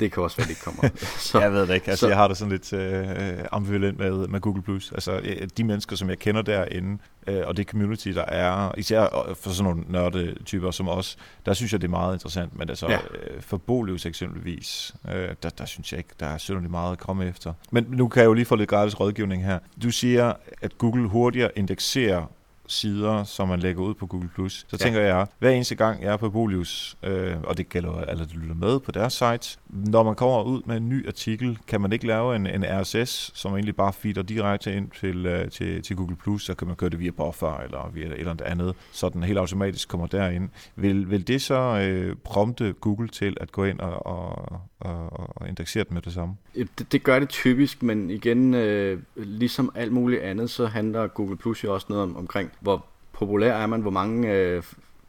Det 0.00 0.12
kan 0.12 0.22
også 0.22 0.36
være, 0.36 0.44
det 0.44 0.50
ikke 0.50 0.62
kommer. 0.62 0.88
så, 1.30 1.40
jeg 1.40 1.52
ved 1.52 1.66
det 1.66 1.74
ikke. 1.74 1.90
Altså, 1.90 2.00
så, 2.00 2.08
jeg 2.08 2.16
har 2.16 2.28
det 2.28 2.36
sådan 2.36 2.52
lidt 2.52 2.72
øh, 2.72 3.44
ambivalent 3.52 3.98
med, 3.98 4.28
med 4.28 4.40
Google+. 4.40 4.62
Plus. 4.62 4.92
Altså, 4.92 5.20
øh, 5.24 5.48
de 5.56 5.64
mennesker, 5.64 5.96
som 5.96 6.08
jeg 6.08 6.18
kender 6.18 6.42
derinde, 6.42 6.98
øh, 7.26 7.42
og 7.46 7.56
det 7.56 7.66
community, 7.66 8.08
der 8.08 8.24
er, 8.24 8.72
især 8.78 9.34
for 9.40 9.50
sådan 9.50 9.64
nogle 9.64 9.84
nørdetyper 9.88 10.70
som 10.70 10.88
os, 10.88 11.16
der 11.46 11.54
synes 11.54 11.72
jeg, 11.72 11.80
det 11.80 11.86
er 11.86 11.90
meget 11.90 12.14
interessant. 12.14 12.58
Men 12.58 12.68
altså, 12.68 12.88
ja. 12.88 12.98
øh, 12.98 13.42
for 13.42 13.56
Bolius 13.56 14.06
eksempelvis, 14.06 14.94
øh, 15.14 15.28
der, 15.42 15.48
der 15.48 15.64
synes 15.64 15.92
jeg 15.92 15.98
ikke, 15.98 16.14
der 16.20 16.26
er 16.26 16.38
synderligt 16.38 16.70
meget 16.70 16.92
at 16.92 16.98
komme 16.98 17.28
efter. 17.28 17.52
Men 17.70 17.86
nu 17.88 18.08
kan 18.08 18.20
jeg 18.20 18.26
jo 18.26 18.32
lige 18.32 18.44
få 18.44 18.56
lidt 18.56 18.70
gratis 18.70 19.00
rådgivning 19.00 19.44
her. 19.44 19.58
Du 19.82 19.90
siger, 19.90 20.32
at 20.62 20.78
Google 20.78 21.08
hurtigere 21.08 21.50
indekserer 21.56 22.26
sider, 22.68 23.24
som 23.24 23.48
man 23.48 23.60
lægger 23.60 23.82
ud 23.82 23.94
på 23.94 24.06
Google+. 24.06 24.50
Så 24.50 24.66
ja. 24.72 24.76
tænker 24.76 25.00
jeg, 25.00 25.26
hver 25.38 25.50
eneste 25.50 25.74
gang 25.74 26.02
jeg 26.02 26.12
er 26.12 26.16
på 26.16 26.30
Bolius, 26.30 26.96
øh, 27.02 27.36
og 27.44 27.56
det 27.56 27.68
gælder 27.68 28.00
alle, 28.00 28.24
der 28.24 28.34
lytter 28.34 28.54
med 28.54 28.80
på 28.80 28.92
deres 28.92 29.12
site, 29.12 29.58
når 29.68 30.02
man 30.02 30.14
kommer 30.14 30.42
ud 30.42 30.62
med 30.66 30.76
en 30.76 30.88
ny 30.88 31.06
artikel, 31.06 31.58
kan 31.66 31.80
man 31.80 31.92
ikke 31.92 32.06
lave 32.06 32.36
en, 32.36 32.46
en 32.46 32.64
RSS, 32.64 33.30
som 33.34 33.52
egentlig 33.52 33.76
bare 33.76 33.92
feeder 33.92 34.22
direkte 34.22 34.76
ind 34.76 34.90
til, 35.00 35.26
øh, 35.26 35.50
til, 35.50 35.82
til 35.82 35.96
Google+, 35.96 36.16
Plus, 36.16 36.44
så 36.44 36.54
kan 36.54 36.66
man 36.66 36.76
køre 36.76 36.90
det 36.90 37.00
via 37.00 37.10
buffer 37.10 37.60
eller 37.60 37.90
via 37.94 38.06
et 38.06 38.18
eller 38.18 38.36
andet, 38.44 38.74
så 38.92 39.08
den 39.08 39.22
helt 39.22 39.38
automatisk 39.38 39.88
kommer 39.88 40.06
derind. 40.06 40.48
Vil, 40.76 41.10
vil 41.10 41.28
det 41.28 41.42
så 41.42 41.54
øh, 41.54 42.16
prompte 42.24 42.72
Google 42.80 43.08
til 43.08 43.36
at 43.40 43.52
gå 43.52 43.64
ind 43.64 43.80
og, 43.80 44.06
og, 44.06 44.60
og, 44.80 45.36
og 45.36 45.48
indeksere 45.48 45.84
den 45.84 45.94
med 45.94 46.02
det 46.02 46.12
samme? 46.12 46.36
Det, 46.54 46.92
det 46.92 47.02
gør 47.02 47.18
det 47.18 47.28
typisk, 47.28 47.82
men 47.82 48.10
igen, 48.10 48.54
øh, 48.54 48.98
ligesom 49.16 49.72
alt 49.74 49.92
muligt 49.92 50.22
andet, 50.22 50.50
så 50.50 50.66
handler 50.66 51.06
Google 51.06 51.36
Plus 51.36 51.64
jo 51.64 51.74
også 51.74 51.86
noget 51.88 52.02
om, 52.02 52.16
omkring, 52.16 52.50
hvor 52.60 52.84
populær 53.12 53.54
er 53.54 53.66
man, 53.66 53.80
hvor 53.80 53.90
mange 53.90 54.32
øh, 54.32 54.62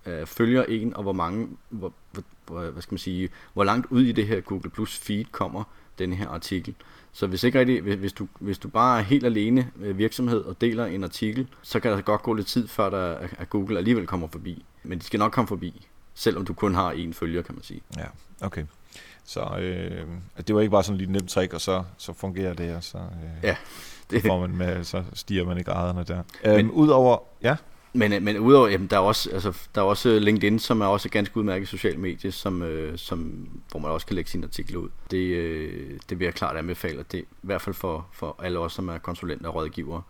øh, 0.06 0.26
følger 0.26 0.64
en, 0.64 0.96
og 0.96 1.04
hvor 1.04 1.14
mange, 1.14 1.48
hvor, 1.70 1.94
hvor, 2.12 2.24
hvad 2.54 2.82
skal 2.82 2.94
man 2.94 3.00
sige, 3.00 3.30
hvor 3.54 3.64
langt 3.64 3.88
ud 3.90 4.02
i 4.02 4.12
det 4.12 4.28
her 4.28 4.42
Google 4.42 4.70
Plus 4.70 4.98
feed 4.98 5.26
kommer 5.32 5.64
den 6.00 6.14
her 6.14 6.28
artikel. 6.28 6.76
Så 7.12 7.28
hvis 7.28 7.44
ikke 7.44 7.60
rigtig, 7.60 7.82
hvis 7.82 8.14
du, 8.14 8.28
hvis 8.40 8.58
du 8.58 8.68
bare 8.68 9.00
er 9.00 9.04
helt 9.04 9.26
alene 9.26 9.72
virksomhed 9.76 10.40
og 10.40 10.62
deler 10.62 10.86
en 10.86 11.04
artikel, 11.04 11.48
så 11.62 11.80
kan 11.80 11.92
der 11.92 12.02
godt 12.02 12.24
gå 12.24 12.34
lidt 12.34 12.48
tid 12.48 12.68
før 12.68 12.90
der, 12.90 13.16
at 13.38 13.50
Google 13.50 13.78
alligevel 13.78 14.08
kommer 14.08 14.28
forbi. 14.28 14.66
Men 14.84 15.00
de 15.00 15.04
skal 15.04 15.20
nok 15.20 15.32
komme 15.32 15.48
forbi, 15.48 15.88
selvom 16.14 16.46
du 16.46 16.54
kun 16.54 16.76
har 16.76 16.94
én 16.94 17.14
følger, 17.14 17.42
kan 17.42 17.56
man 17.56 17.64
sige. 17.64 17.82
Ja, 17.98 18.06
okay. 18.42 18.66
Så 19.26 19.58
øh, 19.60 20.08
det 20.48 20.56
var 20.56 20.62
ikke 20.62 20.72
bare 20.72 20.84
sådan 20.84 21.02
et 21.02 21.10
nemt 21.10 21.30
trick, 21.30 21.54
og 21.54 21.62
så, 21.62 21.84
så 21.98 22.14
fungerer 22.14 22.54
det, 22.54 22.76
og 22.76 22.84
så, 22.84 22.98
øh, 22.98 23.44
ja, 23.44 23.56
det. 24.10 24.22
får 24.22 24.40
man 24.40 24.58
med, 24.58 24.84
så 24.84 25.04
stiger 25.14 25.46
man 25.46 25.58
i 25.58 25.64
graderne 25.64 26.04
der. 26.04 26.24
Men, 26.44 26.60
øhm, 26.60 26.72
udover, 26.72 27.18
ja? 27.42 27.56
Men, 27.98 28.14
øh, 28.14 28.22
men 28.22 28.40
udover, 28.40 28.68
jamen, 28.68 28.88
der 28.88 28.96
er 28.96 29.02
også, 29.02 29.30
altså, 29.30 29.68
der 29.76 29.82
er 29.82 29.86
også 29.86 30.10
øh, 30.10 30.18
LinkedIn, 30.18 30.60
som 30.60 30.82
er 30.82 30.86
også 30.86 31.08
et 31.08 31.12
ganske 31.12 31.38
udmærket 31.38 31.68
social 31.68 32.00
medie, 32.00 32.32
som, 32.32 32.62
øh, 32.62 32.98
som, 32.98 33.48
hvor 33.72 33.80
man 33.80 33.92
også 33.92 34.08
kan 34.08 34.16
lægge 34.16 34.30
sine 34.32 34.46
artikler 34.46 34.80
ud. 34.80 34.90
Det, 35.12 35.18
øh, 35.18 36.00
det 36.10 36.20
vil 36.20 36.26
jeg 36.26 36.34
klart 36.34 36.58
anbefale, 36.58 37.06
det, 37.12 37.20
i 37.20 37.26
hvert 37.42 37.62
fald 37.62 37.76
for, 37.76 38.08
for 38.14 38.36
alle 38.44 38.60
os, 38.60 38.74
som 38.74 38.90
er 38.90 38.98
konsulenter 38.98 39.48
og 39.50 39.56
rådgivere 39.56 40.02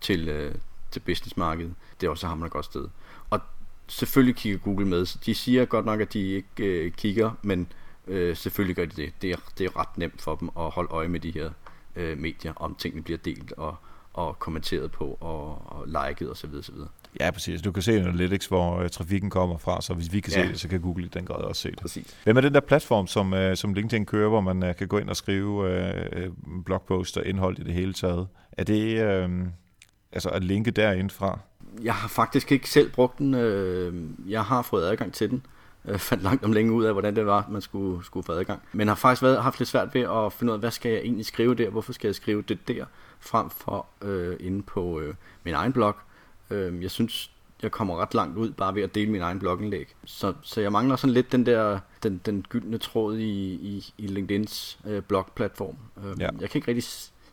til, 0.00 0.28
øh, 0.28 0.54
til 0.90 1.00
businessmarkedet. 1.00 1.74
Det 2.00 2.06
er 2.06 2.10
også 2.10 2.26
har 2.26 2.44
et 2.44 2.50
godt 2.50 2.64
sted. 2.64 2.88
Og 3.30 3.40
selvfølgelig 3.88 4.36
kigger 4.36 4.58
Google 4.58 4.86
med. 4.86 5.18
De 5.26 5.34
siger 5.34 5.64
godt 5.64 5.86
nok, 5.86 6.00
at 6.00 6.12
de 6.12 6.32
ikke 6.32 6.64
øh, 6.64 6.92
kigger, 6.92 7.30
men 7.42 7.68
Øh, 8.06 8.36
selvfølgelig 8.36 8.76
gør 8.76 8.84
de 8.84 9.02
det. 9.02 9.12
Det 9.22 9.30
er, 9.30 9.36
det 9.58 9.66
er 9.66 9.76
ret 9.76 9.98
nemt 9.98 10.22
for 10.22 10.36
dem 10.36 10.50
at 10.58 10.70
holde 10.70 10.90
øje 10.90 11.08
med 11.08 11.20
de 11.20 11.30
her 11.30 11.50
øh, 11.96 12.18
medier, 12.18 12.52
om 12.56 12.74
tingene 12.74 13.02
bliver 13.02 13.18
delt 13.18 13.52
og, 13.52 13.76
og 14.12 14.38
kommenteret 14.38 14.90
på 14.90 15.18
og, 15.20 15.62
og 15.66 15.86
liket 15.86 16.30
osv. 16.30 16.54
osv. 16.58 16.74
Ja, 17.20 17.30
præcis. 17.30 17.62
Du 17.62 17.72
kan 17.72 17.82
se 17.82 17.92
Analytics, 17.92 18.46
hvor 18.46 18.82
uh, 18.82 18.88
trafikken 18.88 19.30
kommer 19.30 19.58
fra, 19.58 19.82
så 19.82 19.94
hvis 19.94 20.12
vi 20.12 20.20
kan 20.20 20.32
ja. 20.32 20.42
se 20.42 20.48
det, 20.48 20.60
så 20.60 20.68
kan 20.68 20.80
Google 20.80 21.04
i 21.04 21.08
den 21.08 21.24
grad 21.24 21.44
også 21.44 21.62
se 21.62 21.70
det. 21.70 21.78
Præcis. 21.78 22.16
Hvem 22.24 22.36
er 22.36 22.40
den 22.40 22.54
der 22.54 22.60
platform, 22.60 23.06
som, 23.06 23.32
uh, 23.32 23.54
som 23.54 23.74
LinkedIn 23.74 24.06
kører, 24.06 24.28
hvor 24.28 24.40
man 24.40 24.62
uh, 24.62 24.76
kan 24.76 24.88
gå 24.88 24.98
ind 24.98 25.08
og 25.08 25.16
skrive 25.16 25.48
uh, 25.48 26.62
blogposter 26.64 27.20
og 27.20 27.26
indhold 27.26 27.58
i 27.58 27.62
det 27.62 27.74
hele 27.74 27.92
taget? 27.92 28.26
Er 28.52 28.64
det 28.64 29.24
uh, 29.24 29.46
altså 30.12 30.28
at 30.28 30.44
linke 30.44 30.70
derinde 30.70 31.10
fra? 31.10 31.38
Jeg 31.82 31.94
har 31.94 32.08
faktisk 32.08 32.52
ikke 32.52 32.70
selv 32.70 32.90
brugt 32.90 33.18
den. 33.18 33.34
Jeg 34.28 34.44
har 34.44 34.62
fået 34.62 34.84
adgang 34.84 35.12
til 35.12 35.30
den 35.30 35.42
øh, 35.84 35.98
fandt 35.98 36.22
langt 36.22 36.44
om 36.44 36.52
længe 36.52 36.72
ud 36.72 36.84
af, 36.84 36.92
hvordan 36.92 37.16
det 37.16 37.26
var, 37.26 37.46
man 37.50 37.62
skulle, 37.62 38.04
skulle 38.04 38.24
få 38.24 38.32
adgang. 38.32 38.62
Men 38.72 38.88
har 38.88 38.94
faktisk 38.94 39.22
været, 39.22 39.42
haft 39.42 39.58
lidt 39.58 39.68
svært 39.68 39.94
ved 39.94 40.00
at 40.00 40.32
finde 40.32 40.52
ud 40.52 40.54
af, 40.54 40.60
hvad 40.60 40.70
skal 40.70 40.92
jeg 40.92 41.00
egentlig 41.00 41.26
skrive 41.26 41.54
der, 41.54 41.70
hvorfor 41.70 41.92
skal 41.92 42.08
jeg 42.08 42.14
skrive 42.14 42.42
det 42.42 42.68
der, 42.68 42.84
frem 43.20 43.50
for 43.50 43.86
øh, 44.02 44.36
inde 44.40 44.62
på 44.62 45.00
øh, 45.00 45.14
min 45.44 45.54
egen 45.54 45.72
blog. 45.72 45.96
Øh, 46.50 46.82
jeg 46.82 46.90
synes, 46.90 47.30
jeg 47.62 47.70
kommer 47.70 47.96
ret 47.96 48.14
langt 48.14 48.38
ud 48.38 48.50
bare 48.50 48.74
ved 48.74 48.82
at 48.82 48.94
dele 48.94 49.10
min 49.10 49.20
egen 49.20 49.38
blogindlæg. 49.38 49.94
Så, 50.04 50.34
så 50.42 50.60
jeg 50.60 50.72
mangler 50.72 50.96
sådan 50.96 51.14
lidt 51.14 51.32
den 51.32 51.46
der 51.46 51.78
den, 52.02 52.20
den 52.26 52.44
gyldne 52.48 52.78
tråd 52.78 53.16
i, 53.16 53.52
i, 53.52 53.92
i 53.98 54.06
LinkedIn's 54.06 54.88
øh, 54.88 55.02
blogplatform. 55.02 55.76
Øh, 56.04 56.20
ja. 56.20 56.28
Jeg 56.40 56.50
kan 56.50 56.58
ikke 56.58 56.68
rigtig 56.68 56.84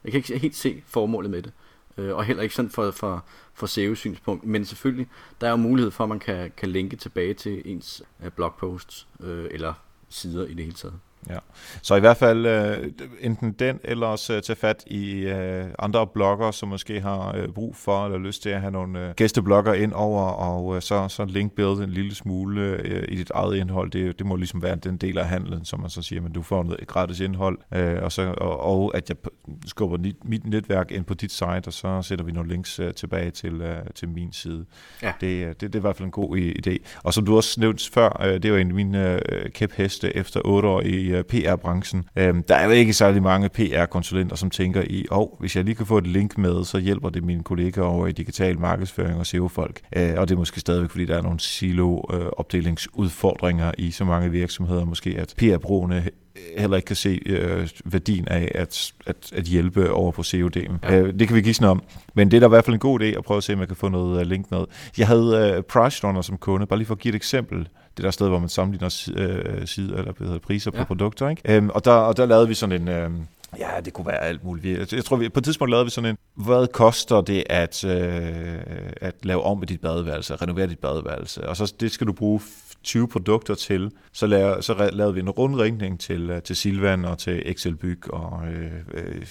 jeg 0.03 0.11
kan 0.11 0.17
ikke 0.17 0.37
helt 0.37 0.55
se 0.55 0.83
formålet 0.85 1.31
med 1.31 1.41
det 1.41 1.51
øh, 1.97 2.15
og 2.15 2.23
heller 2.23 2.43
ikke 2.43 2.55
sådan 2.55 2.71
for, 2.71 2.91
for, 2.91 3.25
for 3.53 3.67
SEO-synspunkt. 3.67 4.45
Men 4.45 4.65
selvfølgelig, 4.65 5.07
der 5.41 5.47
er 5.47 5.51
jo 5.51 5.57
mulighed 5.57 5.91
for, 5.91 6.03
at 6.03 6.09
man 6.09 6.19
kan, 6.19 6.51
kan 6.57 6.69
linke 6.69 6.95
tilbage 6.95 7.33
til 7.33 7.61
ens 7.65 8.03
øh, 8.23 8.31
blogposts 8.31 9.07
øh, 9.19 9.47
eller 9.51 9.73
sider 10.09 10.45
i 10.45 10.53
det 10.53 10.65
hele 10.65 10.75
taget. 10.75 10.99
Ja. 11.29 11.37
Så 11.81 11.95
i 11.95 11.99
hvert 11.99 12.17
fald 12.17 12.45
øh, 12.45 12.91
enten 13.19 13.51
den, 13.51 13.79
eller 13.83 14.07
også 14.07 14.33
øh, 14.33 14.41
tage 14.41 14.55
fat 14.55 14.83
i 14.87 15.11
øh, 15.19 15.65
andre 15.79 16.07
blogger, 16.07 16.51
som 16.51 16.69
måske 16.69 17.01
har 17.01 17.35
øh, 17.35 17.47
brug 17.47 17.75
for 17.75 18.05
eller 18.05 18.17
lyst 18.17 18.41
til 18.41 18.49
at 18.49 18.61
have 18.61 18.71
nogle 18.71 19.07
øh, 19.07 19.13
gæsteblogger 19.15 19.73
ind 19.73 19.93
over, 19.93 20.23
og 20.23 20.75
øh, 20.75 20.81
så, 20.81 21.07
så 21.07 21.25
linkbuild 21.25 21.83
en 21.83 21.89
lille 21.89 22.15
smule 22.15 22.61
øh, 22.61 23.05
i 23.09 23.15
dit 23.15 23.29
eget 23.29 23.57
indhold. 23.57 23.91
Det, 23.91 24.19
det 24.19 24.25
må 24.25 24.35
ligesom 24.35 24.61
være 24.61 24.75
den 24.75 24.97
del 24.97 25.17
af 25.17 25.25
handlen, 25.25 25.65
som 25.65 25.79
man 25.79 25.89
så 25.89 26.01
siger, 26.01 26.21
men 26.21 26.31
du 26.31 26.41
får 26.41 26.63
noget 26.63 26.87
gratis 26.87 27.19
indhold, 27.19 27.57
øh, 27.73 28.03
og, 28.03 28.11
så, 28.11 28.33
og, 28.37 28.59
og 28.59 28.97
at 28.97 29.09
jeg 29.09 29.17
skubber 29.65 29.97
mit, 29.97 30.25
mit 30.25 30.45
netværk 30.45 30.91
ind 30.91 31.05
på 31.05 31.13
dit 31.13 31.31
site, 31.31 31.67
og 31.67 31.73
så 31.73 32.01
sætter 32.01 32.25
vi 32.25 32.31
nogle 32.31 32.49
links 32.49 32.79
øh, 32.79 32.93
tilbage 32.93 33.31
til, 33.31 33.61
øh, 33.61 33.77
til 33.95 34.09
min 34.09 34.31
side. 34.31 34.65
Ja. 35.01 35.13
Det, 35.21 35.27
øh, 35.27 35.47
det, 35.47 35.61
det 35.61 35.75
er 35.75 35.79
i 35.79 35.81
hvert 35.81 35.95
fald 35.95 36.05
en 36.05 36.11
god 36.11 36.37
idé. 36.37 36.77
Og 37.03 37.13
som 37.13 37.25
du 37.25 37.35
også 37.35 37.59
nævnte 37.59 37.91
før, 37.91 38.21
øh, 38.25 38.43
det 38.43 38.51
var 38.51 38.57
en 38.57 38.67
af 38.67 38.73
mine 38.73 39.33
øh, 39.33 39.49
kæpheste 39.49 40.15
efter 40.15 40.41
otte 40.45 40.67
år 40.67 40.81
i 40.81 41.10
Øh, 41.11 41.23
PR-branchen. 41.23 42.03
Øhm, 42.15 42.43
der 42.43 42.55
er 42.55 42.65
jo 42.65 42.71
ikke 42.71 42.93
særlig 42.93 43.23
mange 43.23 43.49
PR-konsulenter, 43.49 44.35
som 44.35 44.49
tænker 44.49 44.83
i, 44.89 45.05
åh, 45.11 45.17
oh, 45.17 45.27
hvis 45.39 45.55
jeg 45.55 45.63
lige 45.63 45.75
kan 45.75 45.85
få 45.85 45.97
et 45.97 46.07
link 46.07 46.37
med, 46.37 46.63
så 46.63 46.79
hjælper 46.79 47.09
det 47.09 47.23
mine 47.23 47.43
kollegaer 47.43 47.85
over 47.85 48.07
i 48.07 48.11
digital 48.11 48.59
markedsføring 48.59 49.19
og 49.19 49.25
SEO-folk. 49.25 49.79
Øh, 49.95 50.13
og 50.17 50.29
det 50.29 50.35
er 50.35 50.39
måske 50.39 50.59
stadigvæk, 50.59 50.89
fordi 50.89 51.05
der 51.05 51.17
er 51.17 51.21
nogle 51.21 51.39
silo-opdelingsudfordringer 51.39 53.67
øh, 53.67 53.73
i 53.77 53.91
så 53.91 54.05
mange 54.05 54.31
virksomheder, 54.31 54.85
måske 54.85 55.15
at 55.19 55.33
PR-brugerne 55.37 56.09
heller 56.57 56.77
ikke 56.77 56.87
kan 56.87 56.95
se 56.95 57.21
øh, 57.25 57.69
værdien 57.85 58.27
af 58.27 58.51
at, 58.55 58.93
at, 59.05 59.15
at 59.33 59.43
hjælpe 59.43 59.91
over 59.91 60.11
på 60.11 60.21
COD'en. 60.21 60.71
Ja. 60.83 60.99
Øh, 60.99 61.19
det 61.19 61.27
kan 61.27 61.35
vi 61.35 61.41
gisne 61.41 61.67
om. 61.67 61.83
Men 62.13 62.31
det 62.31 62.37
er 62.37 62.41
da 62.41 62.45
i 62.45 62.49
hvert 62.49 62.65
fald 62.65 62.73
en 62.73 62.79
god 62.79 63.01
idé 63.01 63.05
at 63.05 63.23
prøve 63.23 63.37
at 63.37 63.43
se, 63.43 63.53
om 63.53 63.59
jeg 63.59 63.67
kan 63.67 63.77
få 63.77 63.89
noget 63.89 64.21
uh, 64.21 64.27
link 64.27 64.51
med. 64.51 64.65
Jeg 64.97 65.07
havde 65.07 65.55
uh, 65.57 65.63
PriceRunner 65.63 66.21
som 66.21 66.37
kunde, 66.37 66.65
bare 66.65 66.79
lige 66.79 66.87
for 66.87 66.95
at 66.95 66.99
give 66.99 67.09
et 67.09 67.15
eksempel 67.15 67.67
det 67.97 68.05
der 68.05 68.11
sted, 68.11 68.27
hvor 68.27 68.39
man 68.39 68.49
sammenligner 68.49 69.09
øh, 69.15 69.67
side, 69.67 69.97
eller 69.97 70.11
hvad 70.11 70.27
hedder, 70.27 70.39
priser 70.39 70.71
ja. 70.73 70.79
på 70.79 70.85
produkter. 70.85 71.29
Ikke? 71.29 71.41
Øhm, 71.45 71.69
og, 71.69 71.85
der, 71.85 71.91
og 71.91 72.17
der 72.17 72.25
lavede 72.25 72.47
vi 72.47 72.53
sådan 72.53 72.81
en... 72.81 72.87
Øh, 72.87 73.11
Ja, 73.59 73.67
det 73.85 73.93
kunne 73.93 74.07
være 74.07 74.23
alt 74.23 74.43
muligt. 74.43 74.93
Jeg 74.93 75.05
tror, 75.05 75.17
vi, 75.17 75.29
på 75.29 75.39
et 75.39 75.43
tidspunkt 75.43 75.71
lavede 75.71 75.85
vi 75.85 75.91
sådan 75.91 76.09
en, 76.09 76.17
hvad 76.35 76.67
koster 76.67 77.21
det 77.21 77.43
at, 77.49 77.83
øh, 77.83 78.59
at 79.01 79.15
lave 79.23 79.43
om 79.43 79.57
med 79.57 79.67
dit 79.67 79.81
badeværelse, 79.81 80.35
renovere 80.35 80.67
dit 80.67 80.79
badeværelse? 80.79 81.49
Og 81.49 81.57
så 81.57 81.73
det 81.79 81.91
skal 81.91 82.07
du 82.07 82.13
bruge 82.13 82.41
20 82.83 83.07
produkter 83.07 83.55
til. 83.55 83.91
Så, 84.11 84.27
lavede, 84.27 84.61
så 84.61 84.89
lavede 84.93 85.13
vi 85.13 85.19
en 85.19 85.29
rundringning 85.29 85.99
til, 85.99 86.29
øh, 86.29 86.41
til 86.41 86.55
Silvan 86.55 87.05
og 87.05 87.17
til 87.17 87.43
Excel 87.45 87.75
Byg 87.75 88.13
og 88.13 88.47
øh, 88.47 88.71
øh, 88.93 89.25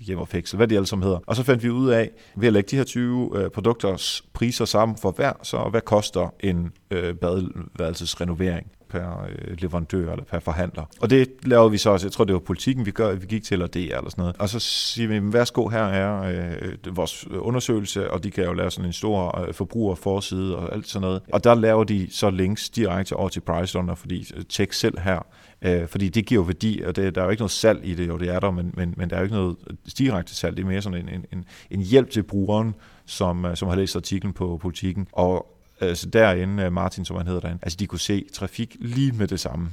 Hjem 0.00 0.18
og 0.18 0.28
Fixel, 0.28 0.56
hvad 0.56 0.68
de 0.68 0.74
alle 0.74 0.86
sammen 0.86 1.04
hedder. 1.04 1.18
Og 1.26 1.36
så 1.36 1.42
fandt 1.42 1.62
vi 1.62 1.70
ud 1.70 1.88
af, 1.90 2.10
ved 2.36 2.46
at 2.46 2.52
lægge 2.52 2.68
de 2.70 2.76
her 2.76 2.84
20 2.84 3.30
øh, 3.34 3.50
produkters 3.50 4.22
priser 4.32 4.64
sammen 4.64 4.96
for 4.96 5.10
hver, 5.10 5.32
så 5.42 5.68
hvad 5.70 5.80
koster 5.80 6.34
en 6.40 6.72
øh, 6.90 7.14
badeværelsesrenovering? 7.14 8.66
Per 8.92 9.26
øh, 9.28 9.56
leverandør 9.58 10.12
eller 10.12 10.24
per 10.24 10.38
forhandler. 10.38 10.84
Og 11.00 11.10
det 11.10 11.28
laver 11.42 11.68
vi 11.68 11.78
så 11.78 11.90
også, 11.90 12.06
jeg 12.06 12.12
tror 12.12 12.24
det 12.24 12.32
var 12.32 12.40
politikken, 12.40 12.86
vi, 12.86 12.90
gør, 12.90 13.14
vi 13.14 13.26
gik 13.26 13.44
til, 13.44 13.54
eller 13.54 13.66
det 13.66 13.82
eller 13.82 14.10
sådan 14.10 14.22
noget. 14.22 14.36
Og 14.38 14.48
så 14.48 14.58
siger 14.58 15.08
vi, 15.08 15.32
værsgo, 15.32 15.68
her 15.68 15.84
er 15.84 16.22
øh, 16.22 16.96
vores 16.96 17.26
undersøgelse, 17.30 18.10
og 18.10 18.24
de 18.24 18.30
kan 18.30 18.44
jo 18.44 18.52
lave 18.52 18.70
sådan 18.70 18.86
en 18.86 18.92
stor 18.92 19.40
øh, 19.40 19.54
forbrugerforside 19.54 20.56
og 20.56 20.74
alt 20.74 20.88
sådan 20.88 21.06
noget. 21.06 21.22
Og 21.32 21.44
der 21.44 21.54
laver 21.54 21.84
de 21.84 22.08
så 22.10 22.30
links 22.30 22.70
direkte 22.70 23.16
over 23.16 23.28
til 23.28 23.40
PriceRunner, 23.40 23.94
fordi 23.94 24.26
øh, 24.36 24.44
tjek 24.44 24.72
selv 24.72 25.00
her, 25.00 25.26
øh, 25.62 25.88
fordi 25.88 26.08
det 26.08 26.26
giver 26.26 26.40
jo 26.40 26.44
værdi, 26.44 26.82
og 26.86 26.96
det, 26.96 27.14
der 27.14 27.20
er 27.20 27.24
jo 27.24 27.30
ikke 27.30 27.40
noget 27.40 27.50
salg 27.50 27.80
i 27.84 27.94
det, 27.94 28.08
jo 28.08 28.16
det 28.16 28.28
er 28.28 28.40
der, 28.40 28.50
men, 28.50 28.74
men, 28.76 28.94
men 28.96 29.10
der 29.10 29.16
er 29.16 29.20
jo 29.20 29.24
ikke 29.24 29.36
noget 29.36 29.56
direkte 29.98 30.34
salg, 30.34 30.56
det 30.56 30.62
er 30.62 30.66
mere 30.66 30.82
sådan 30.82 31.08
en, 31.08 31.24
en, 31.32 31.44
en 31.70 31.80
hjælp 31.80 32.10
til 32.10 32.22
brugeren, 32.22 32.74
som, 33.06 33.44
øh, 33.44 33.56
som 33.56 33.68
har 33.68 33.76
læst 33.76 33.96
artiklen 33.96 34.32
på 34.32 34.58
politikken. 34.62 35.06
Og 35.12 35.51
altså 35.88 36.08
derinde, 36.08 36.62
øh, 36.62 36.72
Martin, 36.72 37.04
som 37.04 37.16
han 37.16 37.26
hedder 37.26 37.40
derinde, 37.40 37.60
altså 37.62 37.76
de 37.76 37.86
kunne 37.86 38.00
se 38.00 38.24
trafik 38.32 38.76
lige 38.80 39.12
med 39.12 39.28
det 39.28 39.40
samme. 39.40 39.70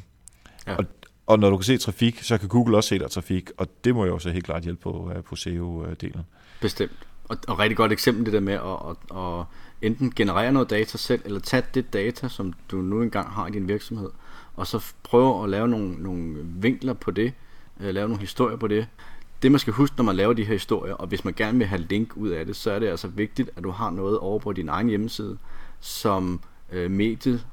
Ja. 0.68 0.76
Og, 0.76 0.86
og 1.28 1.40
når 1.40 1.50
du 1.50 1.58
kan 1.58 1.64
se 1.64 1.78
trafik, 1.78 2.24
så 2.24 2.38
kan 2.38 2.50
Google 2.50 2.78
også 2.78 2.88
se 2.88 3.00
dig 3.00 3.12
trafik, 3.12 3.50
og 3.58 3.68
det 3.84 3.96
må 3.96 4.06
jo 4.06 4.14
også 4.14 4.30
helt 4.30 4.46
klart 4.46 4.64
hjælpe 4.64 4.82
på, 4.82 5.12
øh, 5.16 5.24
på 5.24 5.36
SEO-delen. 5.36 6.22
Bestemt. 6.62 6.92
Og, 7.30 7.38
og 7.48 7.60
rigtig 7.60 7.78
godt 7.78 7.92
eksempel 7.92 8.26
det 8.26 8.34
der 8.34 8.40
med 8.40 8.54
at, 8.54 8.62
at, 8.62 9.18
at 9.18 9.46
enten 9.82 10.14
generere 10.16 10.52
noget 10.52 10.70
data 10.70 10.98
selv, 10.98 11.22
eller 11.26 11.40
tage 11.40 11.64
det 11.74 11.94
data, 11.94 12.28
som 12.28 12.54
du 12.72 12.78
nu 12.78 13.02
engang 13.02 13.30
har 13.30 13.48
i 13.48 13.52
din 13.52 13.68
virksomhed, 13.68 14.10
og 14.56 14.68
så 14.68 14.94
prøve 15.04 15.44
at 15.44 15.50
lave 15.50 15.68
nogle, 15.68 16.04
nogle 16.04 16.38
vinkler 16.44 16.94
på 16.94 17.12
det, 17.12 17.34
lave 17.80 18.08
nogle 18.08 18.22
historier 18.22 18.58
på 18.58 18.68
det. 18.68 18.88
Det 19.42 19.52
man 19.52 19.60
skal 19.60 19.74
huske, 19.74 19.98
når 19.98 20.04
man 20.04 20.16
laver 20.16 20.34
de 20.34 20.44
her 20.44 20.54
historier, 20.54 20.94
og 20.94 21.08
hvis 21.08 21.26
man 21.26 21.34
gerne 21.34 21.58
vil 21.58 21.68
have 21.68 21.82
link 21.82 22.18
ud 22.18 22.30
af 22.30 22.46
det, 22.46 22.56
så 22.56 22.72
er 22.72 22.80
det 22.80 22.88
altså 22.88 23.08
vigtigt, 23.08 23.50
at 23.56 23.64
du 23.64 23.72
har 23.72 23.90
noget 23.90 24.18
over 24.18 24.40
på 24.40 24.54
din 24.54 24.70
egen 24.70 24.88
hjemmeside, 24.88 25.38
som 25.80 26.42
øh, 26.72 26.92
mediet 26.92 27.46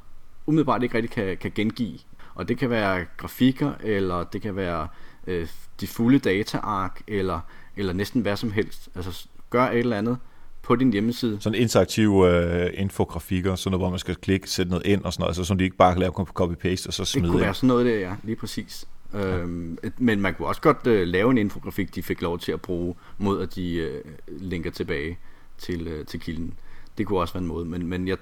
umiddelbart 0.46 0.82
ikke 0.82 0.94
rigtig 0.94 1.10
kan, 1.10 1.36
kan 1.36 1.52
gengive. 1.54 1.98
Og 2.34 2.48
det 2.48 2.58
kan 2.58 2.70
være 2.70 3.04
grafikker, 3.16 3.72
eller 3.84 4.24
det 4.24 4.42
kan 4.42 4.56
være 4.56 4.88
øh, 5.26 5.48
de 5.80 5.86
fulde 5.86 6.18
dataark, 6.18 7.02
eller, 7.08 7.40
eller 7.76 7.92
næsten 7.92 8.22
hvad 8.22 8.36
som 8.36 8.52
helst. 8.52 8.88
Altså 8.94 9.26
gør 9.50 9.64
et 9.64 9.78
eller 9.78 9.98
andet 9.98 10.18
på 10.62 10.76
din 10.76 10.92
hjemmeside. 10.92 11.36
Sådan 11.40 11.60
interaktive 11.60 12.28
øh, 12.30 12.70
infografikker, 12.74 13.54
sådan 13.54 13.70
noget, 13.70 13.80
hvor 13.80 13.90
man 13.90 13.98
skal 13.98 14.14
klikke, 14.16 14.50
sætte 14.50 14.70
noget 14.70 14.86
ind 14.86 15.04
og 15.04 15.12
sådan 15.12 15.22
noget, 15.22 15.30
altså, 15.30 15.44
så 15.44 15.54
de 15.54 15.64
ikke 15.64 15.76
bare 15.76 15.92
kan 15.92 16.00
lave 16.00 16.12
copy-paste 16.12 16.86
og 16.86 16.94
så 16.94 17.04
smide 17.04 17.22
Det 17.24 17.30
kunne 17.30 17.40
ind. 17.40 17.44
være 17.44 17.54
sådan 17.54 17.68
noget 17.68 17.86
der, 17.86 17.94
ja, 17.98 18.14
lige 18.22 18.36
præcis. 18.36 18.84
Ja. 19.12 19.36
Øhm, 19.36 19.78
men 19.98 20.20
man 20.20 20.34
kunne 20.34 20.48
også 20.48 20.60
godt 20.60 20.86
øh, 20.86 21.06
lave 21.08 21.30
en 21.30 21.38
infografik, 21.38 21.94
de 21.94 22.02
fik 22.02 22.22
lov 22.22 22.38
til 22.38 22.52
at 22.52 22.60
bruge, 22.60 22.94
mod 23.18 23.42
at 23.42 23.54
de 23.54 23.74
øh, 23.74 24.04
linker 24.28 24.70
tilbage 24.70 25.18
til, 25.58 25.88
øh, 25.88 26.06
til 26.06 26.20
kilden. 26.20 26.54
Det 26.98 27.06
kunne 27.06 27.18
også 27.18 27.34
være 27.34 27.42
en 27.42 27.48
måde, 27.48 27.64
men, 27.64 27.86
men 27.86 28.08
jeg, 28.08 28.16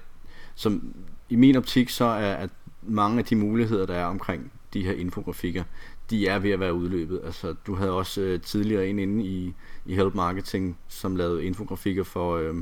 som, 0.55 0.93
i 1.29 1.35
min 1.35 1.55
optik 1.55 1.89
så 1.89 2.05
er 2.05 2.33
at 2.33 2.49
mange 2.81 3.19
af 3.19 3.25
de 3.25 3.35
muligheder, 3.35 3.85
der 3.85 3.95
er 3.95 4.05
omkring 4.05 4.51
de 4.73 4.83
her 4.85 4.93
infografikker, 4.93 5.63
de 6.09 6.27
er 6.27 6.39
ved 6.39 6.51
at 6.51 6.59
være 6.59 6.73
udløbet. 6.73 7.21
Altså, 7.25 7.55
du 7.67 7.75
havde 7.75 7.91
også 7.91 8.21
øh, 8.21 8.41
tidligere 8.41 8.87
en 8.87 8.99
inde 8.99 9.25
i, 9.25 9.53
i 9.85 9.95
Help 9.95 10.15
Marketing, 10.15 10.77
som 10.87 11.15
lavede 11.15 11.45
infografikker 11.45 12.03
for, 12.03 12.37
øh, 12.37 12.55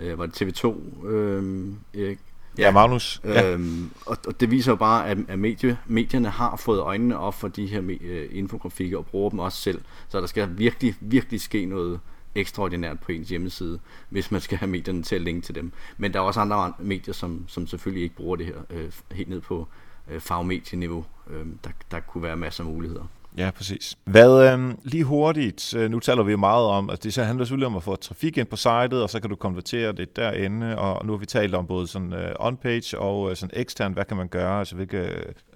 øh, 0.00 0.18
var 0.18 0.26
det 0.26 0.42
TV2, 0.42 1.06
øh, 1.06 1.72
Erik? 1.94 2.18
Ja, 2.58 2.70
Magnus. 2.70 3.20
Ja. 3.24 3.52
Øhm, 3.52 3.90
og, 4.06 4.16
og 4.26 4.40
det 4.40 4.50
viser 4.50 4.72
jo 4.72 4.76
bare, 4.76 5.08
at, 5.08 5.18
at 5.28 5.38
medie, 5.38 5.78
medierne 5.86 6.28
har 6.28 6.56
fået 6.56 6.80
øjnene 6.80 7.18
op 7.18 7.34
for 7.34 7.48
de 7.48 7.66
her 7.66 7.82
øh, 8.00 8.28
infografikker 8.32 8.98
og 8.98 9.06
bruger 9.06 9.30
dem 9.30 9.38
også 9.38 9.58
selv. 9.58 9.80
Så 10.08 10.20
der 10.20 10.26
skal 10.26 10.58
virkelig, 10.58 10.94
virkelig 11.00 11.40
ske 11.40 11.64
noget 11.66 12.00
ekstraordinært 12.34 13.00
på 13.00 13.12
ens 13.12 13.28
hjemmeside, 13.28 13.78
hvis 14.08 14.30
man 14.30 14.40
skal 14.40 14.58
have 14.58 14.70
medierne 14.70 15.02
til 15.02 15.16
at 15.16 15.22
linke 15.22 15.40
til 15.40 15.54
dem. 15.54 15.72
Men 15.96 16.12
der 16.12 16.18
er 16.18 16.24
også 16.24 16.40
andre 16.40 16.72
medier, 16.78 17.14
som, 17.14 17.44
som 17.48 17.66
selvfølgelig 17.66 18.02
ikke 18.02 18.16
bruger 18.16 18.36
det 18.36 18.46
her 18.46 18.56
øh, 18.70 18.92
helt 19.12 19.28
ned 19.28 19.40
på 19.40 19.68
øh, 20.10 20.20
fagmedieniveau. 20.20 21.04
Øh, 21.30 21.46
der, 21.64 21.70
der 21.90 22.00
kunne 22.00 22.22
være 22.22 22.36
masser 22.36 22.64
af 22.64 22.70
muligheder. 22.70 23.04
Ja, 23.36 23.50
præcis. 23.50 23.98
Hvad, 24.04 24.52
øh, 24.52 24.74
lige 24.82 25.04
hurtigt, 25.04 25.74
øh, 25.74 25.90
nu 25.90 26.00
taler 26.00 26.22
vi 26.22 26.30
jo 26.30 26.36
meget 26.36 26.66
om, 26.66 26.90
at 26.90 27.04
det 27.04 27.14
så 27.14 27.22
handler 27.22 27.44
selvfølgelig 27.44 27.66
om 27.66 27.76
at 27.76 27.82
få 27.82 27.96
trafik 27.96 28.38
ind 28.38 28.46
på 28.46 28.56
sitet, 28.56 29.02
og 29.02 29.10
så 29.10 29.20
kan 29.20 29.30
du 29.30 29.36
konvertere 29.36 29.92
det 29.92 30.16
derinde, 30.16 30.78
og 30.78 31.06
nu 31.06 31.12
har 31.12 31.18
vi 31.18 31.26
talt 31.26 31.54
om 31.54 31.66
både 31.66 31.86
sådan 31.86 32.12
øh, 32.12 32.34
on-page 32.40 32.98
og 32.98 33.30
øh, 33.30 33.36
sådan 33.36 33.60
ekstern, 33.60 33.92
hvad 33.92 34.04
kan 34.04 34.16
man 34.16 34.28
gøre, 34.28 34.58
altså 34.58 34.74
hvilke 34.76 35.08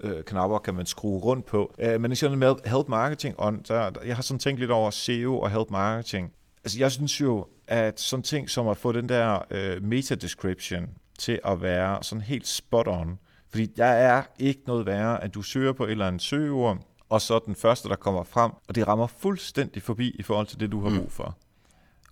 øh, 0.03 0.23
knapper 0.23 0.57
kan 0.57 0.73
man 0.73 0.85
skrue 0.85 1.19
rundt 1.19 1.45
på. 1.45 1.73
Øh, 1.79 2.01
men 2.01 2.11
i 2.11 2.15
sådan 2.15 2.37
med 2.37 2.55
help 2.65 2.87
marketing, 2.87 3.35
on, 3.37 3.61
der, 3.67 3.91
jeg 4.05 4.15
har 4.15 4.23
sådan 4.23 4.39
tænkt 4.39 4.59
lidt 4.59 4.71
over 4.71 4.89
SEO 4.89 5.39
og 5.39 5.51
help 5.51 5.71
marketing. 5.71 6.31
Altså 6.63 6.79
jeg 6.79 6.91
synes 6.91 7.21
jo, 7.21 7.47
at 7.67 7.99
sådan 7.99 8.23
ting 8.23 8.49
som 8.49 8.67
at 8.67 8.77
få 8.77 8.91
den 8.91 9.09
der 9.09 9.39
øh, 9.51 9.83
meta-description 9.83 10.89
til 11.19 11.39
at 11.45 11.61
være 11.61 12.03
sådan 12.03 12.21
helt 12.21 12.47
spot 12.47 12.87
on, 12.87 13.19
fordi 13.49 13.65
der 13.65 13.85
er 13.85 14.23
ikke 14.39 14.61
noget 14.67 14.85
værre, 14.85 15.23
at 15.23 15.33
du 15.33 15.41
søger 15.41 15.73
på 15.73 15.85
et 15.85 15.91
eller 15.91 16.07
andet 16.07 16.21
søgeord, 16.21 16.77
og 17.09 17.21
så 17.21 17.39
den 17.45 17.55
første, 17.55 17.89
der 17.89 17.95
kommer 17.95 18.23
frem, 18.23 18.51
og 18.67 18.75
det 18.75 18.87
rammer 18.87 19.07
fuldstændig 19.07 19.83
forbi 19.83 20.09
i 20.19 20.23
forhold 20.23 20.47
til 20.47 20.59
det, 20.59 20.71
du 20.71 20.81
har 20.81 20.89
mm. 20.89 20.97
brug 20.97 21.11
for. 21.11 21.37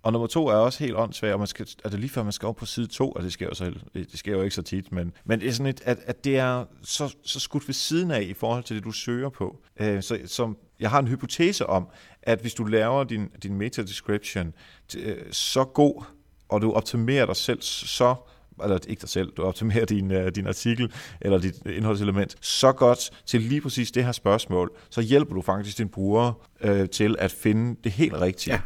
Og 0.02 0.12
nummer 0.12 0.26
to 0.26 0.46
er 0.46 0.54
også 0.54 0.84
helt 0.84 0.96
åndssvagt, 0.96 1.32
og 1.32 1.38
man 1.38 1.46
skal, 1.46 1.66
det 1.84 2.00
lige 2.00 2.10
før 2.10 2.22
man 2.22 2.32
skal 2.32 2.46
op 2.46 2.56
på 2.56 2.66
side 2.66 2.86
to, 2.86 3.10
og 3.10 3.22
det 3.22 3.32
sker 3.32 3.46
jo, 3.46 3.54
så, 3.54 3.74
det 3.94 4.18
sker 4.18 4.32
jo 4.32 4.42
ikke 4.42 4.54
så 4.54 4.62
tit, 4.62 4.92
men, 4.92 5.12
men 5.24 5.40
det 5.40 5.48
er 5.48 5.52
sådan 5.52 5.66
et, 5.70 5.80
at, 5.84 5.98
at 6.06 6.24
det 6.24 6.38
er 6.38 6.64
så, 6.82 7.16
så 7.24 7.40
skudt 7.40 7.68
ved 7.68 7.74
siden 7.74 8.10
af 8.10 8.22
i 8.22 8.34
forhold 8.34 8.64
til 8.64 8.76
det, 8.76 8.84
du 8.84 8.90
søger 8.90 9.28
på. 9.28 9.60
Øh, 9.80 10.02
så 10.02 10.18
som, 10.26 10.56
jeg 10.80 10.90
har 10.90 10.98
en 10.98 11.08
hypotese 11.08 11.66
om, 11.66 11.88
at 12.22 12.40
hvis 12.40 12.54
du 12.54 12.64
laver 12.64 13.04
din, 13.04 13.28
din 13.42 13.54
meta-description 13.54 14.54
øh, 14.98 15.16
så 15.30 15.64
god, 15.64 16.04
og 16.48 16.62
du 16.62 16.72
optimerer 16.72 17.26
dig 17.26 17.36
selv 17.36 17.62
så 17.62 18.14
eller 18.62 18.78
ikke 18.88 19.00
dig 19.00 19.08
selv, 19.08 19.32
du 19.36 19.42
optimerer 19.42 19.84
din, 19.84 20.10
øh, 20.10 20.30
din 20.34 20.46
artikel 20.46 20.92
eller 21.20 21.38
dit 21.38 21.54
indholdselement 21.66 22.36
så 22.40 22.72
godt 22.72 23.10
til 23.26 23.40
lige 23.40 23.60
præcis 23.60 23.90
det 23.90 24.04
her 24.04 24.12
spørgsmål, 24.12 24.70
så 24.90 25.00
hjælper 25.00 25.34
du 25.34 25.42
faktisk 25.42 25.78
din 25.78 25.88
bruger 25.88 26.46
øh, 26.60 26.88
til 26.88 27.16
at 27.18 27.32
finde 27.32 27.76
det 27.84 27.92
helt 27.92 28.14
rigtige. 28.14 28.54
Ja, 28.54 28.60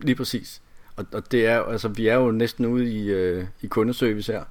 lige 0.00 0.16
præcis. 0.16 0.62
Og, 0.96 1.06
og 1.12 1.32
det 1.32 1.46
er, 1.46 1.60
altså, 1.62 1.88
vi 1.88 2.08
er 2.08 2.14
jo 2.14 2.30
næsten 2.30 2.66
ude 2.66 2.92
i, 2.92 3.10
øh, 3.10 3.44
i 3.62 3.66
kundeservice 3.66 4.32
her, 4.32 4.44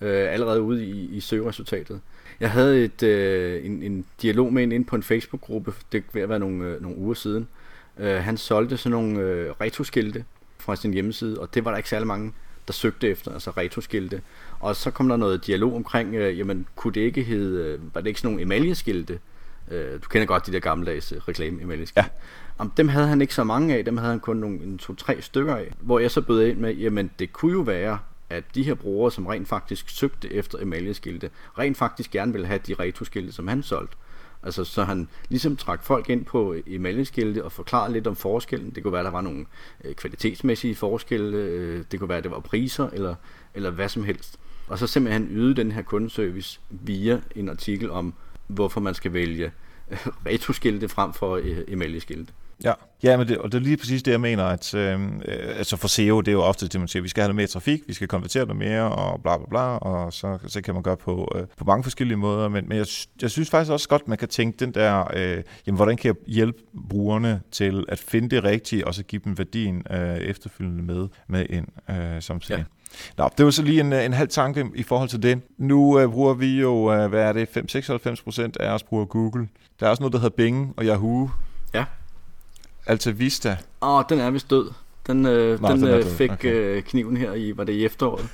øh, 0.00 0.32
allerede 0.32 0.62
ude 0.62 0.86
i, 0.86 1.16
i 1.16 1.20
søgeresultatet. 1.20 2.00
Jeg 2.40 2.50
havde 2.50 2.84
et, 2.84 3.02
uh, 3.02 3.66
en, 3.66 3.82
en 3.82 4.04
dialog 4.22 4.52
med 4.52 4.62
en 4.62 4.72
ind 4.72 4.84
på 4.84 4.96
en 4.96 5.02
Facebook-gruppe, 5.02 5.72
det 5.92 6.04
vil 6.12 6.28
være 6.28 6.38
nogle, 6.38 6.76
uh, 6.76 6.82
nogle 6.82 6.98
uger 6.98 7.14
siden. 7.14 7.48
Uh, 7.96 8.06
han 8.06 8.36
solgte 8.36 8.76
sådan 8.76 8.90
nogle 8.90 9.18
uh, 9.18 9.60
retroskilte 9.60 10.24
fra 10.58 10.76
sin 10.76 10.92
hjemmeside, 10.92 11.40
og 11.40 11.54
det 11.54 11.64
var 11.64 11.70
der 11.70 11.76
ikke 11.76 11.88
særlig 11.88 12.06
mange 12.06 12.32
der 12.66 12.72
søgte 12.72 13.08
efter, 13.08 13.32
altså 13.32 13.50
retroskilte. 13.50 14.22
Og 14.60 14.76
så 14.76 14.90
kom 14.90 15.08
der 15.08 15.16
noget 15.16 15.46
dialog 15.46 15.74
omkring, 15.74 16.14
øh, 16.14 16.38
jamen 16.38 16.66
kunne 16.76 16.92
det 16.92 17.00
ikke 17.00 17.22
hedde, 17.22 17.64
øh, 17.64 17.94
var 17.94 18.00
det 18.00 18.08
ikke 18.08 18.20
sådan 18.20 18.30
nogle 18.30 18.42
emaljeskilte? 18.42 19.18
Øh, 19.70 19.94
du 19.94 20.08
kender 20.08 20.26
godt 20.26 20.46
de 20.46 20.52
der 20.52 20.58
gammeldags 20.58 21.12
øh, 21.12 21.18
reklame 21.18 21.62
emaljeskilte. 21.62 22.00
Ja. 22.00 22.06
Om 22.58 22.72
dem 22.76 22.88
havde 22.88 23.06
han 23.06 23.20
ikke 23.20 23.34
så 23.34 23.44
mange 23.44 23.76
af, 23.76 23.84
dem 23.84 23.96
havde 23.96 24.10
han 24.10 24.20
kun 24.20 24.36
nogle 24.36 24.78
to-tre 24.78 25.22
stykker 25.22 25.56
af. 25.56 25.72
Hvor 25.80 25.98
jeg 25.98 26.10
så 26.10 26.20
bød 26.20 26.46
ind 26.46 26.58
med, 26.58 26.74
jamen 26.74 27.10
det 27.18 27.32
kunne 27.32 27.52
jo 27.52 27.60
være, 27.60 27.98
at 28.30 28.44
de 28.54 28.62
her 28.62 28.74
brugere, 28.74 29.12
som 29.12 29.26
rent 29.26 29.48
faktisk 29.48 29.88
søgte 29.88 30.32
efter 30.32 30.58
emaljeskilte, 30.58 31.30
rent 31.58 31.76
faktisk 31.76 32.10
gerne 32.10 32.32
ville 32.32 32.46
have 32.46 32.60
de 32.66 32.74
retroskilte, 32.74 33.32
som 33.32 33.48
han 33.48 33.62
solgte. 33.62 33.96
Altså, 34.42 34.64
så 34.64 34.84
han 34.84 35.08
ligesom 35.28 35.56
trak 35.56 35.82
folk 35.82 36.10
ind 36.10 36.24
på 36.24 36.56
emaljeskilte 36.66 37.44
og 37.44 37.52
forklarede 37.52 37.92
lidt 37.92 38.06
om 38.06 38.16
forskellen. 38.16 38.70
Det 38.70 38.82
kunne 38.82 38.92
være, 38.92 39.04
der 39.04 39.10
var 39.10 39.20
nogle 39.20 39.46
øh, 39.84 39.94
kvalitetsmæssige 39.94 40.74
forskelle. 40.74 41.36
Øh, 41.36 41.84
det 41.92 42.00
kunne 42.00 42.08
være, 42.08 42.20
det 42.20 42.30
var 42.30 42.40
priser 42.40 42.88
eller, 42.90 43.14
eller 43.54 43.70
hvad 43.70 43.88
som 43.88 44.04
helst. 44.04 44.38
Og 44.68 44.78
så 44.78 44.86
simpelthen 44.86 45.28
yde 45.30 45.54
den 45.54 45.72
her 45.72 45.82
kundeservice 45.82 46.60
via 46.70 47.20
en 47.36 47.48
artikel 47.48 47.90
om, 47.90 48.14
hvorfor 48.46 48.80
man 48.80 48.94
skal 48.94 49.12
vælge 49.12 49.52
øh, 49.90 49.98
retroskilte 50.26 50.88
frem 50.88 51.12
for 51.12 51.36
øh, 51.36 51.58
emaljeskilte. 51.68 52.32
Ja, 52.64 52.72
ja 53.02 53.16
men 53.16 53.28
det, 53.28 53.38
og 53.38 53.52
det 53.52 53.58
er 53.58 53.62
lige 53.62 53.76
præcis 53.76 54.02
det, 54.02 54.12
jeg 54.12 54.20
mener, 54.20 54.44
at 54.44 54.74
øh, 54.74 55.00
altså 55.58 55.76
for 55.76 55.88
SEO, 55.88 56.20
det 56.20 56.28
er 56.28 56.32
jo 56.32 56.42
ofte 56.42 56.68
det, 56.68 56.80
man 56.80 56.88
siger, 56.88 57.02
vi 57.02 57.08
skal 57.08 57.20
have 57.20 57.28
noget 57.28 57.36
mere 57.36 57.46
trafik, 57.46 57.80
vi 57.86 57.92
skal 57.92 58.08
konvertere 58.08 58.46
noget 58.46 58.58
mere, 58.58 58.82
og 58.82 59.22
bla 59.22 59.36
bla 59.36 59.46
bla, 59.48 59.60
og 59.60 60.12
så, 60.12 60.38
så 60.46 60.60
kan 60.60 60.74
man 60.74 60.82
gøre 60.82 60.96
på, 60.96 61.32
øh, 61.34 61.46
på 61.56 61.64
mange 61.64 61.82
forskellige 61.82 62.16
måder, 62.16 62.48
men, 62.48 62.68
men 62.68 62.78
jeg, 62.78 62.86
jeg 63.22 63.30
synes 63.30 63.50
faktisk 63.50 63.72
også 63.72 63.88
godt, 63.88 64.08
man 64.08 64.18
kan 64.18 64.28
tænke 64.28 64.64
den 64.64 64.74
der, 64.74 65.04
øh, 65.16 65.42
jamen 65.66 65.76
hvordan 65.76 65.96
kan 65.96 66.08
jeg 66.08 66.34
hjælpe 66.34 66.58
brugerne 66.88 67.40
til 67.50 67.84
at 67.88 67.98
finde 67.98 68.28
det 68.28 68.44
rigtige, 68.44 68.86
og 68.86 68.94
så 68.94 69.02
give 69.02 69.22
dem 69.24 69.38
værdien 69.38 69.82
øh, 69.90 70.16
efterfølgende 70.16 70.82
med, 70.82 71.08
med 71.28 71.46
ind 71.50 71.66
øh, 71.90 72.22
samtidig. 72.22 72.58
Ja. 72.58 72.64
Nå, 73.16 73.30
det 73.38 73.44
var 73.44 73.50
så 73.50 73.62
lige 73.62 73.80
en, 73.80 73.92
en 73.92 74.12
halv 74.12 74.28
tanke 74.28 74.66
i 74.74 74.82
forhold 74.82 75.08
til 75.08 75.22
det. 75.22 75.40
Nu 75.58 76.00
øh, 76.00 76.10
bruger 76.10 76.34
vi 76.34 76.60
jo, 76.60 76.94
øh, 76.94 77.08
hvad 77.08 77.22
er 77.22 77.32
det, 77.32 77.48
5-96 78.16 78.24
procent 78.24 78.56
af 78.56 78.70
os 78.70 78.82
bruger 78.82 79.04
Google. 79.04 79.48
Der 79.80 79.86
er 79.86 79.90
også 79.90 80.02
noget, 80.02 80.12
der 80.12 80.18
hedder 80.18 80.36
Bing 80.36 80.74
og 80.76 80.84
Yahoo. 80.84 81.30
Ja. 81.74 81.84
Alta 82.86 83.10
Vista. 83.10 83.56
Åh, 83.82 83.88
oh, 83.88 84.04
den 84.08 84.20
er 84.20 84.30
vist 84.30 84.50
død. 84.50 84.70
Den, 85.06 85.26
øh, 85.26 85.60
Nå, 85.60 85.68
den, 85.68 85.82
den 85.82 85.88
øh, 85.88 86.04
fik 86.04 86.30
okay. 86.30 86.54
øh, 86.54 86.82
kniven 86.82 87.16
her 87.16 87.34
i, 87.34 87.56
var 87.56 87.64
det 87.64 87.72
i 87.72 87.84
efteråret? 87.84 88.28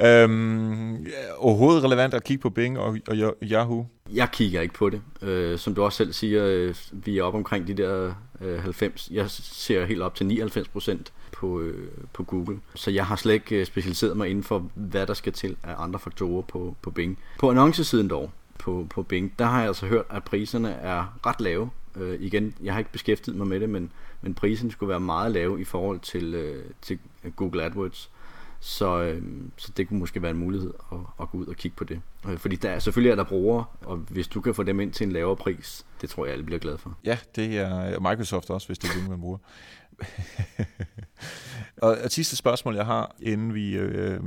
øhm, 0.06 1.06
overhovedet 1.38 1.84
relevant 1.84 2.14
at 2.14 2.24
kigge 2.24 2.42
på 2.42 2.50
Bing 2.50 2.78
og, 2.78 2.98
og 3.08 3.34
Yahoo? 3.42 3.86
Jeg 4.12 4.28
kigger 4.32 4.60
ikke 4.60 4.74
på 4.74 4.90
det. 4.90 5.02
Øh, 5.22 5.58
som 5.58 5.74
du 5.74 5.82
også 5.82 5.96
selv 5.96 6.12
siger, 6.12 6.44
øh, 6.46 6.74
vi 6.92 7.18
er 7.18 7.22
op 7.22 7.34
omkring 7.34 7.66
de 7.66 7.74
der 7.74 8.14
øh, 8.40 8.62
90. 8.62 9.08
Jeg 9.10 9.30
ser 9.30 9.84
helt 9.84 10.02
op 10.02 10.14
til 10.14 10.26
99 10.26 10.68
procent 10.68 11.12
på, 11.32 11.60
øh, 11.60 11.88
på 12.12 12.22
Google. 12.22 12.60
Så 12.74 12.90
jeg 12.90 13.06
har 13.06 13.16
slet 13.16 13.32
ikke 13.32 13.56
øh, 13.56 13.66
specialiseret 13.66 14.16
mig 14.16 14.28
inden 14.28 14.44
for, 14.44 14.68
hvad 14.74 15.06
der 15.06 15.14
skal 15.14 15.32
til 15.32 15.56
af 15.62 15.74
andre 15.78 15.98
faktorer 15.98 16.42
på, 16.42 16.76
på 16.82 16.90
Bing. 16.90 17.18
På 17.38 17.50
annoncesiden 17.50 18.08
dog, 18.08 18.30
på, 18.58 18.86
på 18.90 19.02
Bing, 19.02 19.32
der 19.38 19.44
har 19.44 19.58
jeg 19.58 19.68
altså 19.68 19.86
hørt, 19.86 20.04
at 20.10 20.24
priserne 20.24 20.70
er 20.70 21.18
ret 21.26 21.40
lave 21.40 21.70
Øh, 21.96 22.20
igen, 22.20 22.54
jeg 22.62 22.72
har 22.74 22.78
ikke 22.78 22.92
beskæftiget 22.92 23.38
mig 23.38 23.46
med 23.46 23.60
det, 23.60 23.68
men, 23.68 23.92
men 24.22 24.34
prisen 24.34 24.70
skulle 24.70 24.90
være 24.90 25.00
meget 25.00 25.32
lav 25.32 25.60
i 25.60 25.64
forhold 25.64 26.00
til, 26.00 26.34
øh, 26.34 26.64
til 26.82 26.98
Google 27.36 27.64
AdWords. 27.64 28.10
Så, 28.60 29.02
øh, 29.02 29.22
så 29.56 29.72
det 29.76 29.88
kunne 29.88 29.98
måske 29.98 30.22
være 30.22 30.30
en 30.30 30.36
mulighed 30.36 30.72
at, 30.92 30.98
at 31.20 31.30
gå 31.30 31.38
ud 31.38 31.46
og 31.46 31.56
kigge 31.56 31.76
på 31.76 31.84
det. 31.84 32.00
Øh, 32.28 32.38
fordi 32.38 32.56
der, 32.56 32.78
selvfølgelig 32.78 33.10
er 33.10 33.16
der 33.16 33.24
brugere, 33.24 33.64
og 33.80 33.96
hvis 33.96 34.28
du 34.28 34.40
kan 34.40 34.54
få 34.54 34.62
dem 34.62 34.80
ind 34.80 34.92
til 34.92 35.06
en 35.06 35.12
lavere 35.12 35.36
pris, 35.36 35.86
det 36.00 36.10
tror 36.10 36.24
jeg 36.24 36.32
alle 36.32 36.44
bliver 36.44 36.58
glade 36.58 36.78
for. 36.78 36.98
Ja, 37.04 37.18
det 37.36 37.58
er 37.58 38.00
Microsoft 38.00 38.50
også, 38.50 38.66
hvis 38.66 38.78
det 38.78 38.90
er 38.90 38.94
det, 39.00 39.10
man 39.10 39.20
bruger. 39.20 39.38
Og 41.82 41.96
et 42.04 42.12
sidste 42.12 42.36
spørgsmål, 42.36 42.74
jeg 42.74 42.86
har, 42.86 43.16
inden 43.20 43.54
vi, 43.54 43.76
øh, 43.76 44.20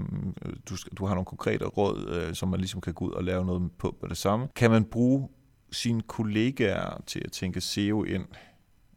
du, 0.70 0.76
du 0.98 1.06
har 1.06 1.14
nogle 1.14 1.26
konkrete 1.26 1.66
råd, 1.66 2.08
øh, 2.10 2.36
som 2.36 2.50
man 2.50 2.60
ligesom 2.60 2.82
kan 2.82 2.94
gå 2.94 3.06
ud 3.06 3.12
og 3.12 3.24
lave 3.24 3.46
noget 3.46 3.72
på 3.78 3.98
med 4.02 4.10
det 4.10 4.18
samme. 4.18 4.48
Kan 4.56 4.72
man 4.72 4.86
bruge 4.86 5.30
sine 5.72 6.02
kollegaer 6.02 7.02
til 7.08 7.22
at 7.26 7.32
tænke 7.32 7.62
SEO 7.62 8.04
ind 8.04 8.26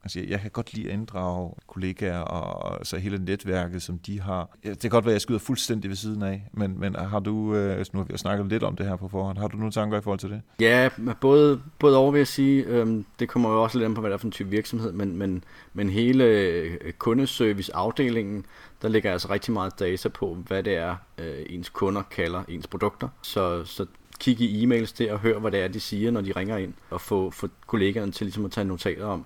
Altså, 0.02 0.20
jeg 0.28 0.40
kan 0.40 0.50
godt 0.50 0.74
lide 0.74 0.88
at 0.88 0.92
inddrage 0.92 1.54
kollegaer 1.66 2.18
og 2.18 2.78
altså, 2.78 2.96
hele 2.96 3.24
netværket, 3.24 3.82
som 3.82 3.98
de 3.98 4.20
har. 4.20 4.56
Det 4.64 4.80
kan 4.80 4.90
godt 4.90 5.04
være, 5.04 5.12
at 5.12 5.14
jeg 5.14 5.20
skyder 5.20 5.38
fuldstændig 5.38 5.88
ved 5.88 5.96
siden 5.96 6.22
af, 6.22 6.48
men, 6.52 6.80
men 6.80 6.94
har 6.94 7.18
du, 7.18 7.54
øh, 7.54 7.78
altså, 7.78 7.90
nu 7.94 8.00
har 8.00 8.06
vi 8.10 8.18
snakket 8.18 8.46
lidt 8.46 8.62
om 8.62 8.76
det 8.76 8.86
her 8.86 8.96
på 8.96 9.08
forhånd, 9.08 9.38
har 9.38 9.48
du 9.48 9.56
nogle 9.56 9.72
tanker 9.72 9.98
i 9.98 10.00
forhold 10.00 10.18
til 10.18 10.30
det? 10.30 10.42
Ja, 10.60 10.88
både, 11.20 11.60
både 11.78 11.96
over 11.96 12.10
vil 12.10 12.18
jeg 12.18 12.26
sige, 12.26 12.64
øhm, 12.64 13.04
det 13.18 13.28
kommer 13.28 13.50
jo 13.50 13.62
også 13.62 13.78
lidt 13.78 13.86
an 13.86 13.94
på, 13.94 14.00
hvad 14.00 14.10
det 14.10 14.14
er 14.14 14.18
for 14.18 14.26
en 14.26 14.32
type 14.32 14.50
virksomhed, 14.50 14.92
men, 14.92 15.16
men, 15.16 15.44
men 15.72 15.90
hele 15.90 16.24
øh, 16.24 16.92
kundeserviceafdelingen, 16.98 18.46
der 18.82 18.88
ligger 18.88 19.12
altså 19.12 19.30
rigtig 19.30 19.52
meget 19.52 19.78
data 19.78 20.08
på, 20.08 20.34
hvad 20.46 20.62
det 20.62 20.76
er, 20.76 20.96
øh, 21.18 21.46
ens 21.46 21.68
kunder 21.68 22.02
kalder 22.02 22.42
ens 22.48 22.66
produkter. 22.66 23.08
Så, 23.22 23.64
så 23.64 23.86
kigge 24.20 24.44
i 24.44 24.66
e-mails 24.66 24.94
der 24.98 25.12
og 25.12 25.18
høre, 25.18 25.38
hvad 25.38 25.50
det 25.50 25.60
er, 25.60 25.68
de 25.68 25.80
siger, 25.80 26.10
når 26.10 26.20
de 26.20 26.32
ringer 26.36 26.56
ind, 26.56 26.74
og 26.90 27.00
få, 27.00 27.30
få 27.30 27.48
kollegaerne 27.66 28.12
til 28.12 28.24
ligesom 28.24 28.44
at 28.44 28.50
tage 28.50 28.64
notater 28.64 29.04
om, 29.04 29.24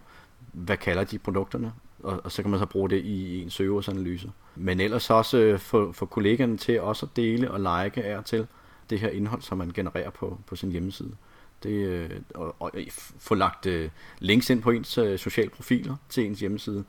hvad 0.52 0.76
kalder 0.76 1.04
de 1.04 1.18
produkterne, 1.18 1.72
og, 2.02 2.20
og 2.24 2.32
så 2.32 2.42
kan 2.42 2.50
man 2.50 2.60
så 2.60 2.66
bruge 2.66 2.90
det 2.90 3.00
i, 3.04 3.36
i 3.36 3.42
en 3.42 3.50
søgeordsanalyse. 3.50 4.30
Men 4.56 4.80
ellers 4.80 5.10
også 5.10 5.38
øh, 5.38 5.58
få, 5.58 5.92
få 5.92 6.06
kollegaerne 6.06 6.56
til 6.56 6.80
også 6.80 7.06
at 7.06 7.16
dele 7.16 7.50
og 7.50 7.60
like 7.60 8.04
af 8.04 8.24
til 8.24 8.46
det 8.90 9.00
her 9.00 9.08
indhold, 9.08 9.42
som 9.42 9.58
man 9.58 9.70
genererer 9.70 10.10
på, 10.10 10.38
på 10.46 10.56
sin 10.56 10.72
hjemmeside. 10.72 11.12
Det, 11.62 11.70
øh, 11.70 12.10
og, 12.34 12.56
og 12.58 12.70
få 13.18 13.34
lagt 13.34 13.66
øh, 13.66 13.90
links 14.18 14.50
ind 14.50 14.62
på 14.62 14.70
ens 14.70 14.98
øh, 14.98 15.18
sociale 15.18 15.50
profiler 15.50 15.96
til 16.08 16.26
ens 16.26 16.40
hjemmeside, 16.40 16.84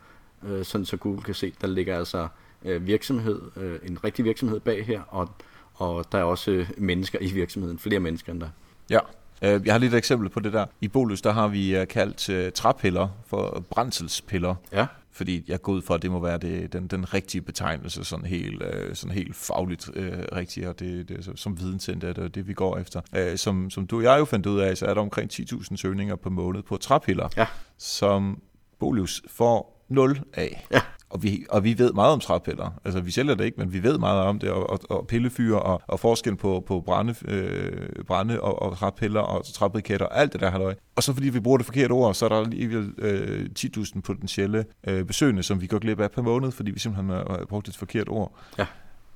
øh, 0.47 0.65
sådan 0.65 0.85
så 0.85 0.97
Google 0.97 1.21
kan 1.21 1.33
se, 1.33 1.53
der 1.61 1.67
ligger 1.67 1.97
altså 1.97 2.27
øh, 2.65 2.87
virksomhed, 2.87 3.41
øh, 3.57 3.79
en 3.83 4.03
rigtig 4.03 4.25
virksomhed 4.25 4.59
bag 4.59 4.85
her, 4.85 5.01
og, 5.01 5.29
og 5.75 6.05
der 6.11 6.17
er 6.17 6.23
også 6.23 6.51
øh, 6.51 6.69
mennesker 6.77 7.19
i 7.21 7.31
virksomheden, 7.31 7.79
flere 7.79 7.99
mennesker 7.99 8.31
end 8.31 8.41
der. 8.41 8.49
Ja, 8.89 8.99
Øh, 9.41 9.61
jeg 9.65 9.73
har 9.73 9.79
lidt 9.79 9.93
et 9.93 9.97
eksempel 9.97 10.29
på 10.29 10.39
det 10.39 10.53
der. 10.53 10.65
I 10.81 10.87
Bolus, 10.87 11.21
der 11.21 11.31
har 11.31 11.47
vi 11.47 11.75
øh, 11.75 11.87
kaldt 11.87 12.53
træpiller 12.53 13.07
for 13.27 13.65
brændselspiller. 13.69 14.55
Ja. 14.71 14.85
Fordi 15.11 15.43
jeg 15.47 15.61
går 15.61 15.73
ud 15.73 15.81
fra, 15.81 15.95
at 15.95 16.01
det 16.01 16.11
må 16.11 16.19
være 16.19 16.37
det, 16.37 16.73
den, 16.73 16.87
den 16.87 17.13
rigtige 17.13 17.41
betegnelse, 17.41 18.03
sådan 18.03 18.25
helt, 18.25 18.63
sådan 18.93 19.15
helt 19.15 19.35
fagligt 19.35 19.89
uh, 19.89 20.03
rigtigt, 20.35 20.67
og 20.67 20.79
det, 20.79 21.09
det, 21.09 21.31
som 21.35 21.59
videnscenter, 21.59 22.13
det 22.13 22.23
er 22.23 22.27
det, 22.27 22.47
vi 22.47 22.53
går 22.53 22.77
efter. 22.77 23.01
Uh, 23.17 23.35
som, 23.35 23.69
som 23.69 23.87
du 23.87 23.97
og 23.97 24.03
jeg 24.03 24.19
jo 24.19 24.25
fandt 24.25 24.45
ud 24.45 24.59
af, 24.59 24.77
så 24.77 24.85
er 24.85 24.93
der 24.93 25.01
omkring 25.01 25.31
10.000 25.33 25.75
søgninger 25.75 26.15
på 26.15 26.29
måned 26.29 26.61
på 26.61 26.77
træpiller, 26.77 27.29
ja. 27.37 27.45
som 27.77 28.41
Bolus 28.79 29.21
får 29.27 29.85
0 29.89 30.21
af. 30.33 30.67
Ja 30.71 30.81
og 31.15 31.23
vi, 31.23 31.45
og 31.49 31.63
vi 31.63 31.77
ved 31.77 31.93
meget 31.93 32.13
om 32.13 32.19
træpiller. 32.19 32.79
Altså, 32.85 33.01
vi 33.01 33.11
sælger 33.11 33.35
det 33.35 33.45
ikke, 33.45 33.57
men 33.57 33.73
vi 33.73 33.83
ved 33.83 33.97
meget 33.97 34.21
om 34.21 34.39
det, 34.39 34.49
og, 34.49 34.69
og, 34.69 34.79
og 34.89 35.07
pillefyre, 35.07 35.59
og, 35.59 35.81
og 35.87 35.99
forskel 35.99 36.35
på, 36.35 36.63
på 36.67 36.81
brænde, 36.81 37.15
øh, 37.27 38.03
brænde 38.07 38.41
og, 38.41 38.61
og 38.61 38.77
træpiller, 38.77 39.21
og 39.21 39.53
træbriketter, 39.53 40.05
og 40.05 40.19
alt 40.19 40.33
det 40.33 40.41
der 40.41 40.49
halløj. 40.49 40.75
Og 40.95 41.03
så 41.03 41.13
fordi 41.13 41.29
vi 41.29 41.39
bruger 41.39 41.57
det 41.57 41.65
forkerte 41.65 41.91
ord, 41.91 42.13
så 42.13 42.25
er 42.25 42.29
der 42.29 42.35
alligevel 42.35 42.93
øh, 42.97 43.49
10.000 43.59 44.01
potentielle 44.01 44.65
øh, 44.87 45.05
besøgende, 45.05 45.43
som 45.43 45.61
vi 45.61 45.67
går 45.67 45.79
glip 45.79 45.99
af 45.99 46.11
per 46.11 46.21
måned, 46.21 46.51
fordi 46.51 46.71
vi 46.71 46.79
simpelthen 46.79 47.09
har 47.09 47.45
brugt 47.49 47.67
et 47.67 47.77
forkert 47.77 48.09
ord. 48.09 48.37
Ja. 48.57 48.65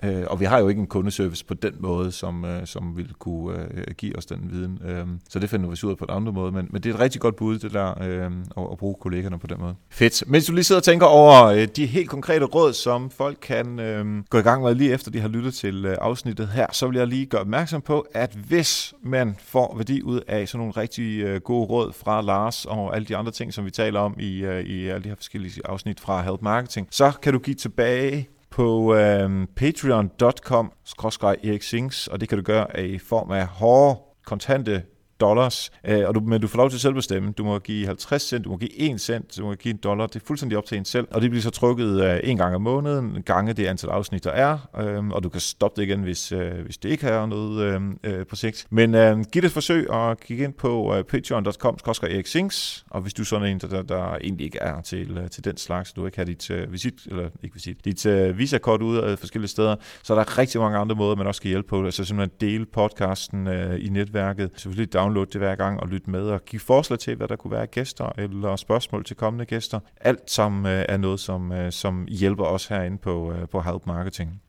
Øh, 0.04 0.24
og 0.28 0.40
vi 0.40 0.46
har 0.46 0.60
jo 0.60 0.68
ikke 0.68 0.80
en 0.80 0.88
kundeservice 0.88 1.46
på 1.46 1.54
den 1.54 1.74
måde, 1.80 2.12
som, 2.12 2.46
øh, 2.46 2.68
som 2.68 2.98
vil 2.98 3.14
kunne 3.20 3.68
øh, 3.74 3.84
give 3.98 4.18
os 4.18 4.26
den 4.26 4.50
viden. 4.52 4.80
Øh, 4.86 5.06
så 5.30 5.40
det 5.40 5.50
finder 5.50 5.70
vi 5.70 5.78
ud 5.86 5.92
af 5.92 5.98
på 5.98 6.06
en 6.06 6.16
anden 6.16 6.34
måde. 6.34 6.52
Men, 6.52 6.68
men 6.72 6.84
det 6.84 6.90
er 6.90 6.94
et 6.94 7.00
rigtig 7.00 7.22
godt 7.22 7.36
bud, 7.36 7.60
det 7.60 7.74
der, 7.74 8.04
øh, 8.04 8.32
at, 8.58 8.72
at 8.72 8.78
bruge 8.78 8.96
kollegerne 9.02 9.40
på 9.40 9.48
den 9.48 9.58
måde. 9.60 9.76
Fedt. 9.90 10.24
Mens 10.28 10.46
du 10.46 10.54
lige 10.54 10.64
sidder 10.64 10.80
og 10.80 10.84
tænker 10.84 11.06
over 11.06 11.46
øh, 11.46 11.68
de 11.76 11.86
helt 11.86 12.10
konkrete 12.10 12.46
råd, 12.46 12.74
som 12.74 13.10
folk 13.10 13.38
kan 13.42 13.80
øh, 13.80 14.24
gå 14.30 14.38
i 14.38 14.42
gang 14.42 14.64
med 14.64 14.76
lige 14.76 14.94
efter 14.94 15.12
de 15.12 15.20
har 15.20 15.28
lyttet 15.28 15.54
til 15.54 15.86
øh, 15.86 15.98
afsnittet 16.02 16.48
her, 16.48 16.68
så 16.72 16.88
vil 16.88 16.98
jeg 16.98 17.08
lige 17.08 17.26
gøre 17.26 17.42
opmærksom 17.42 17.82
på, 17.82 18.06
at 18.14 18.34
hvis 18.48 18.94
man 19.04 19.36
får 19.44 19.76
værdi 19.78 20.02
ud 20.02 20.22
af 20.28 20.48
sådan 20.48 20.60
nogle 20.60 20.74
rigtig 20.78 21.20
øh, 21.20 21.42
gode 21.42 21.66
råd 21.66 21.94
fra 21.94 22.22
Lars 22.22 22.66
og 22.66 22.96
alle 22.96 23.06
de 23.06 23.18
andre 23.18 23.32
ting, 23.32 23.54
som 23.54 23.66
vi 23.66 23.72
taler 23.72 24.00
om 24.00 24.16
i, 24.20 24.40
øh, 24.40 24.64
i 24.64 24.88
alle 24.88 25.04
de 25.04 25.10
her 25.10 25.16
forskellige 25.16 25.62
afsnit 25.66 26.00
fra 26.00 26.22
Help 26.22 26.42
Marketing, 26.42 26.88
så 26.92 27.12
kan 27.22 27.34
du 27.34 27.40
give 27.40 27.56
tilbage 27.56 28.30
på 28.52 28.96
øh, 28.96 29.48
patreon.com-eriksings, 29.56 32.08
og 32.12 32.22
det 32.22 32.30
kan 32.30 32.38
du 32.38 32.44
gøre 32.44 32.86
i 32.86 32.98
form 32.98 33.32
af 33.32 33.48
hårde, 33.48 34.00
kontante 34.26 34.84
dollars, 35.20 35.72
øh, 35.88 36.08
og 36.08 36.16
du, 36.16 36.20
men 36.20 36.42
du 36.42 36.48
får 36.48 36.58
lov 36.58 36.70
til 36.70 36.80
selv 36.80 36.92
at 36.92 36.96
bestemme. 36.96 37.32
Du 37.32 37.44
må 37.44 37.60
give 37.60 37.86
50 37.86 38.22
cent, 38.22 38.46
du 38.46 38.50
må 38.50 38.58
give 38.58 38.80
1 38.80 39.02
cent, 39.02 39.38
du 39.38 39.44
må 39.44 39.54
give 39.54 39.74
en 39.74 39.80
dollar. 39.84 40.08
Det 40.08 40.16
er 40.16 40.26
fuldstændig 40.26 40.58
op 40.58 40.66
til 40.66 40.78
en 40.78 40.86
selv, 40.86 41.08
og 41.12 41.22
det 41.22 41.30
bliver 41.30 41.44
så 41.44 41.50
trykket 41.50 42.04
øh, 42.04 42.20
en 42.24 42.38
gang 42.38 42.56
om 42.56 42.62
måneden, 42.62 43.24
gange 43.26 43.54
det 43.54 43.66
antal 43.66 43.90
afsnit, 43.90 44.24
der 44.24 44.32
er, 44.32 44.58
øh, 44.80 45.08
og 45.08 45.24
du 45.24 45.30
kan 45.30 45.42
stoppe 45.42 45.82
det 45.82 45.88
igen, 45.88 46.00
hvis, 46.00 46.32
øh, 46.32 46.52
hvis 46.66 46.78
det 46.78 46.90
ikke 46.90 47.06
har 47.06 47.26
noget 47.26 47.62
øh, 47.62 47.82
øh, 48.04 48.26
på 48.26 48.36
sigt. 48.36 48.68
Men 48.70 48.96
øh, 48.96 49.20
giv 49.32 49.42
det 49.42 49.48
et 49.48 49.54
forsøg, 49.54 49.90
og 49.90 50.20
kig 50.20 50.40
ind 50.40 50.54
på 50.54 50.96
øh, 50.96 51.04
patreon.com 51.04 51.78
Sings, 52.26 52.86
og 52.90 53.02
hvis 53.02 53.14
du 53.14 53.22
er 53.22 53.26
sådan 53.26 53.48
en, 53.48 53.60
der, 53.60 53.82
der 53.82 54.16
egentlig 54.16 54.46
ikke 54.46 54.60
er 54.60 54.82
til, 54.82 55.18
øh, 55.18 55.30
til 55.30 55.46
den 55.46 55.58
slags, 55.58 55.94
du 55.94 56.06
ikke 56.06 56.18
har 56.18 56.26
dit 56.26 56.52
øh, 56.52 56.72
visit, 56.72 56.94
eller 57.06 57.30
ikke 57.44 57.54
visit, 57.54 57.86
dit 57.86 58.06
øh, 58.06 58.38
visakort 58.38 58.82
ud 58.82 58.98
af 58.98 59.12
øh, 59.12 59.18
forskellige 59.18 59.50
steder, 59.50 59.76
så 60.04 60.14
er 60.14 60.18
der 60.18 60.38
rigtig 60.38 60.62
mange 60.62 60.78
andre 60.78 60.96
måder, 60.96 61.16
man 61.16 61.28
også 61.28 61.42
kan 61.42 61.50
hjælpe 61.50 61.68
på. 61.68 61.86
Altså 61.86 62.06
simpelthen 62.06 62.50
dele 62.50 62.66
podcasten 62.66 63.48
øh, 63.48 63.86
i 63.86 63.90
netværket, 63.90 64.52
selvfølgelig 64.56 64.94
downloade 65.10 65.32
det 65.32 65.42
hver 65.42 65.56
gang 65.56 65.80
og 65.80 65.88
lytte 65.88 66.10
med 66.10 66.22
og 66.22 66.46
give 66.46 66.60
forslag 66.60 67.00
til, 67.00 67.16
hvad 67.16 67.28
der 67.28 67.36
kunne 67.36 67.52
være 67.52 67.68
gæster 67.68 68.12
eller 68.18 68.56
spørgsmål 68.56 69.06
til 69.06 69.16
kommende 69.16 69.46
gæster. 69.46 69.80
Alt 70.02 70.32
som 70.32 70.66
øh, 70.66 70.86
er 70.90 70.98
noget, 70.98 71.20
som, 71.20 71.52
øh, 71.52 71.72
som 71.72 72.06
hjælper 72.10 72.46
os 72.46 72.66
herinde 72.66 72.98
på, 72.98 73.32
øh, 73.32 73.48
på 73.48 73.62
Help 73.62 73.86
Marketing. 73.86 74.42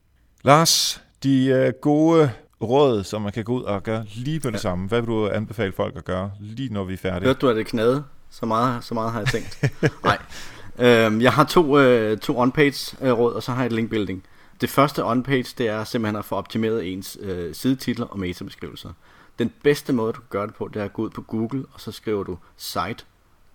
Lars, 0.42 1.04
de 1.22 1.72
gode 1.80 2.30
råd, 2.62 3.04
som 3.04 3.22
man 3.22 3.32
kan 3.32 3.44
gå 3.44 3.52
ud 3.52 3.62
og 3.62 3.82
gøre 3.82 4.04
lige 4.14 4.40
på 4.40 4.48
det 4.48 4.54
ja. 4.54 4.60
samme. 4.60 4.88
Hvad 4.88 5.00
vil 5.00 5.08
du 5.08 5.28
anbefale 5.28 5.72
folk 5.72 5.96
at 5.96 6.04
gøre, 6.04 6.30
lige 6.40 6.72
når 6.72 6.84
vi 6.84 6.92
er 6.92 6.96
færdige? 6.96 7.24
Hørte 7.24 7.38
du, 7.38 7.48
at 7.48 7.56
det 7.56 7.66
knade? 7.66 8.04
Så 8.30 8.46
meget, 8.46 8.84
så 8.84 8.94
meget 8.94 9.12
har 9.12 9.20
jeg 9.20 9.28
tænkt. 9.28 9.64
Nej. 10.04 10.18
Øhm, 10.78 11.20
jeg 11.20 11.32
har 11.32 11.44
to, 11.44 11.78
øh, 11.78 12.18
to 12.18 12.38
on-page 12.38 12.96
øh, 13.06 13.12
råd, 13.12 13.32
og 13.32 13.42
så 13.42 13.52
har 13.52 13.62
jeg 13.62 13.66
et 13.66 13.72
link 13.72 13.90
building. 13.90 14.22
Det 14.60 14.70
første 14.70 15.04
on-page, 15.04 15.54
det 15.58 15.68
er 15.68 15.84
simpelthen 15.84 16.16
at 16.16 16.24
få 16.24 16.34
optimeret 16.34 16.92
ens 16.92 17.18
øh, 17.20 17.54
sidetitler 17.54 18.06
og 18.06 18.18
metabeskrivelser. 18.18 18.90
Den 19.40 19.52
bedste 19.62 19.92
måde, 19.92 20.12
du 20.12 20.20
kan 20.20 20.28
gøre 20.30 20.46
det 20.46 20.54
på, 20.54 20.68
det 20.68 20.80
er 20.80 20.84
at 20.84 20.92
gå 20.92 21.02
ud 21.02 21.10
på 21.10 21.22
Google, 21.22 21.64
og 21.72 21.80
så 21.80 21.92
skriver 21.92 22.22
du 22.22 22.38
site, 22.56 23.04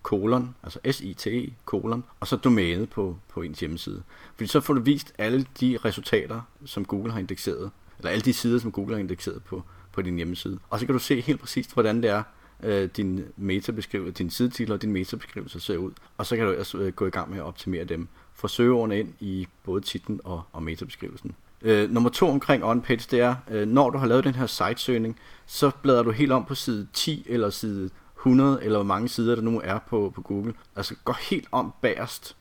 kolon, 0.02 0.54
altså 0.62 0.78
S-I-T-E, 0.92 1.52
kolon, 1.64 2.04
og 2.20 2.26
så 2.26 2.36
domænet 2.36 2.90
på, 2.90 3.18
på 3.28 3.42
ens 3.42 3.60
hjemmeside. 3.60 4.02
Fordi 4.34 4.46
så 4.46 4.60
får 4.60 4.74
du 4.74 4.80
vist 4.80 5.14
alle 5.18 5.46
de 5.60 5.78
resultater, 5.84 6.40
som 6.64 6.84
Google 6.84 7.12
har 7.12 7.18
indekseret, 7.18 7.70
eller 7.98 8.10
alle 8.10 8.22
de 8.22 8.32
sider, 8.32 8.58
som 8.58 8.72
Google 8.72 8.94
har 8.94 9.00
indekseret 9.00 9.44
på, 9.44 9.62
på 9.92 10.02
din 10.02 10.16
hjemmeside. 10.16 10.58
Og 10.70 10.80
så 10.80 10.86
kan 10.86 10.92
du 10.92 10.98
se 10.98 11.20
helt 11.20 11.40
præcist, 11.40 11.72
hvordan 11.74 12.02
det 12.02 12.10
er, 12.10 12.22
øh, 12.62 12.88
din 12.96 13.24
metabeskrivelse, 13.36 14.12
din 14.12 14.30
sidetitel 14.30 14.72
og 14.72 14.82
din 14.82 14.92
metabeskrivelse 14.92 15.60
ser 15.60 15.76
ud. 15.76 15.92
Og 16.18 16.26
så 16.26 16.36
kan 16.36 16.46
du 16.46 16.54
også 16.58 16.78
øh, 16.78 16.92
gå 16.92 17.06
i 17.06 17.10
gang 17.10 17.30
med 17.30 17.38
at 17.38 17.44
optimere 17.44 17.84
dem. 17.84 18.08
Få 18.34 18.48
søgeordene 18.48 19.00
ind 19.00 19.14
i 19.20 19.48
både 19.64 19.80
titlen 19.80 20.20
og, 20.24 20.42
og 20.52 20.62
metabeskrivelsen. 20.62 21.34
Øh, 21.62 21.90
nummer 21.90 22.10
to 22.10 22.28
omkring 22.28 22.64
on-page, 22.64 23.06
det 23.10 23.20
er, 23.20 23.34
øh, 23.50 23.68
når 23.68 23.90
du 23.90 23.98
har 23.98 24.06
lavet 24.06 24.24
den 24.24 24.34
her 24.34 24.46
sitesøgning, 24.46 25.18
så 25.46 25.70
bladrer 25.82 26.02
du 26.02 26.10
helt 26.10 26.32
om 26.32 26.44
på 26.44 26.54
side 26.54 26.86
10 26.92 27.26
eller 27.28 27.50
side 27.50 27.90
100, 28.18 28.64
eller 28.64 28.78
hvor 28.78 28.84
mange 28.84 29.08
sider 29.08 29.34
der 29.34 29.42
nu 29.42 29.60
er 29.64 29.78
på, 29.78 30.12
på 30.14 30.22
Google. 30.22 30.54
Altså 30.76 30.94
gå 31.04 31.12
helt 31.30 31.48
om 31.52 31.72
bagerst 31.82 32.36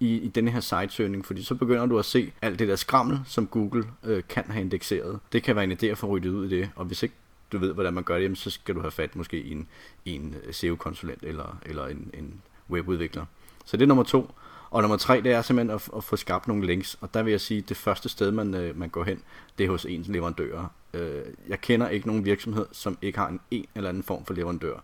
i, 0.00 0.16
i 0.16 0.28
denne 0.28 0.50
her 0.50 0.60
sitesøgning, 0.60 1.26
fordi 1.26 1.42
så 1.42 1.54
begynder 1.54 1.86
du 1.86 1.98
at 1.98 2.04
se 2.04 2.32
alt 2.42 2.58
det 2.58 2.68
der 2.68 2.76
skrammel, 2.76 3.20
som 3.26 3.46
Google 3.46 3.84
øh, 4.04 4.22
kan 4.28 4.44
have 4.48 4.60
indekseret. 4.60 5.18
Det 5.32 5.42
kan 5.42 5.56
være 5.56 5.64
en 5.64 5.72
idé 5.72 5.86
at 5.86 5.98
få 5.98 6.06
ryddet 6.06 6.30
ud 6.30 6.46
i 6.46 6.60
det, 6.60 6.70
og 6.76 6.84
hvis 6.84 7.02
ikke 7.02 7.14
du 7.52 7.58
ved, 7.58 7.72
hvordan 7.72 7.94
man 7.94 8.04
gør 8.04 8.18
det, 8.18 8.38
så 8.38 8.50
skal 8.50 8.74
du 8.74 8.80
have 8.80 8.90
fat 8.90 9.16
måske 9.16 9.40
i 9.40 9.52
en, 9.52 9.68
en 10.04 10.34
øh, 10.44 10.54
SEO-konsulent 10.54 11.22
eller, 11.22 11.58
eller 11.66 11.86
en, 11.86 12.10
en 12.14 12.40
webudvikler. 12.70 13.24
Så 13.64 13.76
det 13.76 13.82
er 13.82 13.88
nummer 13.88 14.04
to. 14.04 14.34
Og 14.70 14.82
nummer 14.82 14.96
tre, 14.96 15.20
det 15.20 15.32
er 15.32 15.42
simpelthen 15.42 15.74
at, 15.74 15.88
at 15.96 16.04
få 16.04 16.16
skabt 16.16 16.48
nogle 16.48 16.66
links. 16.66 16.98
Og 17.00 17.14
der 17.14 17.22
vil 17.22 17.30
jeg 17.30 17.40
sige, 17.40 17.58
at 17.58 17.68
det 17.68 17.76
første 17.76 18.08
sted, 18.08 18.30
man, 18.30 18.54
øh, 18.54 18.78
man 18.78 18.88
går 18.88 19.04
hen, 19.04 19.22
det 19.58 19.66
er 19.66 19.70
hos 19.70 19.84
ens 19.84 20.08
leverandører. 20.08 20.66
Øh, 20.94 21.22
jeg 21.48 21.60
kender 21.60 21.88
ikke 21.88 22.06
nogen 22.06 22.24
virksomhed, 22.24 22.66
som 22.72 22.98
ikke 23.02 23.18
har 23.18 23.28
en, 23.28 23.40
en 23.50 23.66
eller 23.74 23.88
anden 23.88 24.02
form 24.02 24.24
for 24.24 24.34
leverandør. 24.34 24.76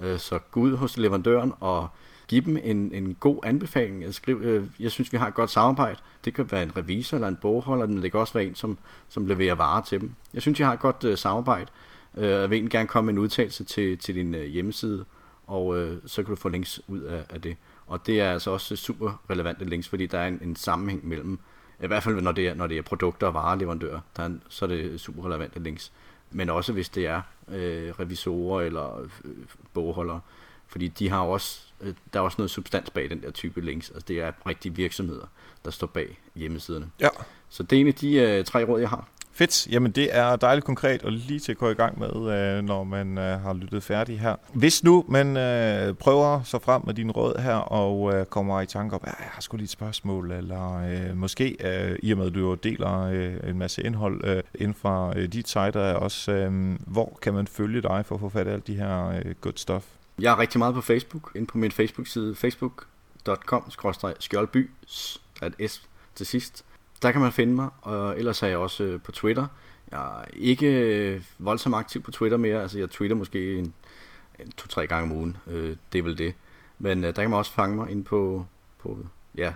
Øh, 0.00 0.18
så 0.18 0.38
gå 0.38 0.60
ud 0.60 0.76
hos 0.76 0.96
leverandøren 0.96 1.52
og 1.60 1.88
giv 2.28 2.42
dem 2.42 2.56
en, 2.62 2.92
en 2.92 3.14
god 3.20 3.38
anbefaling. 3.42 4.02
Jeg, 4.02 4.14
skriv, 4.14 4.40
øh, 4.42 4.64
jeg 4.80 4.90
synes, 4.90 5.12
vi 5.12 5.18
har 5.18 5.28
et 5.28 5.34
godt 5.34 5.50
samarbejde. 5.50 5.98
Det 6.24 6.34
kan 6.34 6.52
være 6.52 6.62
en 6.62 6.76
revisor 6.76 7.16
eller 7.16 7.28
en 7.28 7.38
bogholder, 7.42 7.86
men 7.86 8.02
det 8.02 8.10
kan 8.10 8.20
også 8.20 8.32
være 8.32 8.44
en, 8.44 8.54
som, 8.54 8.78
som 9.08 9.26
leverer 9.26 9.54
varer 9.54 9.82
til 9.82 10.00
dem. 10.00 10.14
Jeg 10.34 10.42
synes, 10.42 10.60
jeg 10.60 10.68
har 10.68 10.74
et 10.74 10.80
godt 10.80 11.04
øh, 11.04 11.18
samarbejde. 11.18 11.70
Øh, 12.16 12.30
jeg 12.30 12.50
vil 12.50 12.56
egentlig 12.56 12.70
gerne 12.70 12.88
komme 12.88 13.06
med 13.06 13.14
en 13.14 13.18
udtalelse 13.18 13.64
til, 13.64 13.98
til 13.98 14.14
din 14.14 14.34
øh, 14.34 14.44
hjemmeside, 14.44 15.04
og 15.46 15.78
øh, 15.78 15.96
så 16.06 16.22
kan 16.22 16.30
du 16.30 16.36
få 16.36 16.48
links 16.48 16.80
ud 16.88 17.00
af, 17.00 17.24
af 17.30 17.40
det. 17.42 17.56
Og 17.86 18.06
det 18.06 18.20
er 18.20 18.32
altså 18.32 18.50
også 18.50 18.76
super 18.76 19.22
relevante 19.30 19.64
links, 19.64 19.88
fordi 19.88 20.06
der 20.06 20.18
er 20.18 20.28
en, 20.28 20.38
en 20.42 20.56
sammenhæng 20.56 21.08
mellem, 21.08 21.38
i 21.82 21.86
hvert 21.86 22.02
fald 22.02 22.20
når 22.20 22.32
det 22.32 22.48
er, 22.48 22.54
når 22.54 22.66
det 22.66 22.78
er 22.78 22.82
produkter 22.82 23.26
og 23.26 23.34
vareleverandører, 23.34 24.00
der 24.16 24.22
er, 24.22 24.30
så 24.48 24.64
er 24.64 24.68
det 24.68 25.00
super 25.00 25.26
relevante 25.26 25.62
links. 25.62 25.92
Men 26.30 26.50
også 26.50 26.72
hvis 26.72 26.88
det 26.88 27.06
er 27.06 27.22
øh, 27.48 27.90
revisorer 28.00 28.62
eller 28.62 29.00
øh, 29.00 29.32
bogholdere. 29.72 30.20
Fordi 30.66 30.88
de 30.88 31.08
har 31.08 31.20
også, 31.20 31.60
øh, 31.80 31.94
der 32.12 32.20
er 32.20 32.24
også 32.24 32.34
noget 32.38 32.50
substans 32.50 32.90
bag 32.90 33.10
den 33.10 33.22
der 33.22 33.30
type 33.30 33.60
links. 33.60 33.90
Altså 33.90 34.04
det 34.08 34.20
er 34.20 34.32
rigtige 34.46 34.74
virksomheder, 34.74 35.26
der 35.64 35.70
står 35.70 35.86
bag 35.86 36.20
hjemmesiderne. 36.34 36.90
Ja. 37.00 37.08
Så 37.48 37.62
det 37.62 37.76
er 37.76 37.80
en 37.80 37.86
af 37.86 37.94
de 37.94 38.14
øh, 38.14 38.44
tre 38.44 38.64
råd, 38.64 38.80
jeg 38.80 38.88
har. 38.88 39.08
Fedt. 39.36 39.66
Jamen 39.70 39.92
det 39.92 40.16
er 40.16 40.36
dejligt 40.36 40.66
konkret 40.66 41.02
og 41.02 41.12
lige 41.12 41.40
til 41.40 41.52
at 41.52 41.58
gå 41.58 41.70
i 41.70 41.74
gang 41.74 41.98
med, 41.98 42.08
øh, 42.08 42.64
når 42.64 42.84
man 42.84 43.18
øh, 43.18 43.40
har 43.40 43.52
lyttet 43.52 43.82
færdig 43.82 44.20
her. 44.20 44.36
Hvis 44.52 44.84
nu 44.84 45.04
man 45.08 45.36
øh, 45.36 45.94
prøver 45.94 46.42
sig 46.42 46.62
frem 46.62 46.82
med 46.86 46.94
dine 46.94 47.12
råd 47.12 47.42
her 47.42 47.54
og 47.54 48.14
øh, 48.14 48.26
kommer 48.26 48.60
i 48.60 48.66
tanke 48.66 48.94
om, 48.94 49.00
at 49.04 49.14
jeg 49.18 49.28
har 49.30 49.40
sgu 49.40 49.56
lige 49.56 49.64
et 49.64 49.70
spørgsmål, 49.70 50.30
eller 50.30 50.76
øh, 50.76 51.16
måske 51.16 51.56
øh, 51.64 51.98
i 52.02 52.12
og 52.12 52.18
med 52.18 52.26
at 52.26 52.34
du 52.34 52.54
deler 52.54 53.00
øh, 53.00 53.36
en 53.50 53.58
masse 53.58 53.82
indhold 53.82 54.24
øh, 54.24 54.42
inden 54.54 54.74
for 54.74 55.12
øh, 55.16 55.28
dit 55.28 55.48
site 55.48 55.78
er 55.78 55.94
også, 55.94 56.32
øh, 56.32 56.76
hvor 56.86 57.18
kan 57.22 57.34
man 57.34 57.46
følge 57.46 57.82
dig 57.82 58.04
for 58.06 58.14
at 58.14 58.20
få 58.20 58.28
fat 58.28 58.46
i 58.46 58.50
alt 58.50 58.66
de 58.66 58.74
her 58.74 59.08
øh, 59.08 59.34
good 59.40 59.56
stuff? 59.56 59.84
Jeg 60.20 60.32
er 60.32 60.38
rigtig 60.38 60.58
meget 60.58 60.74
på 60.74 60.80
Facebook, 60.80 61.32
inde 61.34 61.46
på 61.46 61.58
min 61.58 61.72
Facebook-side 61.72 62.34
facebook.com-skjoldby, 62.34 64.70
at 65.42 65.70
S 65.70 65.82
til 66.14 66.26
sidst. 66.26 66.64
Der 67.04 67.12
kan 67.12 67.20
man 67.20 67.32
finde 67.32 67.54
mig, 67.54 67.68
og 67.82 68.18
ellers 68.18 68.42
er 68.42 68.46
jeg 68.46 68.58
også 68.58 68.84
øh, 68.84 69.00
på 69.00 69.12
Twitter. 69.12 69.46
Jeg 69.90 70.20
er 70.20 70.24
ikke 70.36 70.66
øh, 70.66 71.22
voldsomt 71.38 71.74
aktiv 71.74 72.02
på 72.02 72.10
Twitter 72.10 72.38
mere, 72.38 72.62
altså 72.62 72.78
jeg 72.78 72.90
tweeter 72.90 73.16
måske 73.16 73.58
en, 73.58 73.74
en 74.38 74.52
to-tre 74.52 74.86
gange 74.86 75.10
om 75.10 75.18
ugen, 75.18 75.36
øh, 75.46 75.76
det 75.92 75.98
er 75.98 76.02
vel 76.02 76.18
det. 76.18 76.34
Men 76.78 77.04
øh, 77.04 77.16
der 77.16 77.22
kan 77.22 77.30
man 77.30 77.38
også 77.38 77.52
fange 77.52 77.76
mig 77.76 77.90
ind 77.90 78.04
på, 78.04 78.46
på 78.78 78.98
ja, 79.34 79.52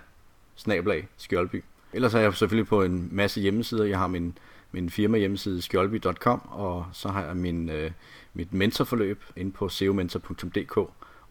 snablag 0.54 1.08
Skjoldby. 1.16 1.64
Ellers 1.92 2.14
er 2.14 2.20
jeg 2.20 2.34
selvfølgelig 2.34 2.68
på 2.68 2.82
en 2.82 3.08
masse 3.12 3.40
hjemmesider. 3.40 3.84
Jeg 3.84 3.98
har 3.98 4.06
min, 4.06 4.38
min 4.72 4.90
firma 4.90 5.18
hjemmeside 5.18 5.62
skjoldby.com, 5.62 6.48
og 6.50 6.86
så 6.92 7.08
har 7.08 7.24
jeg 7.24 7.36
min, 7.36 7.68
øh, 7.70 7.90
mit 8.34 8.52
mentorforløb 8.52 9.24
inde 9.36 9.52
på 9.52 9.68
seomentor.dk. 9.68 10.76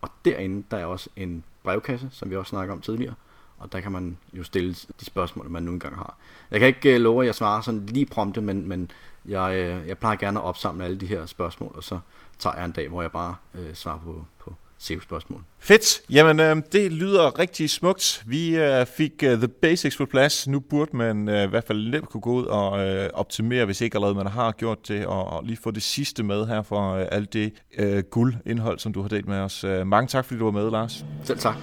Og 0.01 0.09
derinde 0.25 0.63
der 0.71 0.77
er 0.77 0.85
også 0.85 1.09
en 1.15 1.43
brevkasse, 1.63 2.09
som 2.11 2.29
vi 2.29 2.35
også 2.35 2.49
snakker 2.49 2.73
om 2.73 2.81
tidligere, 2.81 3.13
og 3.57 3.71
der 3.71 3.79
kan 3.79 3.91
man 3.91 4.17
jo 4.33 4.43
stille 4.43 4.73
de 4.73 5.05
spørgsmål, 5.05 5.49
man 5.49 5.63
nu 5.63 5.71
engang 5.71 5.95
har. 5.95 6.17
Jeg 6.51 6.59
kan 6.59 6.67
ikke 6.67 6.95
uh, 6.95 7.01
love, 7.01 7.21
at 7.21 7.25
jeg 7.25 7.35
svarer 7.35 7.61
sådan 7.61 7.85
lige 7.85 8.05
prompte, 8.05 8.41
men, 8.41 8.69
men 8.69 8.91
jeg, 9.25 9.79
uh, 9.81 9.87
jeg 9.87 9.97
plejer 9.97 10.15
gerne 10.15 10.39
at 10.39 10.45
opsamle 10.45 10.85
alle 10.85 10.97
de 10.97 11.05
her 11.05 11.25
spørgsmål, 11.25 11.71
og 11.75 11.83
så 11.83 11.99
tager 12.39 12.55
jeg 12.55 12.65
en 12.65 12.71
dag, 12.71 12.89
hvor 12.89 13.01
jeg 13.01 13.11
bare 13.11 13.35
uh, 13.53 13.73
svarer 13.73 13.99
på, 13.99 14.25
på 14.39 14.53
SEO-spørgsmål. 14.77 15.41
Fedt. 15.59 16.01
Jamen, 16.09 16.39
øh, 16.39 16.63
det 16.71 16.91
lyder 16.91 17.39
rigtig 17.39 17.69
smukt. 17.69 18.23
Vi 18.27 18.57
øh, 18.57 18.85
fik 18.85 19.23
øh, 19.23 19.37
the 19.37 19.47
basics 19.47 19.97
på 19.97 20.05
plads. 20.05 20.47
Nu 20.47 20.59
burde 20.59 20.97
man 20.97 21.29
øh, 21.29 21.43
i 21.43 21.47
hvert 21.47 21.63
fald 21.63 21.89
nemt 21.89 22.09
kunne 22.09 22.21
gå 22.21 22.31
ud 22.31 22.45
og 22.45 22.87
øh, 22.87 23.09
optimere, 23.13 23.65
hvis 23.65 23.81
ikke 23.81 23.95
allerede 23.95 24.15
man 24.15 24.27
har 24.27 24.51
gjort 24.51 24.87
det, 24.87 25.05
og, 25.05 25.27
og 25.27 25.43
lige 25.43 25.57
få 25.63 25.71
det 25.71 25.83
sidste 25.83 26.23
med 26.23 26.45
her 26.45 26.61
for 26.61 26.93
øh, 26.93 27.05
alt 27.11 27.33
det 27.33 27.53
øh, 27.77 28.03
guldindhold, 28.03 28.79
som 28.79 28.93
du 28.93 29.01
har 29.01 29.09
delt 29.09 29.27
med 29.27 29.37
os. 29.37 29.63
Øh, 29.63 29.87
mange 29.87 30.07
tak, 30.07 30.25
fordi 30.25 30.39
du 30.39 30.45
var 30.45 30.51
med, 30.51 30.71
Lars. 30.71 31.05
Selv 31.23 31.39
tak. 31.39 31.55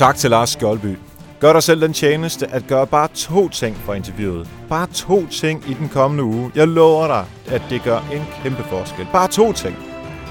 Tak 0.00 0.16
til 0.16 0.30
Lars 0.30 0.50
Skjoldby. 0.50 0.98
Gør 1.40 1.52
dig 1.52 1.62
selv 1.62 1.80
den 1.80 1.92
tjeneste 1.92 2.46
at 2.46 2.66
gøre 2.66 2.86
bare 2.86 3.08
to 3.14 3.48
ting 3.48 3.76
for 3.76 3.94
interviewet. 3.94 4.48
Bare 4.68 4.86
to 4.86 5.26
ting 5.26 5.70
i 5.70 5.74
den 5.74 5.88
kommende 5.88 6.24
uge. 6.24 6.50
Jeg 6.54 6.68
lover 6.68 7.06
dig, 7.06 7.24
at 7.46 7.62
det 7.70 7.82
gør 7.82 7.98
en 8.12 8.22
kæmpe 8.42 8.62
forskel. 8.62 9.06
Bare 9.12 9.28
to 9.28 9.52
ting. 9.52 9.76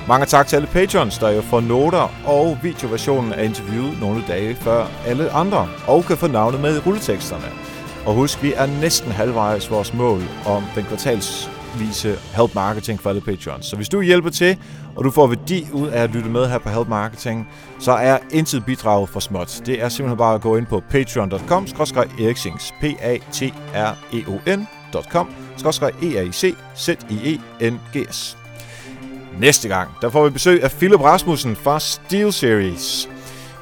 Mange 0.08 0.26
tak 0.26 0.48
til 0.48 0.56
alle 0.56 0.68
patrons, 0.68 1.18
der 1.18 1.30
jo 1.30 1.42
får 1.42 1.60
noter 1.60 2.12
og 2.26 2.58
videoversionen 2.64 3.34
af 3.34 3.46
interviewet 3.46 4.00
nogle 4.02 4.24
dage 4.28 4.56
før 4.56 4.88
alle 5.06 5.32
andre, 5.32 5.68
og 5.88 6.04
kan 6.04 6.18
få 6.18 6.28
navnet 6.28 6.62
med 6.62 6.76
i 6.76 6.80
rulleteksterne. 6.80 7.50
Og 8.06 8.14
husk, 8.14 8.44
vi 8.44 8.54
er 8.54 8.66
næsten 8.82 9.12
halvvejs 9.12 9.72
vores 9.72 9.94
mål 9.94 10.22
om 10.46 10.64
den 10.76 10.84
kvartals 10.84 11.59
vise 11.78 12.20
Help 12.36 12.56
Marketing 12.56 13.00
for 13.00 13.10
alle 13.10 13.22
patrons. 13.22 13.66
Så 13.66 13.76
hvis 13.76 13.90
du 13.90 14.02
hjælper 14.02 14.30
til, 14.30 14.58
og 14.96 15.04
du 15.04 15.12
får 15.12 15.28
værdi 15.28 15.68
ud 15.74 15.88
af 15.88 16.04
at 16.04 16.10
lytte 16.10 16.30
med 16.30 16.48
her 16.48 16.58
på 16.58 16.70
Help 16.70 16.88
Marketing, 16.88 17.48
så 17.80 17.92
er 17.92 18.18
intet 18.32 18.66
bidrag 18.66 19.10
for 19.10 19.20
småt. 19.20 19.62
Det 19.66 19.82
er 19.82 19.90
simpelthen 19.90 20.18
bare 20.18 20.36
at 20.36 20.42
gå 20.42 20.58
ind 20.58 20.66
på 20.66 20.84
patreon.com 20.90 21.68
eriksings 22.20 22.74
p 22.82 22.84
a 22.84 23.18
t 23.32 23.44
r 23.74 23.98
e 24.14 24.24
o 24.28 24.56
n.com 24.56 25.30
e 26.02 26.18
a 26.18 26.22
i 26.22 26.32
c 26.32 26.56
z 26.78 26.90
i 27.10 27.40
e 27.60 27.70
n 27.70 27.80
g 27.96 28.14
s 28.14 28.38
Næste 29.40 29.68
gang, 29.68 29.90
der 30.02 30.10
får 30.10 30.24
vi 30.24 30.30
besøg 30.30 30.64
af 30.64 30.72
Philip 30.72 31.00
Rasmussen 31.00 31.56
fra 31.56 31.80
Steel 31.80 32.34
Series. 32.34 33.10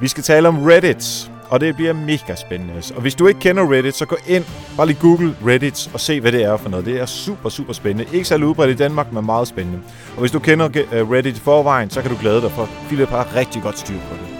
Vi 0.02 0.08
skal 0.08 0.24
tale 0.24 0.48
om 0.48 0.64
Reddit, 0.64 1.32
og 1.50 1.60
det 1.60 1.76
bliver 1.76 1.94
mega 1.94 2.36
spændende. 2.36 2.74
Og 2.96 3.02
hvis 3.02 3.16
du 3.16 3.28
ikke 3.28 3.40
kender 3.40 3.72
Reddit, 3.72 3.96
så 3.96 4.06
gå 4.06 4.18
ind, 4.28 4.46
bare 4.78 4.88
lige 4.88 4.98
google 5.02 5.36
Reddit 5.46 5.90
og 5.94 6.00
se, 6.00 6.22
hvad 6.22 6.32
det 6.32 6.44
er 6.44 6.58
for 6.58 6.70
noget. 6.70 6.86
Det 6.86 7.00
er 7.00 7.06
super, 7.06 7.50
super 7.50 7.74
spændende. 7.74 8.16
Ikke 8.16 8.26
særlig 8.26 8.48
udbredt 8.48 8.72
i 8.72 8.76
Danmark, 8.76 9.14
men 9.14 9.26
meget 9.26 9.48
spændende. 9.48 9.80
Og 10.14 10.20
hvis 10.20 10.32
du 10.32 10.40
kender 10.40 10.70
øh, 10.92 11.10
Reddit 11.12 11.38
i 11.38 11.40
forvejen, 11.40 11.90
så 11.90 12.02
kan 12.02 12.12
du 12.12 12.18
glæde 12.22 12.42
dig, 12.42 12.52
for 12.52 12.70
Philip 12.88 13.10
har 13.10 13.36
rigtig 13.36 13.62
godt 13.62 13.80
styr 13.80 14.00
på 14.10 14.16
det. 14.16 14.38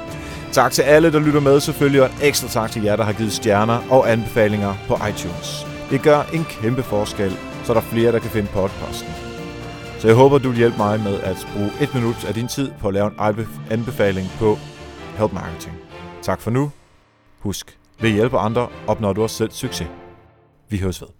Tak 0.52 0.72
til 0.72 0.82
alle, 0.82 1.12
der 1.12 1.20
lytter 1.20 1.40
med 1.40 1.60
selvfølgelig, 1.60 2.02
og 2.02 2.08
en 2.08 2.16
ekstra 2.22 2.48
tak 2.48 2.72
til 2.72 2.84
jer, 2.84 2.96
der 2.96 3.04
har 3.04 3.14
givet 3.14 3.32
stjerner 3.34 3.80
og 3.90 4.12
anbefalinger 4.12 4.74
på 4.88 4.94
iTunes. 5.10 5.66
Det 5.90 6.02
gør 6.02 6.22
en 6.34 6.46
kæmpe 6.62 6.84
forskel, 6.84 7.38
så 7.64 7.74
der 7.74 7.80
er 7.80 7.84
flere, 7.84 8.12
der 8.12 8.20
kan 8.20 8.30
finde 8.30 8.48
podcasten. 8.54 9.10
Så 10.00 10.08
jeg 10.08 10.16
håber, 10.16 10.38
du 10.38 10.50
vil 10.50 10.58
hjælpe 10.58 10.78
mig 10.78 11.00
med 11.00 11.20
at 11.20 11.48
bruge 11.54 11.72
et 11.82 11.94
minut 11.94 12.26
af 12.28 12.34
din 12.34 12.48
tid 12.48 12.72
på 12.80 12.88
at 12.88 12.94
lave 12.94 13.08
en 13.08 13.48
anbefaling 13.70 14.32
på 14.40 14.58
Help 15.18 15.34
Marketing. 15.34 15.76
Tak 16.22 16.42
for 16.42 16.52
nu. 16.52 16.72
Husk, 17.40 17.80
ved 18.00 18.10
at 18.10 18.16
hjælpe 18.16 18.38
andre 18.38 18.70
opnår 18.88 19.14
du 19.14 19.24
også 19.24 19.36
selv 19.36 19.52
succes. 19.52 19.88
Vi 20.70 20.78
høres 20.78 21.02
ved. 21.02 21.17